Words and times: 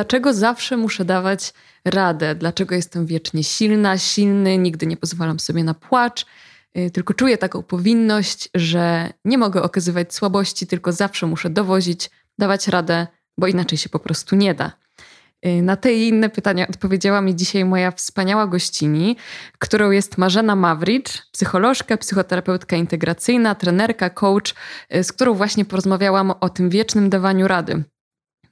dlaczego 0.00 0.34
zawsze 0.34 0.76
muszę 0.76 1.04
dawać 1.04 1.52
radę, 1.84 2.34
dlaczego 2.34 2.74
jestem 2.74 3.06
wiecznie 3.06 3.44
silna, 3.44 3.98
silny, 3.98 4.58
nigdy 4.58 4.86
nie 4.86 4.96
pozwalam 4.96 5.40
sobie 5.40 5.64
na 5.64 5.74
płacz, 5.74 6.26
y, 6.78 6.90
tylko 6.90 7.14
czuję 7.14 7.38
taką 7.38 7.62
powinność, 7.62 8.48
że 8.54 9.12
nie 9.24 9.38
mogę 9.38 9.62
okazywać 9.62 10.14
słabości, 10.14 10.66
tylko 10.66 10.92
zawsze 10.92 11.26
muszę 11.26 11.50
dowozić, 11.50 12.10
dawać 12.38 12.68
radę, 12.68 13.06
bo 13.38 13.46
inaczej 13.46 13.78
się 13.78 13.88
po 13.88 13.98
prostu 13.98 14.36
nie 14.36 14.54
da. 14.54 14.72
Y, 15.46 15.62
na 15.62 15.76
te 15.76 15.92
i 15.92 16.08
inne 16.08 16.30
pytania 16.30 16.68
odpowiedziała 16.68 17.20
mi 17.20 17.36
dzisiaj 17.36 17.64
moja 17.64 17.90
wspaniała 17.90 18.46
gościni, 18.46 19.16
którą 19.58 19.90
jest 19.90 20.18
Marzena 20.18 20.56
Mawricz, 20.56 21.30
psycholożka, 21.32 21.96
psychoterapeutka 21.96 22.76
integracyjna, 22.76 23.54
trenerka, 23.54 24.10
coach, 24.10 24.54
y, 24.94 25.04
z 25.04 25.12
którą 25.12 25.34
właśnie 25.34 25.64
porozmawiałam 25.64 26.30
o 26.30 26.48
tym 26.48 26.70
wiecznym 26.70 27.10
dawaniu 27.10 27.48
rady. 27.48 27.84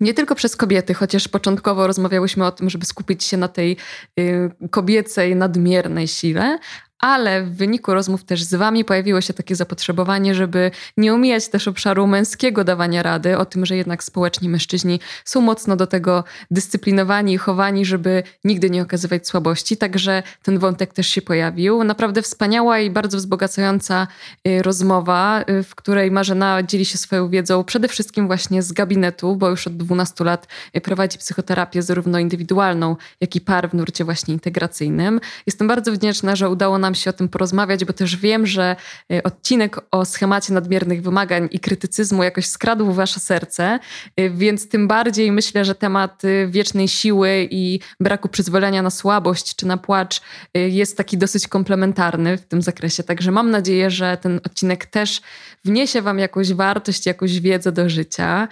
Nie 0.00 0.14
tylko 0.14 0.34
przez 0.34 0.56
kobiety, 0.56 0.94
chociaż 0.94 1.28
początkowo 1.28 1.86
rozmawiałyśmy 1.86 2.46
o 2.46 2.52
tym, 2.52 2.70
żeby 2.70 2.86
skupić 2.86 3.24
się 3.24 3.36
na 3.36 3.48
tej 3.48 3.76
y, 4.18 4.50
kobiecej, 4.70 5.36
nadmiernej 5.36 6.08
sile, 6.08 6.58
ale 6.98 7.42
w 7.42 7.56
wyniku 7.56 7.94
rozmów 7.94 8.24
też 8.24 8.42
z 8.42 8.54
Wami 8.54 8.84
pojawiło 8.84 9.20
się 9.20 9.34
takie 9.34 9.56
zapotrzebowanie, 9.56 10.34
żeby 10.34 10.70
nie 10.96 11.14
omijać 11.14 11.48
też 11.48 11.68
obszaru 11.68 12.06
męskiego 12.06 12.64
dawania 12.64 13.02
rady, 13.02 13.38
o 13.38 13.44
tym, 13.44 13.66
że 13.66 13.76
jednak 13.76 14.04
społecznie 14.04 14.48
mężczyźni 14.48 15.00
są 15.24 15.40
mocno 15.40 15.76
do 15.76 15.86
tego 15.86 16.24
dyscyplinowani 16.50 17.32
i 17.32 17.38
chowani, 17.38 17.84
żeby 17.84 18.22
nigdy 18.44 18.70
nie 18.70 18.82
okazywać 18.82 19.28
słabości. 19.28 19.76
Także 19.76 20.22
ten 20.42 20.58
wątek 20.58 20.92
też 20.92 21.06
się 21.06 21.22
pojawił. 21.22 21.84
Naprawdę 21.84 22.22
wspaniała 22.22 22.78
i 22.78 22.90
bardzo 22.90 23.18
wzbogacająca 23.18 24.06
y, 24.48 24.62
rozmowa, 24.62 25.44
y, 25.50 25.62
w 25.62 25.74
której 25.74 26.10
Marzena 26.10 26.62
dzieli 26.62 26.84
się 26.84 26.98
swoją 26.98 27.28
wiedzą 27.28 27.64
przede 27.64 27.88
wszystkim 27.88 28.26
właśnie 28.26 28.62
z 28.62 28.72
gabinetu, 28.72 29.36
bo 29.36 29.50
już 29.50 29.66
od 29.66 29.76
12 29.76 30.24
lat 30.24 30.46
y, 30.76 30.80
prowadzi 30.80 31.18
psychoterapię 31.18 31.82
zarówno 31.82 32.18
indywidualną, 32.18 32.96
jak 33.20 33.36
i 33.36 33.40
par 33.40 33.70
w 33.70 33.74
nurcie 33.74 34.04
właśnie 34.04 34.34
integracyjnym. 34.34 35.20
Jestem 35.46 35.68
bardzo 35.68 35.92
wdzięczna, 35.92 36.36
że 36.36 36.50
udało 36.50 36.78
nam 36.78 36.87
nam 36.88 36.94
się 36.94 37.10
o 37.10 37.12
tym 37.12 37.28
porozmawiać, 37.28 37.84
bo 37.84 37.92
też 37.92 38.16
wiem, 38.16 38.46
że 38.46 38.76
y, 39.12 39.22
odcinek 39.22 39.76
o 39.90 40.04
schemacie 40.04 40.52
nadmiernych 40.52 41.02
wymagań 41.02 41.48
i 41.50 41.60
krytycyzmu 41.60 42.22
jakoś 42.22 42.46
skradł 42.46 42.92
wasze 42.92 43.20
serce, 43.20 43.78
y, 44.20 44.30
więc 44.30 44.68
tym 44.68 44.88
bardziej 44.88 45.32
myślę, 45.32 45.64
że 45.64 45.74
temat 45.74 46.24
y, 46.24 46.48
wiecznej 46.50 46.88
siły 46.88 47.48
i 47.50 47.80
braku 48.00 48.28
przyzwolenia 48.28 48.82
na 48.82 48.90
słabość 48.90 49.56
czy 49.56 49.66
na 49.66 49.76
płacz 49.76 50.20
jest 50.54 50.96
taki 50.96 51.18
dosyć 51.18 51.48
komplementarny 51.48 52.36
w 52.36 52.46
tym 52.46 52.62
zakresie. 52.62 53.02
Także 53.02 53.30
mam 53.30 53.50
nadzieję, 53.50 53.90
że 53.90 54.16
ten 54.16 54.40
odcinek 54.44 54.86
też 54.86 55.20
wniesie 55.64 56.02
wam 56.02 56.18
jakąś 56.18 56.52
wartość, 56.52 57.06
jakąś 57.06 57.40
wiedzę 57.40 57.72
do 57.72 57.88
życia. 57.88 58.48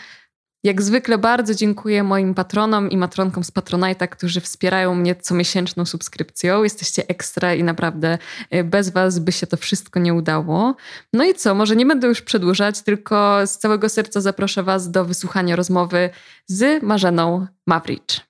Jak 0.67 0.83
zwykle 0.83 1.19
bardzo 1.19 1.55
dziękuję 1.55 2.03
moim 2.03 2.34
patronom 2.34 2.91
i 2.91 2.97
matronkom 2.97 3.45
z 3.45 3.53
Patronite'a, 3.53 4.09
którzy 4.09 4.41
wspierają 4.41 4.95
mnie 4.95 5.14
comiesięczną 5.14 5.84
subskrypcją. 5.84 6.62
Jesteście 6.62 7.08
ekstra 7.08 7.55
i 7.55 7.62
naprawdę 7.62 8.19
e, 8.50 8.64
bez 8.64 8.91
was 8.91 9.19
by 9.19 9.33
się 9.33 9.47
to 9.47 9.56
wszystko 9.56 10.00
nie 10.00 10.14
udało. 10.14 10.77
No 11.12 11.25
i 11.25 11.34
co, 11.34 11.55
może 11.55 11.77
nie 11.77 11.86
będę 11.86 12.08
już 12.08 12.23
przedłużać, 12.23 12.83
tylko 12.83 13.47
z 13.47 13.58
całego 13.58 13.89
serca 13.89 14.20
zaproszę 14.20 14.62
was 14.62 14.91
do 14.91 15.05
wysłuchania 15.05 15.56
rozmowy 15.56 16.11
z 16.47 16.83
Marzeną 16.83 17.47
Mawricz. 17.67 18.20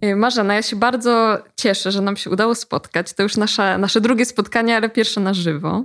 E, 0.00 0.16
Marzena, 0.16 0.54
ja 0.54 0.62
się 0.62 0.76
bardzo 0.76 1.38
cieszę, 1.56 1.92
że 1.92 2.00
nam 2.00 2.16
się 2.16 2.30
udało 2.30 2.54
spotkać. 2.54 3.12
To 3.12 3.22
już 3.22 3.36
nasze, 3.36 3.78
nasze 3.78 4.00
drugie 4.00 4.24
spotkanie, 4.24 4.76
ale 4.76 4.88
pierwsze 4.88 5.20
na 5.20 5.34
żywo. 5.34 5.84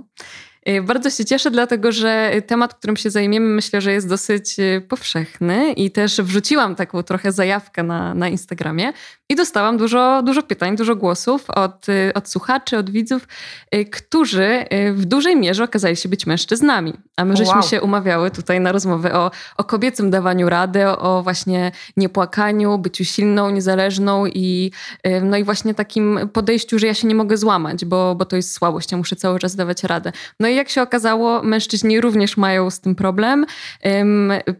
Y, 0.68 0.82
bardzo 0.82 1.10
się 1.10 1.24
cieszę, 1.24 1.50
dlatego 1.50 1.92
że 1.92 2.32
temat, 2.46 2.74
którym 2.74 2.96
się 2.96 3.10
zajmiemy, 3.10 3.46
myślę, 3.46 3.80
że 3.80 3.92
jest 3.92 4.08
dosyć 4.08 4.58
y, 4.58 4.80
powszechny 4.88 5.72
i 5.72 5.90
też 5.90 6.20
wrzuciłam 6.20 6.74
taką 6.74 7.02
trochę 7.02 7.32
zajawkę 7.32 7.82
na, 7.82 8.14
na 8.14 8.28
Instagramie 8.28 8.92
i 9.28 9.34
dostałam 9.34 9.76
dużo, 9.76 10.22
dużo 10.22 10.42
pytań, 10.42 10.76
dużo 10.76 10.96
głosów 10.96 11.50
od, 11.50 11.88
y, 11.88 12.12
od 12.14 12.28
słuchaczy, 12.28 12.78
od 12.78 12.90
widzów, 12.90 13.28
którzy 13.90 14.64
w 14.92 15.04
dużej 15.04 15.36
mierze 15.36 15.64
okazali 15.64 15.96
się 15.96 16.08
być 16.08 16.26
mężczyznami. 16.26 16.94
A 17.16 17.24
my 17.24 17.36
żeśmy 17.36 17.54
wow. 17.54 17.62
się 17.62 17.82
umawiały 17.82 18.30
tutaj 18.30 18.60
na 18.60 18.72
rozmowę 18.72 19.14
o, 19.14 19.30
o 19.56 19.64
kobiecym 19.64 20.10
dawaniu 20.10 20.48
rady, 20.48 20.88
o 20.88 21.22
właśnie 21.22 21.72
niepłakaniu, 21.96 22.78
byciu 22.78 23.04
silną, 23.04 23.50
niezależną 23.50 24.26
i, 24.26 24.70
no 25.22 25.36
i 25.36 25.44
właśnie 25.44 25.74
takim 25.74 26.18
podejściu, 26.32 26.78
że 26.78 26.86
ja 26.86 26.94
się 26.94 27.08
nie 27.08 27.14
mogę 27.14 27.36
złamać, 27.36 27.84
bo, 27.84 28.14
bo 28.14 28.24
to 28.24 28.36
jest 28.36 28.52
słabość, 28.52 28.92
ja 28.92 28.98
muszę 28.98 29.16
cały 29.16 29.38
czas 29.38 29.56
dawać 29.56 29.84
radę. 29.84 30.12
No 30.40 30.48
i 30.48 30.57
jak 30.58 30.68
się 30.68 30.82
okazało, 30.82 31.42
mężczyźni 31.42 32.00
również 32.00 32.36
mają 32.36 32.70
z 32.70 32.80
tym 32.80 32.94
problem. 32.94 33.46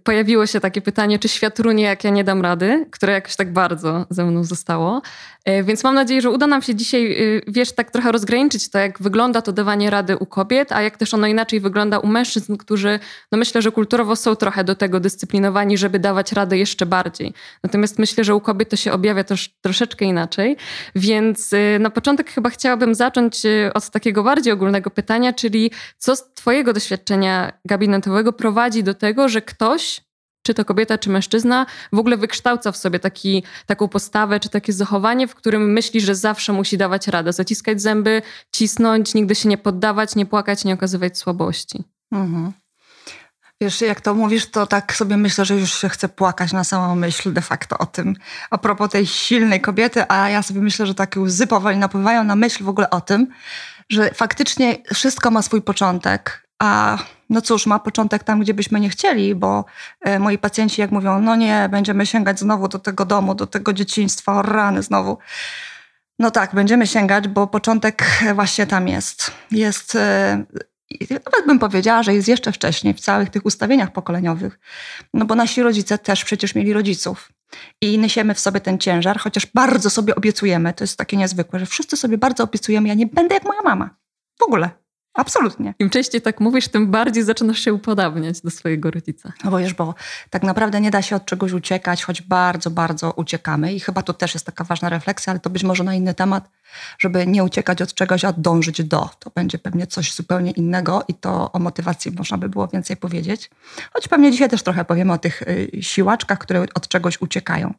Pojawiło 0.04 0.46
się 0.46 0.60
takie 0.60 0.80
pytanie, 0.80 1.18
czy 1.18 1.28
świat 1.28 1.58
runie, 1.60 1.84
jak 1.84 2.04
ja 2.04 2.10
nie 2.10 2.24
dam 2.24 2.42
rady, 2.42 2.86
które 2.90 3.12
jakoś 3.12 3.36
tak 3.36 3.52
bardzo 3.52 4.06
ze 4.10 4.24
mną 4.24 4.44
zostało. 4.44 5.02
E, 5.48 5.62
więc 5.62 5.84
mam 5.84 5.94
nadzieję, 5.94 6.20
że 6.20 6.30
uda 6.30 6.46
nam 6.46 6.62
się 6.62 6.74
dzisiaj, 6.74 7.22
y, 7.22 7.42
wiesz, 7.46 7.72
tak 7.72 7.90
trochę 7.90 8.12
rozgraniczyć 8.12 8.70
to, 8.70 8.78
jak 8.78 9.02
wygląda 9.02 9.42
to 9.42 9.52
dawanie 9.52 9.90
rady 9.90 10.16
u 10.16 10.26
kobiet, 10.26 10.72
a 10.72 10.82
jak 10.82 10.96
też 10.96 11.14
ono 11.14 11.26
inaczej 11.26 11.60
wygląda 11.60 11.98
u 11.98 12.06
mężczyzn, 12.06 12.56
którzy, 12.56 13.00
no 13.32 13.38
myślę, 13.38 13.62
że 13.62 13.72
kulturowo 13.72 14.16
są 14.16 14.36
trochę 14.36 14.64
do 14.64 14.74
tego 14.74 15.00
dyscyplinowani, 15.00 15.78
żeby 15.78 15.98
dawać 15.98 16.32
radę 16.32 16.58
jeszcze 16.58 16.86
bardziej. 16.86 17.32
Natomiast 17.62 17.98
myślę, 17.98 18.24
że 18.24 18.34
u 18.34 18.40
kobiet 18.40 18.68
to 18.68 18.76
się 18.76 18.92
objawia 18.92 19.24
też 19.24 19.50
troszeczkę 19.60 20.04
inaczej. 20.04 20.56
Więc 20.94 21.52
y, 21.52 21.78
na 21.80 21.90
początek 21.90 22.30
chyba 22.30 22.50
chciałabym 22.50 22.94
zacząć 22.94 23.44
y, 23.44 23.70
od 23.74 23.90
takiego 23.90 24.22
bardziej 24.22 24.52
ogólnego 24.52 24.90
pytania, 24.90 25.32
czyli 25.32 25.70
co 25.98 26.16
z 26.16 26.32
Twojego 26.34 26.72
doświadczenia 26.72 27.52
gabinetowego 27.64 28.32
prowadzi 28.32 28.82
do 28.82 28.94
tego, 28.94 29.28
że 29.28 29.42
ktoś 29.42 30.00
czy 30.48 30.54
to 30.54 30.64
kobieta, 30.64 30.98
czy 30.98 31.10
mężczyzna, 31.10 31.66
w 31.92 31.98
ogóle 31.98 32.16
wykształca 32.16 32.72
w 32.72 32.76
sobie 32.76 32.98
taki, 32.98 33.42
taką 33.66 33.88
postawę, 33.88 34.40
czy 34.40 34.48
takie 34.48 34.72
zachowanie, 34.72 35.28
w 35.28 35.34
którym 35.34 35.72
myśli, 35.72 36.00
że 36.00 36.14
zawsze 36.14 36.52
musi 36.52 36.78
dawać 36.78 37.08
radę, 37.08 37.32
zaciskać 37.32 37.82
zęby, 37.82 38.22
cisnąć, 38.52 39.14
nigdy 39.14 39.34
się 39.34 39.48
nie 39.48 39.58
poddawać, 39.58 40.16
nie 40.16 40.26
płakać, 40.26 40.64
nie 40.64 40.74
okazywać 40.74 41.18
słabości. 41.18 41.84
Mhm. 42.12 42.52
Wiesz, 43.60 43.80
jak 43.80 44.00
to 44.00 44.14
mówisz, 44.14 44.50
to 44.50 44.66
tak 44.66 44.94
sobie 44.96 45.16
myślę, 45.16 45.44
że 45.44 45.56
już 45.56 45.74
się 45.74 45.88
chcę 45.88 46.08
płakać 46.08 46.52
na 46.52 46.64
samą 46.64 46.96
myśl 46.96 47.32
de 47.32 47.40
facto 47.40 47.78
o 47.78 47.86
tym. 47.86 48.14
A 48.50 48.58
propos 48.58 48.90
tej 48.90 49.06
silnej 49.06 49.60
kobiety, 49.60 50.04
a 50.08 50.28
ja 50.28 50.42
sobie 50.42 50.60
myślę, 50.60 50.86
że 50.86 50.94
takie 50.94 51.20
łzy 51.20 51.46
powoli 51.46 51.76
napływają 51.76 52.24
na 52.24 52.36
myśl 52.36 52.64
w 52.64 52.68
ogóle 52.68 52.90
o 52.90 53.00
tym, 53.00 53.26
że 53.90 54.10
faktycznie 54.14 54.76
wszystko 54.94 55.30
ma 55.30 55.42
swój 55.42 55.62
początek 55.62 56.48
a 56.58 56.98
no 57.30 57.42
cóż, 57.42 57.66
ma 57.66 57.78
początek 57.78 58.24
tam, 58.24 58.40
gdzie 58.40 58.54
byśmy 58.54 58.80
nie 58.80 58.88
chcieli, 58.88 59.34
bo 59.34 59.64
e, 60.00 60.18
moi 60.18 60.38
pacjenci 60.38 60.80
jak 60.80 60.90
mówią, 60.90 61.20
no 61.20 61.36
nie, 61.36 61.68
będziemy 61.70 62.06
sięgać 62.06 62.40
znowu 62.40 62.68
do 62.68 62.78
tego 62.78 63.04
domu, 63.04 63.34
do 63.34 63.46
tego 63.46 63.72
dzieciństwa, 63.72 64.42
rany 64.42 64.82
znowu. 64.82 65.18
No 66.18 66.30
tak, 66.30 66.54
będziemy 66.54 66.86
sięgać, 66.86 67.28
bo 67.28 67.46
początek 67.46 68.04
właśnie 68.34 68.66
tam 68.66 68.88
jest. 68.88 69.32
Jest, 69.50 69.98
e, 70.94 71.14
nawet 71.14 71.46
bym 71.46 71.58
powiedziała, 71.58 72.02
że 72.02 72.14
jest 72.14 72.28
jeszcze 72.28 72.52
wcześniej 72.52 72.94
w 72.94 73.00
całych 73.00 73.30
tych 73.30 73.46
ustawieniach 73.46 73.92
pokoleniowych. 73.92 74.58
No 75.14 75.24
bo 75.24 75.34
nasi 75.34 75.62
rodzice 75.62 75.98
też 75.98 76.24
przecież 76.24 76.54
mieli 76.54 76.72
rodziców. 76.72 77.32
I 77.80 77.98
niesiemy 77.98 78.34
w 78.34 78.40
sobie 78.40 78.60
ten 78.60 78.78
ciężar, 78.78 79.18
chociaż 79.18 79.46
bardzo 79.46 79.90
sobie 79.90 80.14
obiecujemy, 80.14 80.74
to 80.74 80.84
jest 80.84 80.98
takie 80.98 81.16
niezwykłe, 81.16 81.58
że 81.58 81.66
wszyscy 81.66 81.96
sobie 81.96 82.18
bardzo 82.18 82.44
obiecujemy, 82.44 82.88
ja 82.88 82.94
nie 82.94 83.06
będę 83.06 83.34
jak 83.34 83.44
moja 83.44 83.62
mama. 83.62 83.90
W 84.38 84.42
ogóle. 84.42 84.70
Absolutnie. 85.18 85.74
Im 85.78 85.90
częściej 85.90 86.20
tak 86.20 86.40
mówisz, 86.40 86.68
tym 86.68 86.90
bardziej 86.90 87.24
zaczynasz 87.24 87.58
się 87.58 87.74
upodabniać 87.74 88.40
do 88.40 88.50
swojego 88.50 88.90
rodzica. 88.90 89.32
No 89.44 89.50
bo 89.50 89.58
wiesz, 89.58 89.74
bo 89.74 89.94
tak 90.30 90.42
naprawdę 90.42 90.80
nie 90.80 90.90
da 90.90 91.02
się 91.02 91.16
od 91.16 91.24
czegoś 91.24 91.52
uciekać, 91.52 92.04
choć 92.04 92.22
bardzo, 92.22 92.70
bardzo 92.70 93.12
uciekamy. 93.12 93.72
I 93.72 93.80
chyba 93.80 94.02
to 94.02 94.14
też 94.14 94.34
jest 94.34 94.46
taka 94.46 94.64
ważna 94.64 94.88
refleksja, 94.88 95.30
ale 95.30 95.40
to 95.40 95.50
być 95.50 95.64
może 95.64 95.84
na 95.84 95.94
inny 95.94 96.14
temat, 96.14 96.50
żeby 96.98 97.26
nie 97.26 97.44
uciekać 97.44 97.82
od 97.82 97.94
czegoś, 97.94 98.24
a 98.24 98.32
dążyć 98.32 98.84
do. 98.84 99.10
To 99.18 99.30
będzie 99.34 99.58
pewnie 99.58 99.86
coś 99.86 100.14
zupełnie 100.14 100.50
innego 100.50 101.04
i 101.08 101.14
to 101.14 101.52
o 101.52 101.58
motywacji 101.58 102.12
można 102.12 102.38
by 102.38 102.48
było 102.48 102.68
więcej 102.68 102.96
powiedzieć. 102.96 103.50
Choć 103.92 104.08
pewnie 104.08 104.30
dzisiaj 104.30 104.48
też 104.48 104.62
trochę 104.62 104.84
powiemy 104.84 105.12
o 105.12 105.18
tych 105.18 105.42
y, 105.42 105.70
siłaczkach, 105.80 106.38
które 106.38 106.66
od 106.74 106.88
czegoś 106.88 107.20
uciekają. 107.20 107.74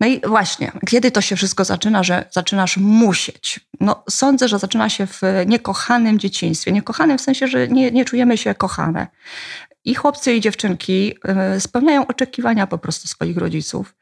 No 0.00 0.06
i 0.06 0.20
właśnie, 0.20 0.72
kiedy 0.88 1.10
to 1.10 1.20
się 1.20 1.36
wszystko 1.36 1.64
zaczyna, 1.64 2.02
że 2.02 2.24
zaczynasz 2.30 2.76
musieć? 2.76 3.60
No 3.80 4.04
sądzę, 4.10 4.48
że 4.48 4.58
zaczyna 4.58 4.88
się 4.88 5.06
w 5.06 5.20
niekochanym 5.46 6.18
dzieciństwie 6.18 6.59
dzieciństwie. 6.60 6.72
Niekochane 6.72 7.18
w 7.18 7.20
sensie, 7.20 7.48
że 7.48 7.68
nie, 7.68 7.90
nie 7.90 8.04
czujemy 8.04 8.36
się 8.36 8.54
kochane. 8.54 9.08
I 9.84 9.94
chłopcy, 9.94 10.34
i 10.34 10.40
dziewczynki 10.40 11.14
e, 11.24 11.60
spełniają 11.60 12.06
oczekiwania 12.06 12.66
po 12.66 12.78
prostu 12.78 13.08
swoich 13.08 13.36
rodziców. 13.36 13.94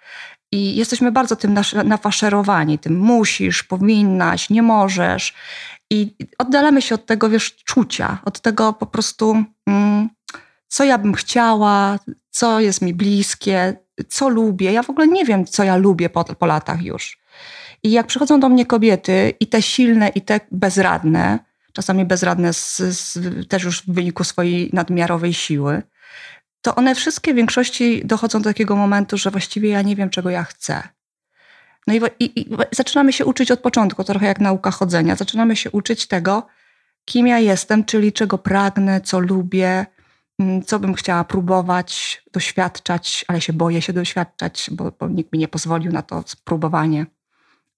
I 0.52 0.76
jesteśmy 0.76 1.12
bardzo 1.12 1.36
tym 1.36 1.54
nafaszerowani, 1.84 2.78
tym 2.78 2.98
musisz, 2.98 3.62
powinnaś, 3.62 4.50
nie 4.50 4.62
możesz. 4.62 5.34
I 5.90 6.16
oddalamy 6.38 6.82
się 6.82 6.94
od 6.94 7.06
tego, 7.06 7.28
wiesz, 7.28 7.56
czucia, 7.64 8.18
od 8.24 8.40
tego 8.40 8.72
po 8.72 8.86
prostu, 8.86 9.44
mm, 9.66 10.08
co 10.68 10.84
ja 10.84 10.98
bym 10.98 11.14
chciała, 11.14 11.98
co 12.30 12.60
jest 12.60 12.82
mi 12.82 12.94
bliskie, 12.94 13.76
co 14.08 14.28
lubię. 14.28 14.72
Ja 14.72 14.82
w 14.82 14.90
ogóle 14.90 15.08
nie 15.08 15.24
wiem, 15.24 15.44
co 15.44 15.64
ja 15.64 15.76
lubię 15.76 16.10
po, 16.10 16.24
po 16.24 16.46
latach 16.46 16.82
już. 16.82 17.18
I 17.82 17.90
jak 17.90 18.06
przychodzą 18.06 18.40
do 18.40 18.48
mnie 18.48 18.66
kobiety, 18.66 19.34
i 19.40 19.46
te 19.46 19.62
silne, 19.62 20.08
i 20.08 20.20
te 20.20 20.40
bezradne, 20.50 21.38
czasami 21.78 22.04
bezradne 22.04 22.52
z, 22.52 22.76
z, 22.76 23.18
też 23.48 23.64
już 23.64 23.82
w 23.82 23.92
wyniku 23.92 24.24
swojej 24.24 24.70
nadmiarowej 24.72 25.34
siły, 25.34 25.82
to 26.62 26.74
one 26.74 26.94
wszystkie 26.94 27.32
w 27.32 27.36
większości 27.36 28.02
dochodzą 28.04 28.42
do 28.42 28.50
takiego 28.50 28.76
momentu, 28.76 29.18
że 29.18 29.30
właściwie 29.30 29.68
ja 29.68 29.82
nie 29.82 29.96
wiem, 29.96 30.10
czego 30.10 30.30
ja 30.30 30.44
chcę. 30.44 30.82
No 31.86 31.94
i, 31.94 32.00
i, 32.18 32.40
i 32.40 32.48
zaczynamy 32.72 33.12
się 33.12 33.24
uczyć 33.24 33.50
od 33.50 33.60
początku, 33.60 34.04
trochę 34.04 34.26
jak 34.26 34.40
nauka 34.40 34.70
chodzenia. 34.70 35.16
Zaczynamy 35.16 35.56
się 35.56 35.70
uczyć 35.70 36.06
tego, 36.06 36.46
kim 37.04 37.26
ja 37.26 37.38
jestem, 37.38 37.84
czyli 37.84 38.12
czego 38.12 38.38
pragnę, 38.38 39.00
co 39.00 39.20
lubię, 39.20 39.86
mm, 40.38 40.62
co 40.62 40.78
bym 40.78 40.94
chciała 40.94 41.24
próbować, 41.24 42.22
doświadczać, 42.32 43.24
ale 43.28 43.40
się 43.40 43.52
boję 43.52 43.82
się 43.82 43.92
doświadczać, 43.92 44.70
bo, 44.72 44.92
bo 45.00 45.08
nikt 45.08 45.32
mi 45.32 45.38
nie 45.38 45.48
pozwolił 45.48 45.92
na 45.92 46.02
to 46.02 46.24
spróbowanie, 46.26 47.06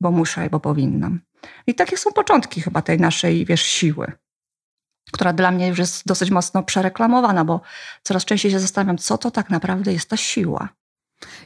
bo 0.00 0.11
muszę, 0.11 0.50
bo 0.50 0.61
powinnam. 0.61 1.20
I 1.66 1.75
takie 1.75 1.96
są 1.96 2.12
początki 2.12 2.60
chyba 2.60 2.82
tej 2.82 2.98
naszej, 2.98 3.46
wiesz, 3.46 3.62
siły, 3.62 4.12
która 5.12 5.32
dla 5.32 5.50
mnie 5.50 5.69
już 5.69 5.78
jest 5.78 6.06
dosyć 6.06 6.31
mocno 6.31 6.62
przereklamowana, 6.62 7.44
bo 7.44 7.60
coraz 8.02 8.25
częściej 8.25 8.50
się 8.50 8.60
zastanawiam, 8.60 8.98
co 8.98 9.19
to 9.19 9.31
tak 9.31 9.50
naprawdę 9.50 9.92
jest 9.92 10.10
ta 10.10 10.16
siła. 10.16 10.69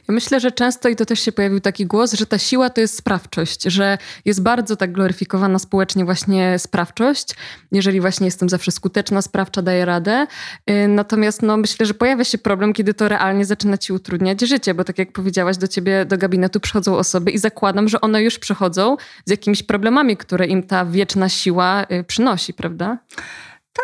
Ja 0.07 0.13
myślę, 0.13 0.39
że 0.39 0.51
często 0.51 0.89
i 0.89 0.95
to 0.95 1.05
też 1.05 1.19
się 1.19 1.31
pojawił 1.31 1.59
taki 1.59 1.85
głos, 1.85 2.13
że 2.13 2.25
ta 2.25 2.37
siła 2.37 2.69
to 2.69 2.81
jest 2.81 2.97
sprawczość, 2.97 3.63
że 3.63 3.97
jest 4.25 4.41
bardzo 4.41 4.75
tak 4.75 4.91
gloryfikowana 4.91 5.59
społecznie 5.59 6.05
właśnie 6.05 6.59
sprawczość. 6.59 7.35
Jeżeli 7.71 8.01
właśnie 8.01 8.25
jestem 8.25 8.49
zawsze 8.49 8.71
skuteczna, 8.71 9.21
sprawcza, 9.21 9.61
daję 9.61 9.85
radę. 9.85 10.27
Y, 10.69 10.87
natomiast 10.87 11.41
no, 11.41 11.57
myślę, 11.57 11.85
że 11.85 11.93
pojawia 11.93 12.23
się 12.23 12.37
problem, 12.37 12.73
kiedy 12.73 12.93
to 12.93 13.09
realnie 13.09 13.45
zaczyna 13.45 13.77
ci 13.77 13.93
utrudniać 13.93 14.41
życie, 14.41 14.73
bo 14.73 14.83
tak 14.83 14.99
jak 14.99 15.11
powiedziałaś, 15.11 15.57
do 15.57 15.67
ciebie 15.67 16.05
do 16.05 16.17
gabinetu 16.17 16.59
przychodzą 16.59 16.97
osoby 16.97 17.31
i 17.31 17.37
zakładam, 17.37 17.87
że 17.87 18.01
one 18.01 18.23
już 18.23 18.39
przychodzą 18.39 18.97
z 19.25 19.31
jakimiś 19.31 19.63
problemami, 19.63 20.17
które 20.17 20.47
im 20.47 20.63
ta 20.63 20.85
wieczna 20.85 21.29
siła 21.29 21.85
y, 21.91 22.03
przynosi, 22.03 22.53
prawda? 22.53 22.97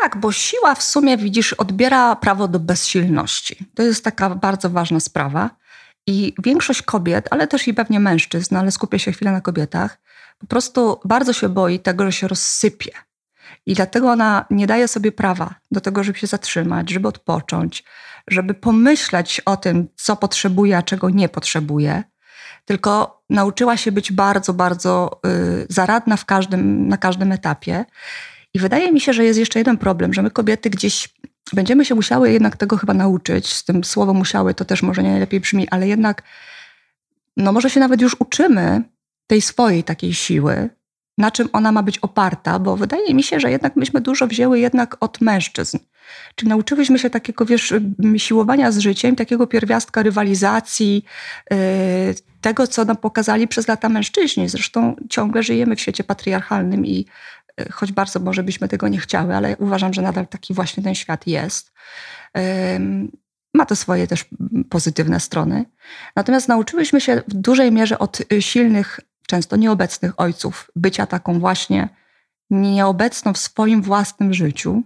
Tak, 0.01 0.17
bo 0.17 0.31
siła 0.31 0.75
w 0.75 0.83
sumie, 0.83 1.17
widzisz, 1.17 1.53
odbiera 1.53 2.15
prawo 2.15 2.47
do 2.47 2.59
bezsilności. 2.59 3.65
To 3.75 3.83
jest 3.83 4.03
taka 4.03 4.29
bardzo 4.29 4.69
ważna 4.69 4.99
sprawa. 4.99 5.49
I 6.07 6.33
większość 6.43 6.81
kobiet, 6.81 7.27
ale 7.31 7.47
też 7.47 7.67
i 7.67 7.73
pewnie 7.73 7.99
mężczyzn, 7.99 8.55
ale 8.55 8.71
skupię 8.71 8.99
się 8.99 9.11
chwilę 9.11 9.31
na 9.31 9.41
kobietach, 9.41 9.97
po 10.39 10.47
prostu 10.47 10.99
bardzo 11.05 11.33
się 11.33 11.49
boi 11.49 11.79
tego, 11.79 12.05
że 12.05 12.11
się 12.11 12.27
rozsypie. 12.27 12.91
I 13.65 13.73
dlatego 13.73 14.11
ona 14.11 14.45
nie 14.49 14.67
daje 14.67 14.87
sobie 14.87 15.11
prawa 15.11 15.55
do 15.71 15.81
tego, 15.81 16.03
żeby 16.03 16.19
się 16.19 16.27
zatrzymać, 16.27 16.89
żeby 16.89 17.07
odpocząć, 17.07 17.83
żeby 18.27 18.53
pomyśleć 18.53 19.41
o 19.45 19.57
tym, 19.57 19.87
co 19.95 20.15
potrzebuje, 20.15 20.77
a 20.77 20.81
czego 20.81 21.09
nie 21.09 21.29
potrzebuje. 21.29 22.03
Tylko 22.65 23.23
nauczyła 23.29 23.77
się 23.77 23.91
być 23.91 24.11
bardzo, 24.11 24.53
bardzo 24.53 25.21
y, 25.25 25.65
zaradna 25.69 26.17
w 26.17 26.25
każdym, 26.25 26.87
na 26.87 26.97
każdym 26.97 27.31
etapie. 27.31 27.85
I 28.53 28.59
wydaje 28.59 28.91
mi 28.91 29.01
się, 29.01 29.13
że 29.13 29.25
jest 29.25 29.39
jeszcze 29.39 29.59
jeden 29.59 29.77
problem, 29.77 30.13
że 30.13 30.21
my 30.21 30.31
kobiety 30.31 30.69
gdzieś 30.69 31.09
będziemy 31.53 31.85
się 31.85 31.95
musiały 31.95 32.31
jednak 32.31 32.57
tego 32.57 32.77
chyba 32.77 32.93
nauczyć. 32.93 33.53
Z 33.53 33.63
tym 33.63 33.83
słowo 33.83 34.13
musiały 34.13 34.53
to 34.53 34.65
też 34.65 34.83
może 34.83 35.03
nie 35.03 35.09
najlepiej 35.09 35.39
brzmi, 35.39 35.69
ale 35.69 35.87
jednak, 35.87 36.23
no 37.37 37.51
może 37.51 37.69
się 37.69 37.79
nawet 37.79 38.01
już 38.01 38.15
uczymy 38.19 38.83
tej 39.27 39.41
swojej 39.41 39.83
takiej 39.83 40.13
siły, 40.13 40.69
na 41.17 41.31
czym 41.31 41.49
ona 41.53 41.71
ma 41.71 41.83
być 41.83 41.97
oparta, 41.97 42.59
bo 42.59 42.77
wydaje 42.77 43.13
mi 43.13 43.23
się, 43.23 43.39
że 43.39 43.51
jednak 43.51 43.75
myśmy 43.75 44.01
dużo 44.01 44.27
wzięły 44.27 44.59
jednak 44.59 44.97
od 44.99 45.21
mężczyzn. 45.21 45.77
Czyli 46.35 46.49
nauczyłyśmy 46.49 46.99
się 46.99 47.09
takiego, 47.09 47.45
wiesz, 47.45 47.73
siłowania 48.17 48.71
z 48.71 48.77
życiem, 48.77 49.15
takiego 49.15 49.47
pierwiastka 49.47 50.03
rywalizacji, 50.03 51.05
yy, 51.51 51.57
tego, 52.41 52.67
co 52.67 52.85
nam 52.85 52.97
pokazali 52.97 53.47
przez 53.47 53.67
lata 53.67 53.89
mężczyźni. 53.89 54.49
Zresztą 54.49 54.95
ciągle 55.09 55.43
żyjemy 55.43 55.75
w 55.75 55.81
świecie 55.81 56.03
patriarchalnym 56.03 56.85
i 56.85 57.05
choć 57.71 57.91
bardzo 57.91 58.19
może 58.19 58.43
byśmy 58.43 58.67
tego 58.67 58.87
nie 58.87 58.99
chciały, 58.99 59.35
ale 59.35 59.57
uważam, 59.57 59.93
że 59.93 60.01
nadal 60.01 60.27
taki 60.27 60.53
właśnie 60.53 60.83
ten 60.83 60.95
świat 60.95 61.27
jest. 61.27 61.71
Ma 63.53 63.65
to 63.65 63.75
swoje 63.75 64.07
też 64.07 64.25
pozytywne 64.69 65.19
strony. 65.19 65.65
Natomiast 66.15 66.47
nauczyłyśmy 66.47 67.01
się 67.01 67.21
w 67.27 67.33
dużej 67.33 67.71
mierze 67.71 67.99
od 67.99 68.21
silnych, 68.39 68.99
często 69.27 69.55
nieobecnych 69.55 70.19
ojców 70.19 70.71
bycia 70.75 71.05
taką 71.05 71.39
właśnie 71.39 71.89
nieobecną 72.49 73.33
w 73.33 73.37
swoim 73.37 73.81
własnym 73.81 74.33
życiu. 74.33 74.83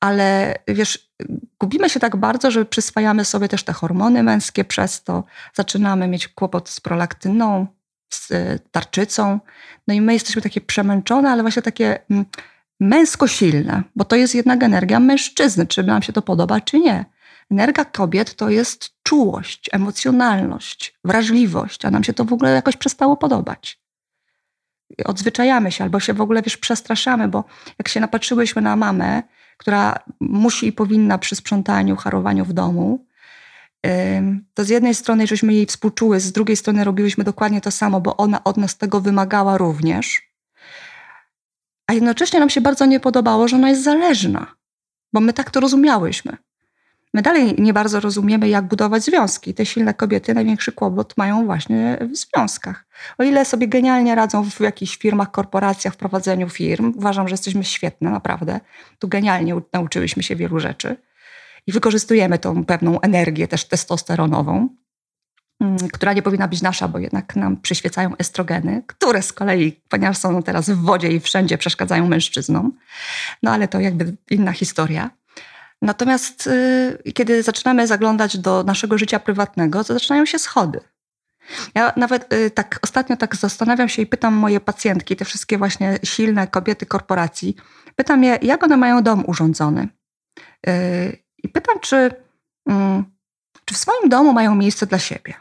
Ale 0.00 0.54
wiesz, 0.68 1.12
gubimy 1.60 1.90
się 1.90 2.00
tak 2.00 2.16
bardzo, 2.16 2.50
że 2.50 2.64
przyswajamy 2.64 3.24
sobie 3.24 3.48
też 3.48 3.62
te 3.62 3.72
hormony 3.72 4.22
męskie 4.22 4.64
przez 4.64 5.04
to, 5.04 5.24
zaczynamy 5.54 6.08
mieć 6.08 6.28
kłopot 6.28 6.68
z 6.68 6.80
prolaktyną, 6.80 7.66
z 8.10 8.32
tarczycą. 8.70 9.40
No 9.88 9.94
i 9.94 10.00
my 10.00 10.12
jesteśmy 10.12 10.42
takie 10.42 10.60
przemęczone, 10.60 11.30
ale 11.30 11.42
właśnie 11.42 11.62
takie 11.62 11.98
mm, 12.10 12.24
męsko 12.80 13.26
silne, 13.26 13.82
bo 13.96 14.04
to 14.04 14.16
jest 14.16 14.34
jednak 14.34 14.62
energia 14.62 15.00
mężczyzny, 15.00 15.66
czy 15.66 15.82
nam 15.82 16.02
się 16.02 16.12
to 16.12 16.22
podoba, 16.22 16.60
czy 16.60 16.78
nie. 16.78 17.04
Energia 17.50 17.84
kobiet 17.84 18.34
to 18.34 18.50
jest 18.50 18.90
czułość, 19.02 19.70
emocjonalność, 19.72 20.98
wrażliwość, 21.04 21.84
a 21.84 21.90
nam 21.90 22.04
się 22.04 22.12
to 22.12 22.24
w 22.24 22.32
ogóle 22.32 22.50
jakoś 22.50 22.76
przestało 22.76 23.16
podobać. 23.16 23.80
Odzwyczajamy 25.04 25.72
się 25.72 25.84
albo 25.84 26.00
się 26.00 26.14
w 26.14 26.20
ogóle 26.20 26.42
wiesz, 26.42 26.56
przestraszamy, 26.56 27.28
bo 27.28 27.44
jak 27.78 27.88
się 27.88 28.00
napatrzyłyśmy 28.00 28.62
na 28.62 28.76
mamę, 28.76 29.22
która 29.56 29.98
musi 30.20 30.66
i 30.66 30.72
powinna 30.72 31.18
przy 31.18 31.36
sprzątaniu, 31.36 31.96
harowaniu 31.96 32.44
w 32.44 32.52
domu, 32.52 33.06
to 34.54 34.64
z 34.64 34.68
jednej 34.68 34.94
strony 34.94 35.26
żeśmy 35.26 35.54
jej 35.54 35.66
współczuły, 35.66 36.20
z 36.20 36.32
drugiej 36.32 36.56
strony 36.56 36.84
robiłyśmy 36.84 37.24
dokładnie 37.24 37.60
to 37.60 37.70
samo, 37.70 38.00
bo 38.00 38.16
ona 38.16 38.44
od 38.44 38.56
nas 38.56 38.78
tego 38.78 39.00
wymagała 39.00 39.58
również. 39.58 40.22
A 41.86 41.92
jednocześnie 41.92 42.40
nam 42.40 42.50
się 42.50 42.60
bardzo 42.60 42.86
nie 42.86 43.00
podobało, 43.00 43.48
że 43.48 43.56
ona 43.56 43.68
jest 43.68 43.82
zależna, 43.82 44.54
bo 45.12 45.20
my 45.20 45.32
tak 45.32 45.50
to 45.50 45.60
rozumiałyśmy. 45.60 46.36
My 47.14 47.22
dalej 47.22 47.54
nie 47.58 47.72
bardzo 47.72 48.00
rozumiemy, 48.00 48.48
jak 48.48 48.64
budować 48.64 49.04
związki. 49.04 49.54
Te 49.54 49.66
silne 49.66 49.94
kobiety 49.94 50.34
największy 50.34 50.72
kłopot 50.72 51.16
mają 51.16 51.46
właśnie 51.46 51.98
w 52.12 52.16
związkach. 52.16 52.84
O 53.18 53.22
ile 53.22 53.44
sobie 53.44 53.68
genialnie 53.68 54.14
radzą 54.14 54.50
w 54.50 54.60
jakichś 54.60 54.96
firmach, 54.96 55.30
korporacjach, 55.30 55.94
w 55.94 55.96
prowadzeniu 55.96 56.48
firm, 56.48 56.92
uważam, 56.96 57.28
że 57.28 57.32
jesteśmy 57.32 57.64
świetne, 57.64 58.10
naprawdę. 58.10 58.60
Tu 58.98 59.08
genialnie 59.08 59.60
nauczyłyśmy 59.72 60.22
się 60.22 60.36
wielu 60.36 60.60
rzeczy 60.60 60.96
i 61.68 61.72
wykorzystujemy 61.72 62.38
tą 62.38 62.64
pewną 62.64 63.00
energię 63.00 63.48
też 63.48 63.64
testosteronową, 63.64 64.68
mm, 65.60 65.76
która 65.92 66.12
nie 66.12 66.22
powinna 66.22 66.48
być 66.48 66.62
nasza, 66.62 66.88
bo 66.88 66.98
jednak 66.98 67.36
nam 67.36 67.60
przyświecają 67.60 68.16
estrogeny, 68.16 68.82
które 68.86 69.22
z 69.22 69.32
kolei, 69.32 69.80
ponieważ 69.88 70.18
są 70.18 70.42
teraz 70.42 70.70
w 70.70 70.82
wodzie 70.82 71.08
i 71.12 71.20
wszędzie 71.20 71.58
przeszkadzają 71.58 72.08
mężczyznom. 72.08 72.72
No 73.42 73.50
ale 73.50 73.68
to 73.68 73.80
jakby 73.80 74.16
inna 74.30 74.52
historia. 74.52 75.10
Natomiast 75.82 76.46
y, 76.46 77.12
kiedy 77.14 77.42
zaczynamy 77.42 77.86
zaglądać 77.86 78.38
do 78.38 78.62
naszego 78.62 78.98
życia 78.98 79.20
prywatnego, 79.20 79.84
to 79.84 79.94
zaczynają 79.94 80.26
się 80.26 80.38
schody. 80.38 80.80
Ja 81.74 81.92
nawet 81.96 82.32
y, 82.32 82.50
tak 82.50 82.78
ostatnio 82.82 83.16
tak 83.16 83.36
zastanawiam 83.36 83.88
się 83.88 84.02
i 84.02 84.06
pytam 84.06 84.34
moje 84.34 84.60
pacjentki, 84.60 85.16
te 85.16 85.24
wszystkie 85.24 85.58
właśnie 85.58 85.98
silne 86.04 86.46
kobiety 86.46 86.86
korporacji, 86.86 87.56
pytam 87.96 88.24
je, 88.24 88.38
jak 88.42 88.64
one 88.64 88.76
mają 88.76 89.02
dom 89.02 89.24
urządzony. 89.26 89.88
Y, 90.68 91.27
i 91.48 91.50
pytam, 91.50 91.80
czy, 91.80 92.10
mm, 92.68 93.04
czy 93.64 93.74
w 93.74 93.78
swoim 93.78 94.08
domu 94.08 94.32
mają 94.32 94.54
miejsce 94.54 94.86
dla 94.86 94.98
siebie. 94.98 95.34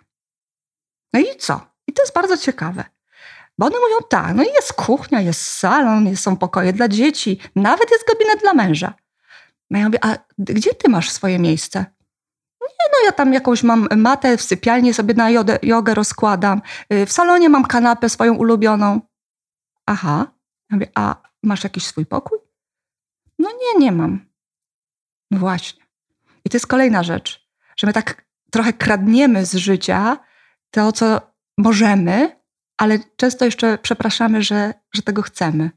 No 1.14 1.20
i 1.20 1.38
co? 1.40 1.68
I 1.88 1.94
to 1.94 2.02
jest 2.02 2.14
bardzo 2.14 2.38
ciekawe. 2.38 2.84
Bo 3.58 3.66
one 3.66 3.76
mówią 3.80 4.08
tak, 4.10 4.36
no 4.36 4.44
i 4.44 4.48
jest 4.48 4.74
kuchnia, 4.74 5.22
jest 5.22 5.42
salon, 5.42 6.16
są 6.16 6.38
pokoje 6.38 6.74
dla 6.74 6.88
dzieci, 6.88 7.40
nawet 7.56 7.92
jest 7.92 8.08
gabinet 8.08 8.42
dla 8.42 8.54
męża. 8.54 8.94
No 9.70 9.80
ja 9.80 9.86
mówię, 9.86 10.00
a 10.06 10.18
gdzie 10.38 10.74
ty 10.74 10.90
masz 10.90 11.10
swoje 11.12 11.40
miejsce? 11.40 11.80
Nie, 12.62 12.86
no 12.92 13.06
ja 13.06 13.12
tam 13.12 13.34
jakąś 13.34 13.64
mam 13.64 13.88
matę 13.96 14.38
w 14.38 14.42
sypialni, 14.42 14.94
sobie 14.94 15.14
na 15.14 15.30
jogę, 15.30 15.60
jogę 15.64 15.94
rozkładam. 15.94 16.62
Y, 16.94 17.06
w 17.06 17.12
salonie 17.12 17.50
mam 17.50 17.66
kanapę 17.66 18.10
swoją 18.10 18.36
ulubioną. 18.36 19.02
Aha. 19.86 20.28
Ja 20.70 20.76
mówię, 20.76 20.88
a 20.96 21.16
masz 21.44 21.64
jakiś 21.64 21.86
swój 21.86 22.06
pokój? 22.06 22.40
No 23.40 23.50
nie, 23.52 23.86
nie 23.86 23.92
mam. 23.92 24.26
No 25.32 25.40
właśnie. 25.40 25.87
I 26.48 26.50
to 26.50 26.56
jest 26.56 26.68
kolejna 26.68 27.04
rzecz, 27.04 27.48
że 27.78 27.88
my 27.88 27.94
tak 27.94 28.26
trochę 28.52 28.74
kradniemy 28.74 29.46
z 29.46 29.56
życia 29.56 30.18
to, 30.72 30.92
co 30.92 31.22
możemy, 31.58 32.42
ale 32.78 33.00
często 33.16 33.46
jeszcze 33.46 33.78
przepraszamy, 33.78 34.44
że, 34.44 34.74
że 34.94 35.02
tego 35.02 35.22
chcemy. 35.22 35.70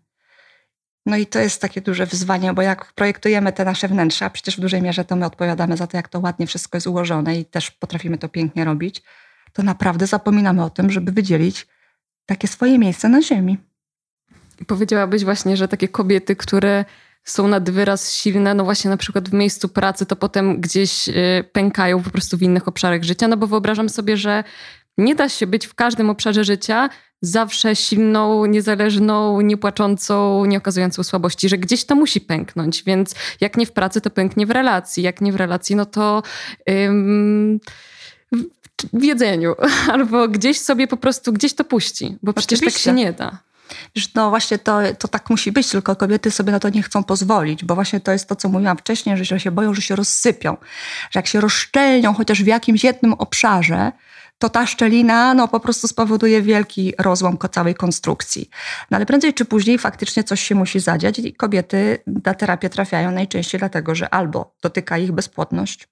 No 1.06 1.16
i 1.16 1.26
to 1.26 1.38
jest 1.38 1.60
takie 1.60 1.80
duże 1.80 2.06
wyzwanie, 2.06 2.52
bo 2.52 2.62
jak 2.62 2.92
projektujemy 2.92 3.52
te 3.52 3.64
nasze 3.64 3.88
wnętrza, 3.88 4.30
przecież 4.30 4.56
w 4.56 4.60
dużej 4.60 4.82
mierze 4.82 5.04
to 5.04 5.16
my 5.16 5.26
odpowiadamy 5.26 5.76
za 5.76 5.86
to, 5.86 5.96
jak 5.96 6.08
to 6.08 6.20
ładnie 6.20 6.46
wszystko 6.46 6.76
jest 6.76 6.86
ułożone 6.86 7.38
i 7.38 7.44
też 7.44 7.70
potrafimy 7.70 8.18
to 8.18 8.28
pięknie 8.28 8.64
robić, 8.64 9.02
to 9.52 9.62
naprawdę 9.62 10.06
zapominamy 10.06 10.64
o 10.64 10.70
tym, 10.70 10.90
żeby 10.90 11.12
wydzielić 11.12 11.66
takie 12.26 12.48
swoje 12.48 12.78
miejsce 12.78 13.08
na 13.08 13.22
ziemi. 13.22 13.58
Powiedziałabyś 14.66 15.24
właśnie, 15.24 15.56
że 15.56 15.68
takie 15.68 15.88
kobiety, 15.88 16.36
które 16.36 16.84
są 17.24 17.48
nad 17.48 17.70
wyraz 17.70 18.14
silne, 18.14 18.54
no 18.54 18.64
właśnie 18.64 18.90
na 18.90 18.96
przykład 18.96 19.28
w 19.28 19.32
miejscu 19.32 19.68
pracy, 19.68 20.06
to 20.06 20.16
potem 20.16 20.60
gdzieś 20.60 21.08
y, 21.08 21.44
pękają 21.52 22.02
po 22.02 22.10
prostu 22.10 22.36
w 22.36 22.42
innych 22.42 22.68
obszarach 22.68 23.02
życia, 23.02 23.28
no 23.28 23.36
bo 23.36 23.46
wyobrażam 23.46 23.88
sobie, 23.88 24.16
że 24.16 24.44
nie 24.98 25.14
da 25.14 25.28
się 25.28 25.46
być 25.46 25.66
w 25.66 25.74
każdym 25.74 26.10
obszarze 26.10 26.44
życia 26.44 26.88
zawsze 27.22 27.76
silną, 27.76 28.46
niezależną, 28.46 29.40
niepłaczącą, 29.40 30.44
nie 30.44 30.58
okazującą 30.58 31.02
słabości, 31.02 31.48
że 31.48 31.58
gdzieś 31.58 31.84
to 31.84 31.94
musi 31.94 32.20
pęknąć, 32.20 32.82
więc 32.82 33.14
jak 33.40 33.56
nie 33.56 33.66
w 33.66 33.72
pracy, 33.72 34.00
to 34.00 34.10
pęknie 34.10 34.46
w 34.46 34.50
relacji, 34.50 35.02
jak 35.02 35.20
nie 35.20 35.32
w 35.32 35.36
relacji, 35.36 35.76
no 35.76 35.86
to 35.86 36.22
ym, 36.70 37.60
w 38.92 39.02
jedzeniu, 39.02 39.54
albo 39.92 40.28
gdzieś 40.28 40.60
sobie 40.60 40.86
po 40.86 40.96
prostu, 40.96 41.32
gdzieś 41.32 41.54
to 41.54 41.64
puści, 41.64 42.16
bo 42.22 42.32
przecież 42.32 42.58
Oczywiście. 42.58 42.80
tak 42.80 42.84
się 42.84 42.92
nie 42.92 43.12
da. 43.12 43.49
No 44.14 44.30
właśnie 44.30 44.58
to, 44.58 44.80
to 44.98 45.08
tak 45.08 45.30
musi 45.30 45.52
być, 45.52 45.68
tylko 45.68 45.96
kobiety 45.96 46.30
sobie 46.30 46.52
na 46.52 46.60
to 46.60 46.68
nie 46.68 46.82
chcą 46.82 47.04
pozwolić, 47.04 47.64
bo 47.64 47.74
właśnie 47.74 48.00
to 48.00 48.12
jest 48.12 48.28
to, 48.28 48.36
co 48.36 48.48
mówiłam 48.48 48.76
wcześniej, 48.76 49.24
że 49.24 49.40
się 49.40 49.50
boją, 49.50 49.74
że 49.74 49.82
się 49.82 49.96
rozsypią, 49.96 50.56
że 51.10 51.18
jak 51.18 51.26
się 51.26 51.40
rozszczelnią 51.40 52.14
chociaż 52.14 52.42
w 52.42 52.46
jakimś 52.46 52.84
jednym 52.84 53.12
obszarze, 53.12 53.92
to 54.40 54.48
ta 54.48 54.66
szczelina 54.66 55.34
no, 55.34 55.48
po 55.48 55.60
prostu 55.60 55.88
spowoduje 55.88 56.42
wielki 56.42 56.94
rozłam 56.98 57.38
całej 57.52 57.74
konstrukcji. 57.74 58.50
No 58.90 58.96
ale 58.96 59.06
prędzej 59.06 59.34
czy 59.34 59.44
później 59.44 59.78
faktycznie 59.78 60.24
coś 60.24 60.40
się 60.40 60.54
musi 60.54 60.80
zadziać 60.80 61.18
i 61.18 61.34
kobiety 61.34 61.98
na 62.24 62.34
terapię 62.34 62.70
trafiają 62.70 63.10
najczęściej 63.10 63.58
dlatego, 63.58 63.94
że 63.94 64.14
albo 64.14 64.54
dotyka 64.62 64.98
ich 64.98 65.12
bezpłodność, 65.12 65.88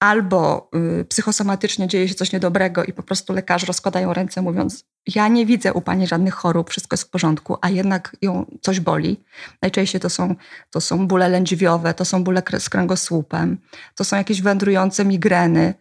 albo 0.00 0.70
y, 1.00 1.04
psychosomatycznie 1.04 1.88
dzieje 1.88 2.08
się 2.08 2.14
coś 2.14 2.32
niedobrego 2.32 2.84
i 2.84 2.92
po 2.92 3.02
prostu 3.02 3.32
lekarze 3.32 3.66
rozkładają 3.66 4.12
ręce 4.12 4.42
mówiąc 4.42 4.84
ja 5.06 5.28
nie 5.28 5.46
widzę 5.46 5.72
u 5.72 5.80
pani 5.80 6.06
żadnych 6.06 6.34
chorób, 6.34 6.70
wszystko 6.70 6.94
jest 6.94 7.04
w 7.04 7.10
porządku, 7.10 7.56
a 7.60 7.70
jednak 7.70 8.16
ją 8.22 8.46
coś 8.60 8.80
boli. 8.80 9.24
Najczęściej 9.62 10.00
to 10.00 10.10
są, 10.10 10.34
to 10.70 10.80
są 10.80 11.08
bóle 11.08 11.28
lędźwiowe, 11.28 11.94
to 11.94 12.04
są 12.04 12.24
bóle 12.24 12.42
z 12.58 12.68
kręgosłupem, 12.68 13.58
to 13.94 14.04
są 14.04 14.16
jakieś 14.16 14.42
wędrujące 14.42 15.04
migreny. 15.04 15.74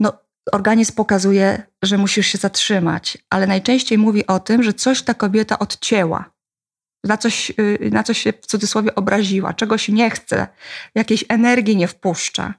No, 0.00 0.12
organizm 0.52 0.94
pokazuje, 0.94 1.62
że 1.82 1.98
musisz 1.98 2.26
się 2.26 2.38
zatrzymać, 2.38 3.18
ale 3.30 3.46
najczęściej 3.46 3.98
mówi 3.98 4.26
o 4.26 4.40
tym, 4.40 4.62
że 4.62 4.72
coś 4.72 5.02
ta 5.02 5.14
kobieta 5.14 5.58
odcięła, 5.58 6.30
na 7.04 7.16
coś, 7.16 7.52
y, 7.60 7.90
na 7.92 8.02
coś 8.02 8.18
się 8.18 8.32
w 8.32 8.46
cudzysłowie 8.46 8.94
obraziła, 8.94 9.54
czegoś 9.54 9.88
nie 9.88 10.10
chce, 10.10 10.46
jakiejś 10.94 11.24
energii 11.28 11.76
nie 11.76 11.88
wpuszcza. 11.88 12.54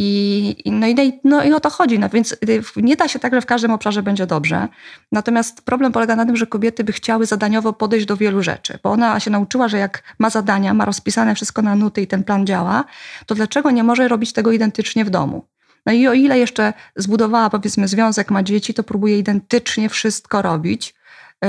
I, 0.00 0.56
no, 0.66 0.86
i, 0.88 1.20
no 1.24 1.44
i 1.44 1.52
o 1.52 1.60
to 1.60 1.70
chodzi. 1.70 1.98
No 1.98 2.08
więc 2.08 2.32
y, 2.32 2.62
nie 2.76 2.96
da 2.96 3.08
się 3.08 3.18
tak, 3.18 3.34
że 3.34 3.40
w 3.40 3.46
każdym 3.46 3.70
obszarze 3.70 4.02
będzie 4.02 4.26
dobrze. 4.26 4.68
Natomiast 5.12 5.62
problem 5.62 5.92
polega 5.92 6.16
na 6.16 6.26
tym, 6.26 6.36
że 6.36 6.46
kobiety 6.46 6.84
by 6.84 6.92
chciały 6.92 7.26
zadaniowo 7.26 7.72
podejść 7.72 8.06
do 8.06 8.16
wielu 8.16 8.42
rzeczy, 8.42 8.78
bo 8.82 8.90
ona 8.90 9.20
się 9.20 9.30
nauczyła, 9.30 9.68
że 9.68 9.78
jak 9.78 10.02
ma 10.18 10.30
zadania, 10.30 10.74
ma 10.74 10.84
rozpisane 10.84 11.34
wszystko 11.34 11.62
na 11.62 11.74
nuty 11.74 12.02
i 12.02 12.06
ten 12.06 12.24
plan 12.24 12.46
działa, 12.46 12.84
to 13.26 13.34
dlaczego 13.34 13.70
nie 13.70 13.84
może 13.84 14.08
robić 14.08 14.32
tego 14.32 14.52
identycznie 14.52 15.04
w 15.04 15.10
domu? 15.10 15.44
No 15.86 15.92
i 15.92 16.08
o 16.08 16.12
ile 16.12 16.38
jeszcze 16.38 16.72
zbudowała, 16.96 17.50
powiedzmy, 17.50 17.88
związek, 17.88 18.30
ma 18.30 18.42
dzieci, 18.42 18.74
to 18.74 18.82
próbuje 18.82 19.18
identycznie 19.18 19.88
wszystko 19.88 20.42
robić. 20.42 20.94
Yy, 21.42 21.48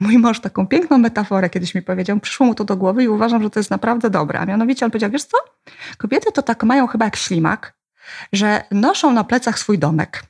mój 0.00 0.18
mąż 0.18 0.40
taką 0.40 0.66
piękną 0.66 0.98
metaforę 0.98 1.50
kiedyś 1.50 1.74
mi 1.74 1.82
powiedział, 1.82 2.20
przyszło 2.20 2.46
mu 2.46 2.54
to 2.54 2.64
do 2.64 2.76
głowy 2.76 3.04
i 3.04 3.08
uważam, 3.08 3.42
że 3.42 3.50
to 3.50 3.60
jest 3.60 3.70
naprawdę 3.70 4.10
dobre. 4.10 4.40
A 4.40 4.46
mianowicie 4.46 4.84
on 4.84 4.90
powiedział, 4.90 5.10
wiesz 5.10 5.24
co, 5.24 5.36
kobiety 5.98 6.32
to 6.32 6.42
tak 6.42 6.64
mają 6.64 6.86
chyba 6.86 7.04
jak 7.04 7.16
ślimak, 7.16 7.76
że 8.32 8.64
noszą 8.70 9.12
na 9.12 9.24
plecach 9.24 9.58
swój 9.58 9.78
domek. 9.78 10.24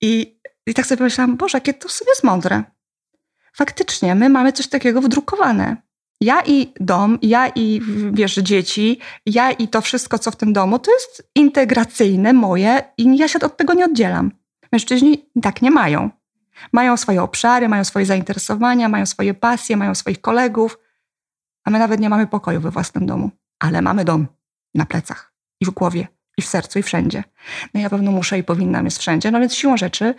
I, 0.00 0.40
i 0.66 0.74
tak 0.74 0.86
sobie 0.86 0.98
pomyślałam, 0.98 1.36
Boże, 1.36 1.56
jakie 1.58 1.74
to 1.74 1.88
sobie 1.88 2.10
jest 2.10 2.24
mądre. 2.24 2.62
Faktycznie, 3.52 4.14
my 4.14 4.28
mamy 4.28 4.52
coś 4.52 4.66
takiego 4.66 5.00
wdrukowane. 5.00 5.76
Ja 6.20 6.42
i 6.46 6.72
dom, 6.80 7.18
ja 7.22 7.48
i 7.48 7.80
wiesz, 8.12 8.34
dzieci, 8.34 9.00
ja 9.26 9.50
i 9.50 9.68
to 9.68 9.80
wszystko, 9.80 10.18
co 10.18 10.30
w 10.30 10.36
tym 10.36 10.52
domu, 10.52 10.78
to 10.78 10.90
jest 10.92 11.30
integracyjne 11.34 12.32
moje 12.32 12.82
i 12.98 13.18
ja 13.18 13.28
się 13.28 13.38
od 13.40 13.56
tego 13.56 13.74
nie 13.74 13.84
oddzielam. 13.84 14.32
Mężczyźni 14.72 15.30
tak 15.42 15.62
nie 15.62 15.70
mają. 15.70 16.10
Mają 16.72 16.96
swoje 16.96 17.22
obszary, 17.22 17.68
mają 17.68 17.84
swoje 17.84 18.06
zainteresowania, 18.06 18.88
mają 18.88 19.06
swoje 19.06 19.34
pasje, 19.34 19.76
mają 19.76 19.94
swoich 19.94 20.20
kolegów, 20.20 20.78
a 21.64 21.70
my 21.70 21.78
nawet 21.78 22.00
nie 22.00 22.08
mamy 22.08 22.26
pokoju 22.26 22.60
we 22.60 22.70
własnym 22.70 23.06
domu, 23.06 23.30
ale 23.58 23.82
mamy 23.82 24.04
dom 24.04 24.26
na 24.74 24.86
plecach 24.86 25.32
i 25.60 25.66
w 25.66 25.70
głowie, 25.70 26.08
i 26.38 26.42
w 26.42 26.46
sercu, 26.46 26.78
i 26.78 26.82
wszędzie. 26.82 27.24
No 27.74 27.80
ja 27.80 27.90
pewno 27.90 28.10
muszę 28.10 28.38
i 28.38 28.44
powinnam 28.44 28.84
jest 28.84 28.98
wszędzie, 28.98 29.30
no 29.30 29.40
więc 29.40 29.54
siłą 29.54 29.76
rzeczy 29.76 30.14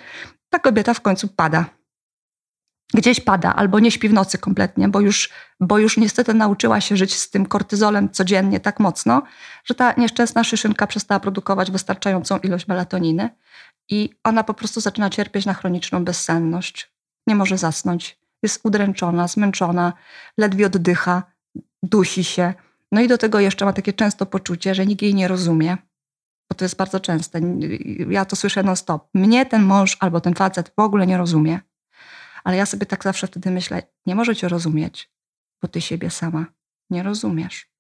ta 0.50 0.60
kobieta 0.60 0.94
w 0.94 1.01
końcu 1.01 1.27
pada. 1.27 1.65
Gdzieś 2.94 3.20
pada 3.20 3.56
albo 3.56 3.80
nie 3.80 3.92
śpi 3.92 4.10
w 4.10 4.13
nocy 4.13 4.38
kompletnie, 4.38 4.88
bo 4.88 5.00
już, 5.00 5.30
bo 5.60 5.77
już 5.77 5.98
niestety 5.98 6.34
nauczyła 6.34 6.82
się 6.82 6.98
żyć 6.98 7.15
z 7.15 7.30
tym 7.30 7.46
kortyzolem 7.46 8.10
codziennie 8.10 8.60
tak 8.60 8.80
mocno, 8.80 9.24
że 9.65 9.75
ta 9.75 9.94
nieszczęsna 9.98 10.44
szyszynka 10.44 10.88
przestała 10.88 11.20
produkować 11.20 11.72
wystarczającą 11.72 12.38
ilość 12.38 12.68
melatoniny 12.68 13.30
i 13.89 14.10
ona 14.24 14.44
po 14.44 14.54
prostu 14.54 14.82
zaczyna 14.82 15.10
cierpieć 15.10 15.46
na 15.46 15.54
chroniczną 15.54 16.06
bezsenność. 16.06 16.92
Nie 17.27 17.36
może 17.36 17.58
zasnąć, 17.58 18.20
jest 18.44 18.60
udręczona, 18.63 19.27
zmęczona, 19.27 19.94
ledwie 20.38 20.65
oddycha, 20.65 21.24
dusi 21.84 22.24
się. 22.24 22.54
No 22.92 23.01
i 23.01 23.08
do 23.08 23.18
tego 23.18 23.39
jeszcze 23.39 23.65
ma 23.65 23.74
takie 23.74 23.94
często 23.94 24.25
poczucie, 24.25 24.75
że 24.75 24.86
nikt 24.86 25.01
jej 25.01 25.15
nie 25.15 25.27
rozumie, 25.27 25.77
bo 26.50 26.56
to 26.56 26.65
jest 26.65 26.75
bardzo 26.75 27.00
częste. 27.00 27.42
Ja 28.10 28.25
to 28.25 28.36
słyszę 28.36 28.63
non 28.63 28.75
stop. 28.75 29.10
Mnie 29.13 29.46
ten 29.46 29.63
mąż 29.63 29.98
albo 30.00 30.22
ten 30.22 30.34
facet 30.34 30.74
w 30.77 30.80
ogóle 30.80 31.08
nie 31.08 31.18
rozumie. 31.18 31.60
Ale 32.44 32.58
ja 32.58 32.65
sobie 32.65 32.86
tak 32.86 33.04
zawsze 33.04 33.27
wtedy 33.27 33.51
myślę, 33.51 33.84
nie 34.06 34.15
może 34.15 34.36
cię 34.36 34.48
rozumieć, 34.48 35.12
bo 35.62 35.68
ty 35.68 35.82
siebie 35.82 36.10
sama 36.10 36.46
nie 36.89 37.04
rozumiesz. 37.04 37.75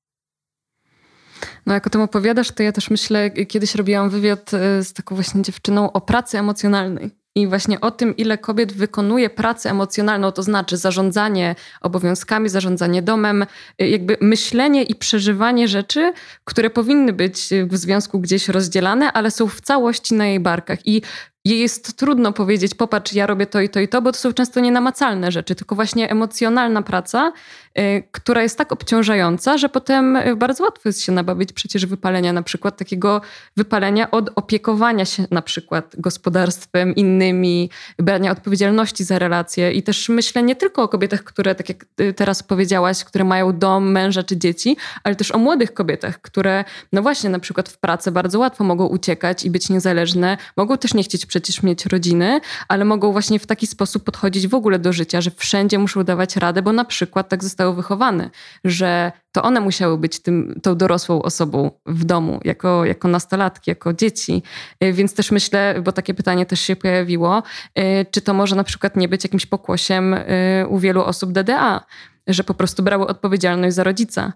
No 1.65 1.73
jak 1.73 1.87
o 1.87 1.89
tym 1.89 2.01
opowiadasz, 2.01 2.51
to 2.51 2.63
ja 2.63 2.71
też 2.71 2.89
myślę, 2.89 3.31
kiedyś 3.31 3.75
robiłam 3.75 4.09
wywiad 4.09 4.53
e, 4.53 4.83
z 4.83 4.93
taką 4.93 5.15
właśnie 5.15 5.41
dziewczyną 5.41 5.91
o 5.91 6.01
pracy 6.01 6.39
emocjonalnej. 6.39 7.11
I 7.37 7.47
właśnie 7.47 7.81
o 7.81 7.91
tym, 7.91 8.17
ile 8.17 8.37
kobiet 8.37 8.73
wykonuje 8.73 9.29
pracę 9.29 9.69
emocjonalną, 9.69 10.31
to 10.31 10.43
znaczy 10.43 10.77
zarządzanie 10.77 11.55
obowiązkami, 11.81 12.49
zarządzanie 12.49 13.01
domem, 13.01 13.45
e, 13.79 13.89
jakby 13.89 14.17
myślenie 14.21 14.83
i 14.83 14.95
przeżywanie 14.95 15.67
rzeczy, 15.67 16.13
które 16.43 16.69
powinny 16.69 17.13
być 17.13 17.49
w 17.67 17.77
związku 17.77 18.19
gdzieś 18.19 18.47
rozdzielane, 18.47 19.13
ale 19.13 19.31
są 19.31 19.47
w 19.47 19.61
całości 19.61 20.13
na 20.13 20.25
jej 20.25 20.39
barkach. 20.39 20.87
I 20.87 21.01
jest 21.45 21.97
trudno 21.97 22.33
powiedzieć, 22.33 22.75
popatrz, 22.75 23.13
ja 23.13 23.27
robię 23.27 23.45
to 23.45 23.61
i 23.61 23.69
to 23.69 23.79
i 23.79 23.87
to, 23.87 24.01
bo 24.01 24.11
to 24.11 24.17
są 24.17 24.33
często 24.33 24.59
nienamacalne 24.59 25.31
rzeczy, 25.31 25.55
tylko 25.55 25.75
właśnie 25.75 26.09
emocjonalna 26.09 26.81
praca, 26.81 27.33
y, 27.79 28.03
która 28.11 28.43
jest 28.43 28.57
tak 28.57 28.71
obciążająca, 28.71 29.57
że 29.57 29.69
potem 29.69 30.15
y, 30.15 30.35
bardzo 30.35 30.63
łatwo 30.63 30.89
jest 30.89 31.01
się 31.01 31.11
nabawić 31.11 31.53
przecież 31.53 31.85
wypalenia, 31.85 32.33
na 32.33 32.41
przykład 32.41 32.77
takiego 32.77 33.21
wypalenia 33.57 34.11
od 34.11 34.29
opiekowania 34.35 35.05
się 35.05 35.27
na 35.31 35.41
przykład 35.41 35.95
gospodarstwem, 35.97 36.95
innymi, 36.95 37.69
brania 37.99 38.31
odpowiedzialności 38.31 39.03
za 39.03 39.19
relacje 39.19 39.71
i 39.71 39.83
też 39.83 40.09
myślę 40.09 40.43
nie 40.43 40.55
tylko 40.55 40.83
o 40.83 40.87
kobietach, 40.87 41.23
które, 41.23 41.55
tak 41.55 41.69
jak 41.69 41.85
teraz 42.15 42.43
powiedziałaś, 42.43 43.03
które 43.03 43.25
mają 43.25 43.57
dom, 43.57 43.91
męża 43.91 44.23
czy 44.23 44.37
dzieci, 44.37 44.77
ale 45.03 45.15
też 45.15 45.31
o 45.31 45.37
młodych 45.37 45.73
kobietach, 45.73 46.21
które 46.21 46.63
no 46.91 47.01
właśnie 47.01 47.29
na 47.29 47.39
przykład 47.39 47.69
w 47.69 47.77
pracy 47.77 48.11
bardzo 48.11 48.39
łatwo 48.39 48.63
mogą 48.63 48.85
uciekać 48.85 49.45
i 49.45 49.49
być 49.49 49.69
niezależne, 49.69 50.37
mogą 50.57 50.77
też 50.77 50.93
nie 50.93 51.03
chcieć 51.03 51.25
przecież 51.35 51.63
mieć 51.63 51.85
rodziny, 51.85 52.41
ale 52.67 52.85
mogą 52.85 53.11
właśnie 53.11 53.39
w 53.39 53.45
taki 53.45 53.67
sposób 53.67 54.03
podchodzić 54.03 54.47
w 54.47 54.53
ogóle 54.53 54.79
do 54.79 54.93
życia, 54.93 55.21
że 55.21 55.31
wszędzie 55.31 55.79
muszą 55.79 56.03
dawać 56.03 56.35
radę, 56.35 56.61
bo 56.61 56.71
na 56.73 56.85
przykład 56.85 57.29
tak 57.29 57.43
zostały 57.43 57.75
wychowane, 57.75 58.29
że 58.63 59.11
to 59.31 59.43
one 59.43 59.59
musiały 59.59 59.97
być 59.97 60.19
tym, 60.19 60.59
tą 60.63 60.75
dorosłą 60.75 61.21
osobą 61.21 61.71
w 61.85 62.03
domu, 62.05 62.39
jako, 62.43 62.85
jako 62.85 63.07
nastolatki, 63.07 63.71
jako 63.71 63.93
dzieci. 63.93 64.43
Y, 64.83 64.93
więc 64.93 65.13
też 65.13 65.31
myślę, 65.31 65.81
bo 65.83 65.91
takie 65.91 66.13
pytanie 66.13 66.45
też 66.45 66.59
się 66.59 66.75
pojawiło, 66.75 67.43
y, 67.79 68.05
czy 68.11 68.21
to 68.21 68.33
może 68.33 68.55
na 68.55 68.63
przykład 68.63 68.95
nie 68.95 69.07
być 69.07 69.23
jakimś 69.23 69.45
pokłosiem 69.45 70.13
y, 70.13 70.65
u 70.69 70.79
wielu 70.79 71.03
osób 71.03 71.31
DDA, 71.31 71.85
że 72.27 72.43
po 72.43 72.53
prostu 72.53 72.83
brały 72.83 73.07
odpowiedzialność 73.07 73.75
za 73.75 73.83
rodzica. 73.83 74.33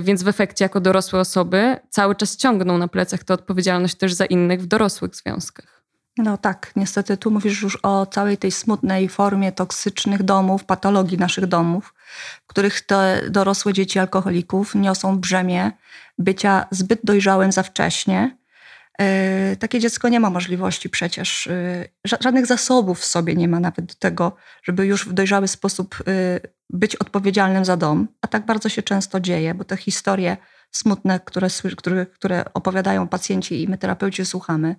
Więc 0.00 0.22
w 0.22 0.28
efekcie, 0.28 0.64
jako 0.64 0.80
dorosłe 0.80 1.20
osoby, 1.20 1.76
cały 1.90 2.14
czas 2.14 2.36
ciągną 2.36 2.78
na 2.78 2.88
plecach 2.88 3.24
tę 3.24 3.34
odpowiedzialność 3.34 3.94
też 3.94 4.12
za 4.12 4.24
innych 4.24 4.62
w 4.62 4.66
dorosłych 4.66 5.14
związkach. 5.14 5.73
No 6.18 6.38
tak, 6.38 6.72
niestety 6.76 7.16
tu 7.16 7.30
mówisz 7.30 7.62
już 7.62 7.78
o 7.82 8.06
całej 8.06 8.38
tej 8.38 8.52
smutnej 8.52 9.08
formie 9.08 9.52
toksycznych 9.52 10.22
domów, 10.22 10.64
patologii 10.64 11.18
naszych 11.18 11.46
domów, 11.46 11.94
w 12.44 12.46
których 12.46 12.80
te 12.80 13.22
dorosłe 13.30 13.72
dzieci 13.72 13.98
alkoholików 13.98 14.74
niosą 14.74 15.18
brzemię 15.18 15.72
bycia 16.18 16.66
zbyt 16.70 17.00
dojrzałym 17.04 17.52
za 17.52 17.62
wcześnie. 17.62 18.36
Yy, 18.98 19.56
takie 19.56 19.80
dziecko 19.80 20.08
nie 20.08 20.20
ma 20.20 20.30
możliwości 20.30 20.90
przecież, 20.90 21.46
yy, 22.04 22.18
żadnych 22.20 22.46
zasobów 22.46 23.00
w 23.00 23.04
sobie 23.04 23.34
nie 23.34 23.48
ma 23.48 23.60
nawet 23.60 23.84
do 23.84 23.94
tego, 23.94 24.36
żeby 24.62 24.86
już 24.86 25.08
w 25.08 25.12
dojrzały 25.12 25.48
sposób 25.48 25.96
yy, 26.06 26.40
być 26.70 26.96
odpowiedzialnym 26.96 27.64
za 27.64 27.76
dom. 27.76 28.08
A 28.22 28.26
tak 28.26 28.46
bardzo 28.46 28.68
się 28.68 28.82
często 28.82 29.20
dzieje, 29.20 29.54
bo 29.54 29.64
te 29.64 29.76
historie 29.76 30.36
smutne, 30.70 31.20
które, 31.20 31.48
które, 31.76 32.06
które 32.06 32.44
opowiadają 32.54 33.08
pacjenci 33.08 33.62
i 33.62 33.68
my 33.68 33.78
terapeuci 33.78 34.26
słuchamy, 34.26 34.76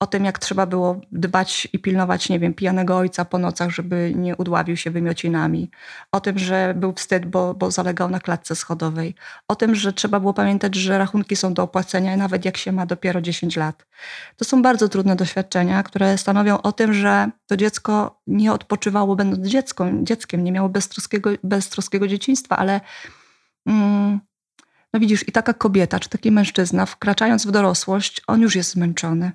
o 0.00 0.06
tym, 0.06 0.24
jak 0.24 0.38
trzeba 0.38 0.66
było 0.66 1.00
dbać 1.12 1.68
i 1.72 1.78
pilnować, 1.78 2.28
nie 2.28 2.38
wiem, 2.38 2.54
pijanego 2.54 2.96
ojca 2.96 3.24
po 3.24 3.38
nocach, 3.38 3.70
żeby 3.70 4.12
nie 4.16 4.36
udławił 4.36 4.76
się 4.76 4.90
wymiocinami. 4.90 5.70
O 6.12 6.20
tym, 6.20 6.38
że 6.38 6.74
był 6.76 6.92
wstyd, 6.92 7.26
bo, 7.26 7.54
bo 7.54 7.70
zalegał 7.70 8.10
na 8.10 8.20
klatce 8.20 8.56
schodowej. 8.56 9.14
O 9.48 9.56
tym, 9.56 9.74
że 9.74 9.92
trzeba 9.92 10.20
było 10.20 10.34
pamiętać, 10.34 10.74
że 10.74 10.98
rachunki 10.98 11.36
są 11.36 11.54
do 11.54 11.62
opłacenia, 11.62 12.16
nawet 12.16 12.44
jak 12.44 12.56
się 12.56 12.72
ma 12.72 12.86
dopiero 12.86 13.20
10 13.20 13.56
lat. 13.56 13.86
To 14.36 14.44
są 14.44 14.62
bardzo 14.62 14.88
trudne 14.88 15.16
doświadczenia, 15.16 15.82
które 15.82 16.18
stanowią 16.18 16.62
o 16.62 16.72
tym, 16.72 16.94
że 16.94 17.30
to 17.46 17.56
dziecko 17.56 18.20
nie 18.26 18.52
odpoczywało 18.52 19.16
będąc 19.16 19.48
dzieckiem, 19.48 20.06
dzieckiem 20.06 20.44
nie 20.44 20.52
miało 20.52 20.68
beztroskiego, 20.68 21.30
beztroskiego 21.44 22.08
dzieciństwa, 22.08 22.56
ale... 22.56 22.80
Mm, 23.66 24.20
no 24.92 25.00
widzisz, 25.00 25.28
i 25.28 25.32
taka 25.32 25.54
kobieta, 25.54 26.00
czy 26.00 26.08
taki 26.08 26.30
mężczyzna, 26.30 26.86
wkraczając 26.86 27.46
w 27.46 27.50
dorosłość, 27.50 28.22
on 28.26 28.40
już 28.40 28.56
jest 28.56 28.70
zmęczony. 28.70 29.32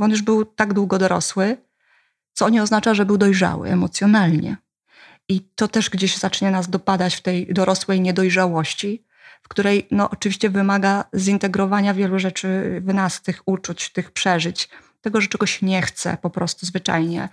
On 0.00 0.10
już 0.10 0.22
był 0.22 0.44
tak 0.44 0.74
długo 0.74 0.98
dorosły, 0.98 1.56
co 2.32 2.48
nie 2.48 2.62
oznacza, 2.62 2.94
że 2.94 3.06
był 3.06 3.18
dojrzały 3.18 3.68
emocjonalnie. 3.68 4.56
I 5.28 5.40
to 5.54 5.68
też 5.68 5.90
gdzieś 5.90 6.16
zacznie 6.16 6.50
nas 6.50 6.70
dopadać 6.70 7.14
w 7.14 7.20
tej 7.20 7.46
dorosłej 7.54 8.00
niedojrzałości, 8.00 9.04
w 9.42 9.48
której 9.48 9.86
no, 9.90 10.10
oczywiście 10.10 10.50
wymaga 10.50 11.04
zintegrowania 11.16 11.94
wielu 11.94 12.18
rzeczy 12.18 12.80
w 12.84 12.94
nas, 12.94 13.22
tych 13.22 13.42
uczuć, 13.46 13.92
tych 13.92 14.10
przeżyć, 14.10 14.68
tego, 15.00 15.20
że 15.20 15.28
czegoś 15.28 15.62
nie 15.62 15.82
chcę 15.82 16.16
po 16.22 16.30
prostu 16.30 16.66
zwyczajnie. 16.66 17.28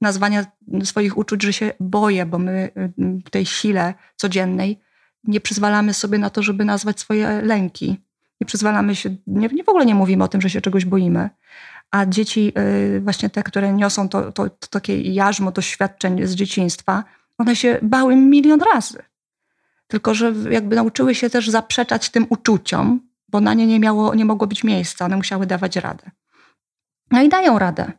Nazwania 0.00 0.46
swoich 0.84 1.18
uczuć, 1.18 1.42
że 1.42 1.52
się 1.52 1.72
boję, 1.80 2.26
bo 2.26 2.38
my 2.38 2.70
w 3.26 3.30
tej 3.30 3.46
sile 3.46 3.94
codziennej 4.16 4.80
nie 5.24 5.40
przyzwalamy 5.40 5.94
sobie 5.94 6.18
na 6.18 6.30
to, 6.30 6.42
żeby 6.42 6.64
nazwać 6.64 7.00
swoje 7.00 7.42
lęki. 7.42 8.00
Nie 8.40 8.46
przyzwalamy 8.46 8.96
się, 8.96 9.16
nie, 9.26 9.48
nie 9.48 9.64
w 9.64 9.68
ogóle 9.68 9.86
nie 9.86 9.94
mówimy 9.94 10.24
o 10.24 10.28
tym, 10.28 10.40
że 10.40 10.50
się 10.50 10.60
czegoś 10.60 10.84
boimy. 10.84 11.30
A 11.90 12.06
dzieci, 12.06 12.52
y, 12.96 13.00
właśnie 13.00 13.30
te, 13.30 13.42
które 13.42 13.72
niosą 13.72 14.08
to, 14.08 14.32
to, 14.32 14.50
to 14.50 14.66
takie 14.70 15.00
jarzmo 15.00 15.52
doświadczeń 15.52 16.26
z 16.26 16.34
dzieciństwa, 16.34 17.04
one 17.38 17.56
się 17.56 17.78
bały 17.82 18.16
milion 18.16 18.60
razy. 18.74 19.02
Tylko, 19.86 20.14
że 20.14 20.32
jakby 20.50 20.76
nauczyły 20.76 21.14
się 21.14 21.30
też 21.30 21.48
zaprzeczać 21.48 22.10
tym 22.10 22.26
uczuciom, 22.28 23.00
bo 23.28 23.40
na 23.40 23.54
nie 23.54 23.66
nie, 23.66 23.80
miało, 23.80 24.14
nie 24.14 24.24
mogło 24.24 24.46
być 24.46 24.64
miejsca, 24.64 25.04
one 25.04 25.16
musiały 25.16 25.46
dawać 25.46 25.76
radę. 25.76 26.10
No 27.10 27.22
i 27.22 27.28
dają 27.28 27.58
radę. 27.58 27.92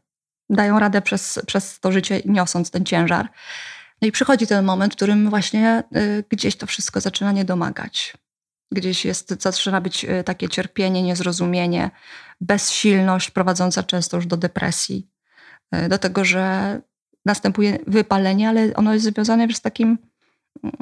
Dają 0.49 0.79
radę 0.79 1.01
przez, 1.01 1.39
przez 1.47 1.79
to 1.79 1.91
życie, 1.91 2.21
niosąc 2.25 2.71
ten 2.71 2.85
ciężar. 2.85 3.29
No 4.01 4.07
i 4.07 4.11
przychodzi 4.11 4.47
ten 4.47 4.65
moment, 4.65 4.93
w 4.93 4.95
którym 4.95 5.29
właśnie 5.29 5.83
y, 5.95 6.23
gdzieś 6.29 6.55
to 6.55 6.67
wszystko 6.67 7.01
zaczyna 7.01 7.31
nie 7.31 7.45
domagać. 7.45 8.13
Gdzieś 8.71 9.05
jest, 9.05 9.41
zaczyna 9.41 9.81
być 9.81 10.05
y, 10.05 10.23
takie 10.23 10.49
cierpienie, 10.49 11.03
niezrozumienie, 11.03 11.91
bezsilność 12.41 13.31
prowadząca 13.31 13.83
często 13.83 14.17
już 14.17 14.27
do 14.27 14.37
depresji, 14.37 15.09
y, 15.75 15.89
do 15.89 15.97
tego, 15.97 16.25
że 16.25 16.81
następuje 17.25 17.79
wypalenie, 17.87 18.49
ale 18.49 18.73
ono 18.73 18.93
jest 18.93 19.05
związane 19.05 19.53
z 19.53 19.61
takim 19.61 19.97
mm, 20.63 20.75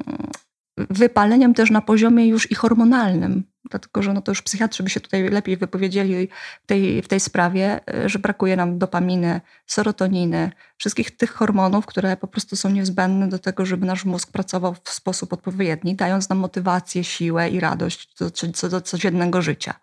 wypaleniem 0.90 1.54
też 1.54 1.72
na 1.72 1.82
poziomie 1.82 2.28
już 2.28 2.52
i 2.52 2.56
hormonalnym, 2.56 3.44
dlatego 3.70 4.04
że 4.04 4.14
no 4.14 4.22
to 4.22 4.32
już 4.32 4.42
psychiatrzy 4.42 4.84
by 4.84 4.90
się 4.90 5.00
tutaj 5.00 5.30
lepiej 5.30 5.58
wypowiedzieli 5.58 6.28
w 6.64 6.66
tej, 6.66 7.02
w 7.02 7.08
tej 7.08 7.20
sprawie, 7.20 7.80
że 8.06 8.20
brakuje 8.20 8.56
nam 8.56 8.80
dopaminy, 8.80 9.42
serotoniny, 9.66 10.52
wszystkich 10.78 11.18
tych 11.18 11.32
hormonów, 11.32 11.86
które 11.86 12.18
po 12.18 12.28
prostu 12.28 12.56
są 12.56 12.70
niezbędne 12.70 13.30
do 13.30 13.40
tego, 13.40 13.66
żeby 13.66 13.86
nasz 13.86 14.06
mózg 14.06 14.32
pracował 14.32 14.76
w 14.84 14.90
sposób 14.90 15.34
odpowiedni, 15.34 15.96
dając 15.96 16.30
nam 16.30 16.38
motywację, 16.38 17.04
siłę 17.04 17.50
i 17.50 17.60
radość 17.60 18.16
do, 18.20 18.30
do, 18.62 18.70
do 18.70 18.82
codziennego 18.82 19.42
życia. 19.42 19.74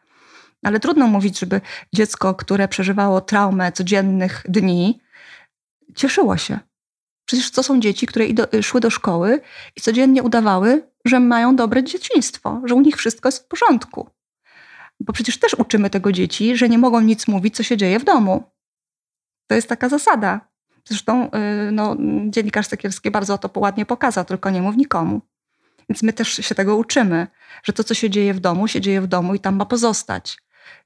Ale 0.63 0.81
trudno 0.81 1.07
mówić, 1.07 1.39
żeby 1.39 1.61
dziecko, 1.93 2.35
które 2.35 2.69
przeżywało 2.69 3.21
traumę 3.21 3.73
codziennych 3.73 4.43
dni, 4.49 5.01
cieszyło 5.95 6.37
się. 6.37 6.59
Przecież 7.27 7.51
to 7.51 7.63
są 7.63 7.81
dzieci, 7.81 8.07
które 8.07 8.27
szły 8.63 8.81
do 8.81 8.91
szkoły 8.91 9.41
i 9.77 9.81
codziennie 9.81 10.23
udawały, 10.23 10.89
że 11.05 11.21
mają 11.21 11.57
dobre 11.57 11.85
dzieciństwo, 11.85 12.63
że 12.65 12.75
u 12.75 12.81
nich 12.81 12.97
wszystko 12.97 13.29
jest 13.29 13.45
w 13.45 13.49
porządku. 13.49 14.11
Bo 15.01 15.13
przecież 15.13 15.39
też 15.39 15.55
uczymy 15.55 15.91
tego 15.91 16.13
dzieci, 16.13 16.57
że 16.57 16.69
nie 16.69 16.79
mogą 16.79 17.01
nic 17.01 17.29
mówić, 17.29 17.57
co 17.57 17.63
się 17.63 17.77
dzieje 17.77 17.99
w 17.99 18.05
domu. 18.05 18.51
To 19.47 19.55
jest 19.55 19.69
taka 19.69 19.89
zasada. 19.89 20.41
Zresztą 20.85 21.31
y, 21.31 21.73
no, 21.73 21.97
dziennikarz 22.29 22.67
Sekielski 22.67 23.11
bardzo 23.11 23.39
to 23.39 23.61
ładnie 23.61 23.87
pokazał, 23.87 24.25
tylko 24.25 24.51
nie 24.51 24.63
mów 24.63 24.77
nikomu. 24.77 25.21
Więc 25.89 26.03
my 26.03 26.13
też 26.13 26.29
się 26.29 26.55
tego 26.55 26.77
uczymy, 26.77 27.27
że 27.63 27.73
to, 27.73 27.85
co 27.85 27.95
się 27.95 28.11
dzieje 28.11 28.35
w 28.35 28.41
domu, 28.41 28.69
się 28.69 28.81
dzieje 28.81 29.01
w 29.01 29.07
domu 29.07 29.35
i 29.35 29.41
tam 29.41 29.57
ma 29.57 29.65
pozostać. 29.65 30.39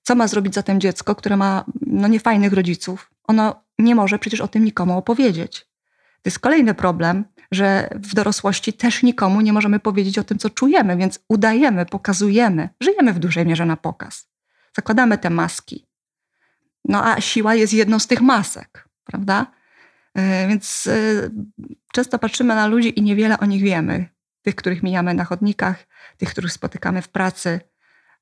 Co 0.03 0.15
ma 0.15 0.29
zrobić 0.29 0.55
zatem 0.55 0.81
dziecko, 0.81 1.15
które 1.15 1.37
ma 1.37 1.65
no, 1.81 2.09
niefajnych 2.09 2.53
rodziców? 2.53 3.11
Ono 3.29 3.65
nie 3.79 3.95
może 3.95 4.19
przecież 4.19 4.41
o 4.41 4.49
tym 4.49 4.65
nikomu 4.65 4.99
opowiedzieć. 4.99 5.70
To 6.23 6.29
jest 6.29 6.39
kolejny 6.39 6.75
problem, 6.75 7.25
że 7.53 7.89
w 7.95 8.15
dorosłości 8.15 8.73
też 8.73 9.03
nikomu 9.03 9.41
nie 9.41 9.53
możemy 9.53 9.81
powiedzieć 9.81 10.19
o 10.19 10.25
tym, 10.25 10.39
co 10.39 10.51
czujemy, 10.51 10.97
więc 10.97 11.21
udajemy, 11.29 11.87
pokazujemy, 11.87 12.69
żyjemy 12.81 13.13
w 13.13 13.19
dużej 13.19 13.47
mierze 13.47 13.67
na 13.67 13.77
pokaz. 13.77 14.31
Zakładamy 14.77 15.19
te 15.19 15.31
maski. 15.31 15.87
No 16.85 17.07
a 17.07 17.21
siła 17.21 17.55
jest 17.55 17.73
jedną 17.73 17.99
z 17.99 18.07
tych 18.07 18.21
masek, 18.21 18.89
prawda? 19.05 19.47
E, 20.15 20.49
więc 20.49 20.87
e, 20.87 21.31
często 21.93 22.19
patrzymy 22.19 22.55
na 22.55 22.67
ludzi 22.67 22.99
i 22.99 23.03
niewiele 23.03 23.39
o 23.39 23.47
nich 23.47 23.63
wiemy. 23.63 24.09
Tych, 24.43 24.55
których 24.55 24.83
mijamy 24.83 25.15
na 25.15 25.25
chodnikach, 25.25 25.87
tych, 26.17 26.31
których 26.31 26.53
spotykamy 26.53 27.03
w 27.03 27.09
pracy. 27.09 27.61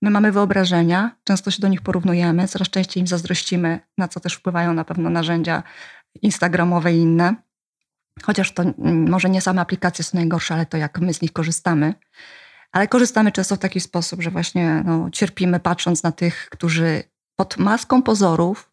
My 0.03 0.11
mamy 0.11 0.33
wyobrażenia, 0.33 1.17
często 1.25 1.51
się 1.51 1.63
do 1.63 1.69
nich 1.69 1.83
porównujemy, 1.83 2.49
coraz 2.49 2.71
częściej 2.71 3.01
im 3.01 3.07
zazdrościmy, 3.07 3.81
na 3.99 4.09
co 4.09 4.21
też 4.21 4.35
wpływają 4.35 4.75
na 4.75 4.85
pewno 4.85 5.11
narzędzia 5.11 5.63
instagramowe 6.23 6.95
i 6.95 6.99
inne. 6.99 7.35
Chociaż 8.23 8.53
to 8.53 8.63
mm, 8.63 9.11
może 9.11 9.31
nie 9.31 9.41
same 9.41 9.61
aplikacje 9.61 10.05
są 10.05 10.19
najgorsze, 10.19 10.55
ale 10.55 10.67
to 10.67 10.77
jak 10.77 11.01
my 11.01 11.15
z 11.15 11.23
nich 11.23 11.33
korzystamy. 11.33 11.95
Ale 12.73 12.89
korzystamy 12.89 13.33
często 13.33 13.57
w 13.57 13.59
taki 13.59 13.81
sposób, 13.81 14.23
że 14.23 14.31
właśnie 14.31 14.83
no, 14.87 15.11
cierpimy 15.11 15.61
patrząc 15.61 16.03
na 16.03 16.13
tych, 16.13 16.49
którzy 16.51 17.03
pod 17.37 17.59
maską 17.59 18.03
pozorów 18.03 18.71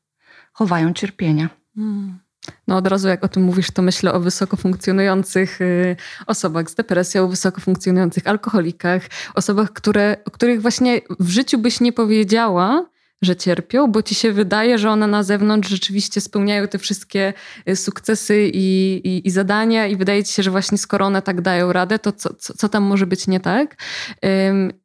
chowają 0.53 0.93
cierpienia. 0.93 1.49
Hmm. 1.75 2.19
No 2.67 2.77
od 2.77 2.87
razu 2.87 3.07
jak 3.07 3.23
o 3.23 3.27
tym 3.27 3.43
mówisz, 3.43 3.71
to 3.71 3.81
myślę 3.81 4.13
o 4.13 4.19
wysoko 4.19 4.57
funkcjonujących 4.57 5.61
y, 5.61 5.95
osobach 6.27 6.69
z 6.69 6.75
depresją, 6.75 7.27
wysoko 7.27 7.61
funkcjonujących 7.61 8.27
alkoholikach, 8.27 9.01
osobach, 9.35 9.73
które, 9.73 10.17
o 10.25 10.31
których 10.31 10.61
właśnie 10.61 11.01
w 11.19 11.29
życiu 11.29 11.57
byś 11.57 11.81
nie 11.81 11.93
powiedziała, 11.93 12.85
że 13.25 13.35
cierpią, 13.35 13.87
bo 13.87 14.01
ci 14.01 14.15
się 14.15 14.31
wydaje, 14.31 14.77
że 14.77 14.89
one 14.89 15.07
na 15.07 15.23
zewnątrz 15.23 15.69
rzeczywiście 15.69 16.21
spełniają 16.21 16.67
te 16.67 16.79
wszystkie 16.79 17.33
y, 17.69 17.75
sukcesy 17.75 18.49
i, 18.53 19.01
i, 19.03 19.27
i 19.27 19.31
zadania, 19.31 19.87
i 19.87 19.95
wydaje 19.95 20.23
ci 20.23 20.33
się, 20.33 20.43
że 20.43 20.51
właśnie 20.51 20.77
skoro 20.77 21.05
one 21.05 21.21
tak 21.21 21.41
dają 21.41 21.73
radę, 21.73 21.99
to 21.99 22.11
co, 22.11 22.33
co, 22.33 22.53
co 22.53 22.69
tam 22.69 22.83
może 22.83 23.07
być 23.07 23.27
nie 23.27 23.39
tak? 23.39 23.75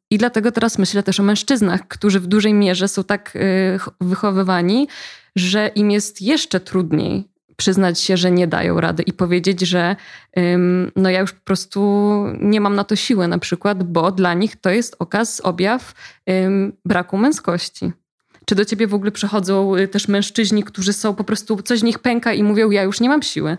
I 0.09 0.17
dlatego 0.17 0.51
teraz 0.51 0.77
myślę 0.77 1.03
też 1.03 1.19
o 1.19 1.23
mężczyznach, 1.23 1.87
którzy 1.87 2.19
w 2.19 2.27
dużej 2.27 2.53
mierze 2.53 2.87
są 2.87 3.03
tak 3.03 3.35
y, 3.35 3.79
wychowywani, 4.01 4.87
że 5.35 5.67
im 5.67 5.91
jest 5.91 6.21
jeszcze 6.21 6.59
trudniej 6.59 7.31
przyznać 7.61 7.99
się, 7.99 8.17
że 8.17 8.31
nie 8.31 8.47
dają 8.47 8.81
rady 8.81 9.03
i 9.03 9.13
powiedzieć, 9.13 9.61
że 9.61 9.95
ym, 10.39 10.91
no 10.95 11.09
ja 11.09 11.19
już 11.19 11.33
po 11.33 11.41
prostu 11.43 11.79
nie 12.41 12.61
mam 12.61 12.75
na 12.75 12.83
to 12.83 12.95
siły 12.95 13.27
na 13.27 13.39
przykład, 13.39 13.83
bo 13.83 14.11
dla 14.11 14.33
nich 14.33 14.55
to 14.55 14.69
jest 14.69 14.95
okaz, 14.99 15.41
objaw 15.41 15.93
ym, 16.29 16.73
braku 16.85 17.17
męskości. 17.17 17.91
Czy 18.45 18.55
do 18.55 18.65
ciebie 18.65 18.87
w 18.87 18.93
ogóle 18.93 19.11
przychodzą 19.11 19.75
y, 19.75 19.87
też 19.87 20.07
mężczyźni, 20.07 20.63
którzy 20.63 20.93
są 20.93 21.15
po 21.15 21.23
prostu, 21.23 21.61
coś 21.61 21.79
z 21.79 21.83
nich 21.83 21.99
pęka 21.99 22.33
i 22.33 22.43
mówią, 22.43 22.71
ja 22.71 22.83
już 22.83 22.99
nie 22.99 23.09
mam 23.09 23.21
siły? 23.21 23.57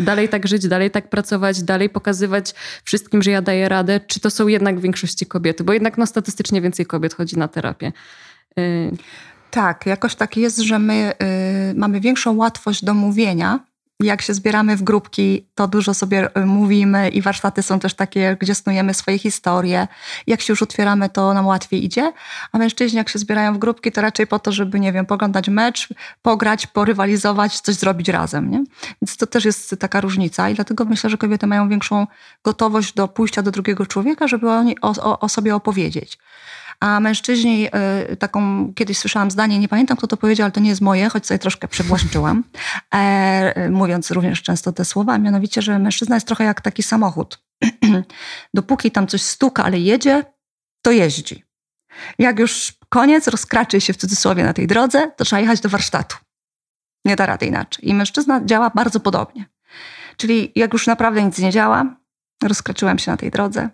Dalej 0.00 0.28
tak 0.28 0.48
żyć, 0.48 0.68
dalej 0.68 0.90
tak 0.90 1.10
pracować, 1.10 1.62
dalej 1.62 1.90
pokazywać 1.90 2.54
wszystkim, 2.84 3.22
że 3.22 3.30
ja 3.30 3.42
daję 3.42 3.68
radę. 3.68 4.00
Czy 4.06 4.20
to 4.20 4.30
są 4.30 4.48
jednak 4.48 4.78
w 4.78 4.82
większości 4.82 5.26
kobiety? 5.26 5.64
Bo 5.64 5.72
jednak 5.72 5.98
no, 5.98 6.06
statystycznie 6.06 6.60
więcej 6.60 6.86
kobiet 6.86 7.14
chodzi 7.14 7.38
na 7.38 7.48
terapię. 7.48 7.92
Y 8.58 8.96
tak, 9.52 9.86
jakoś 9.86 10.14
tak 10.14 10.36
jest, 10.36 10.58
że 10.58 10.78
my 10.78 11.12
y, 11.70 11.74
mamy 11.74 12.00
większą 12.00 12.36
łatwość 12.36 12.84
do 12.84 12.94
mówienia, 12.94 13.60
jak 14.00 14.22
się 14.22 14.34
zbieramy 14.34 14.76
w 14.76 14.82
grupki, 14.82 15.46
to 15.54 15.68
dużo 15.68 15.94
sobie 15.94 16.34
e, 16.34 16.46
mówimy 16.46 17.08
i 17.08 17.22
warsztaty 17.22 17.62
są 17.62 17.78
też 17.78 17.94
takie, 17.94 18.36
gdzie 18.40 18.54
snujemy 18.54 18.94
swoje 18.94 19.18
historie. 19.18 19.88
Jak 20.26 20.40
się 20.40 20.52
już 20.52 20.62
otwieramy, 20.62 21.08
to 21.08 21.34
nam 21.34 21.46
łatwiej 21.46 21.84
idzie. 21.84 22.12
A 22.52 22.58
mężczyźni, 22.58 22.98
jak 22.98 23.08
się 23.08 23.18
zbierają 23.18 23.54
w 23.54 23.58
grupki, 23.58 23.92
to 23.92 24.00
raczej 24.00 24.26
po 24.26 24.38
to, 24.38 24.52
żeby, 24.52 24.80
nie 24.80 24.92
wiem, 24.92 25.06
poglądać 25.06 25.48
mecz, 25.48 25.88
pograć, 26.22 26.66
porywalizować, 26.66 27.60
coś 27.60 27.74
zrobić 27.74 28.08
razem. 28.08 28.50
Nie? 28.50 28.64
Więc 29.02 29.16
to 29.16 29.26
też 29.26 29.44
jest 29.44 29.76
taka 29.78 30.00
różnica 30.00 30.50
i 30.50 30.54
dlatego 30.54 30.84
myślę, 30.84 31.10
że 31.10 31.16
kobiety 31.16 31.46
mają 31.46 31.68
większą 31.68 32.06
gotowość 32.44 32.94
do 32.94 33.08
pójścia 33.08 33.42
do 33.42 33.50
drugiego 33.50 33.86
człowieka, 33.86 34.28
żeby 34.28 34.50
o, 34.50 34.64
o, 34.82 35.20
o 35.20 35.28
sobie 35.28 35.54
opowiedzieć. 35.54 36.18
A 36.82 37.00
mężczyźni, 37.00 37.68
y, 38.12 38.16
taką 38.16 38.72
kiedyś 38.74 38.98
słyszałam 38.98 39.30
zdanie, 39.30 39.58
nie 39.58 39.68
pamiętam 39.68 39.96
kto 39.96 40.06
to 40.06 40.16
powiedział, 40.16 40.44
ale 40.44 40.52
to 40.52 40.60
nie 40.60 40.68
jest 40.68 40.80
moje, 40.80 41.08
choć 41.08 41.26
sobie 41.26 41.38
troszkę 41.38 41.68
przebłaszczyłam, 41.68 42.44
e, 42.94 43.70
mówiąc 43.70 44.10
również 44.10 44.42
często 44.42 44.72
te 44.72 44.84
słowa, 44.84 45.18
mianowicie, 45.18 45.62
że 45.62 45.78
mężczyzna 45.78 46.16
jest 46.16 46.26
trochę 46.26 46.44
jak 46.44 46.60
taki 46.60 46.82
samochód. 46.82 47.42
Dopóki 48.54 48.90
tam 48.90 49.06
coś 49.06 49.22
stuka, 49.22 49.64
ale 49.64 49.78
jedzie, 49.78 50.24
to 50.82 50.90
jeździ. 50.90 51.44
Jak 52.18 52.38
już 52.38 52.72
koniec, 52.88 53.28
rozkraczy 53.28 53.80
się 53.80 53.92
w 53.92 53.96
cudzysłowie 53.96 54.44
na 54.44 54.52
tej 54.52 54.66
drodze, 54.66 55.10
to 55.16 55.24
trzeba 55.24 55.40
jechać 55.40 55.60
do 55.60 55.68
warsztatu. 55.68 56.16
Nie 57.04 57.16
da 57.16 57.26
rady 57.26 57.46
inaczej. 57.46 57.88
I 57.88 57.94
mężczyzna 57.94 58.40
działa 58.44 58.70
bardzo 58.74 59.00
podobnie. 59.00 59.44
Czyli 60.16 60.52
jak 60.56 60.72
już 60.72 60.86
naprawdę 60.86 61.22
nic 61.22 61.38
nie 61.38 61.50
działa, 61.50 61.96
rozkraczyłem 62.42 62.98
się 62.98 63.10
na 63.10 63.16
tej 63.16 63.30
drodze, 63.30 63.68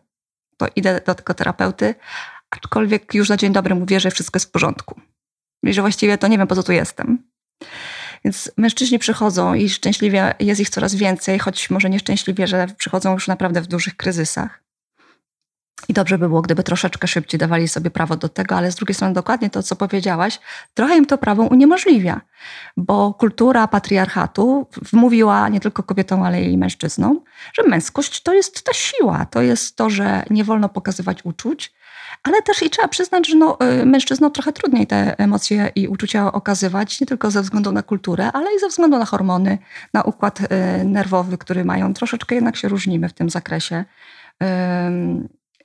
to 0.57 0.67
idę 0.77 1.01
do 1.07 1.15
tego 1.15 1.35
terapeuty, 1.35 1.95
aczkolwiek 2.51 3.15
już 3.15 3.29
na 3.29 3.37
dzień 3.37 3.53
dobry 3.53 3.75
mówię, 3.75 4.01
że 4.01 4.11
wszystko 4.11 4.37
jest 4.37 4.49
w 4.49 4.51
porządku. 4.51 5.01
I 5.63 5.73
że 5.73 5.81
właściwie 5.81 6.19
to 6.19 6.29
nie 6.29 6.39
wiem, 6.39 6.47
po 6.47 6.55
co 6.55 6.63
tu 6.63 6.73
jestem. 6.73 7.29
Więc 8.25 8.53
mężczyźni 8.57 8.99
przychodzą 8.99 9.55
i 9.55 9.69
szczęśliwie 9.69 10.35
jest 10.41 10.61
ich 10.61 10.71
coraz 10.71 10.95
więcej, 10.95 11.39
choć 11.39 11.71
może 11.71 11.91
nieszczęśliwie, 11.91 12.47
że 12.47 12.67
przychodzą 12.79 13.13
już 13.13 13.29
naprawdę 13.29 13.61
w 13.61 13.67
dużych 13.67 13.97
kryzysach. 13.97 14.63
I 15.89 15.93
dobrze 15.93 16.19
by 16.19 16.29
było, 16.29 16.43
gdyby 16.43 16.63
troszeczkę 16.63 17.09
szybciej 17.09 17.39
dawali 17.39 17.69
sobie 17.69 17.91
prawo 17.91 18.17
do 18.17 18.29
tego, 18.29 18.57
ale 18.57 18.73
z 18.73 18.75
drugiej 18.75 18.95
strony 18.95 19.15
dokładnie 19.15 19.51
to, 19.51 19.63
co 19.63 19.77
powiedziałaś, 19.77 20.39
trochę 20.75 20.97
im 20.97 21.07
to 21.07 21.19
prawo 21.19 21.43
uniemożliwia, 21.43 22.21
bo 22.77 23.15
kultura 23.15 23.69
patriarchatu 23.69 24.67
wmówiła 24.93 25.49
nie 25.49 25.61
tylko 25.61 25.83
kobietom, 25.83 26.23
ale 26.23 26.43
i 26.43 26.59
mężczyznom, 26.59 27.21
że 27.53 27.63
męskość 27.63 28.23
to 28.23 28.35
jest 28.35 28.63
ta 28.65 28.73
siła, 28.73 29.27
to 29.27 29.43
jest 29.43 29.77
to, 29.77 29.91
że 29.91 30.25
nie 30.31 30.45
wolno 30.45 30.69
pokazywać 30.69 31.25
uczuć, 31.25 31.73
ale 32.23 32.43
też 32.43 32.63
i 32.63 32.71
trzeba 32.71 32.89
przyznać, 32.89 33.29
że 33.29 33.37
no, 33.37 33.59
y, 33.83 33.87
mężczyznom 33.87 34.33
trochę 34.33 34.53
trudniej 34.53 34.87
te 34.87 35.19
emocje 35.19 35.73
i 35.75 35.89
uczucia 35.89 36.33
okazywać, 36.33 37.01
nie 37.01 37.07
tylko 37.07 37.31
ze 37.31 37.43
względu 37.43 37.73
na 37.73 37.83
kulturę, 37.83 38.33
ale 38.33 38.55
i 38.57 38.59
ze 38.59 38.69
względu 38.69 38.99
na 38.99 39.05
hormony, 39.05 39.59
na 39.95 40.03
układ 40.03 40.41
y, 40.41 40.85
nerwowy, 40.85 41.39
który 41.39 41.65
mają. 41.65 41.95
Troszeczkę 41.95 42.35
jednak 42.35 42.57
się 42.57 42.69
różnimy 42.69 43.09
w 43.09 43.13
tym 43.13 43.31
zakresie. 43.31 43.85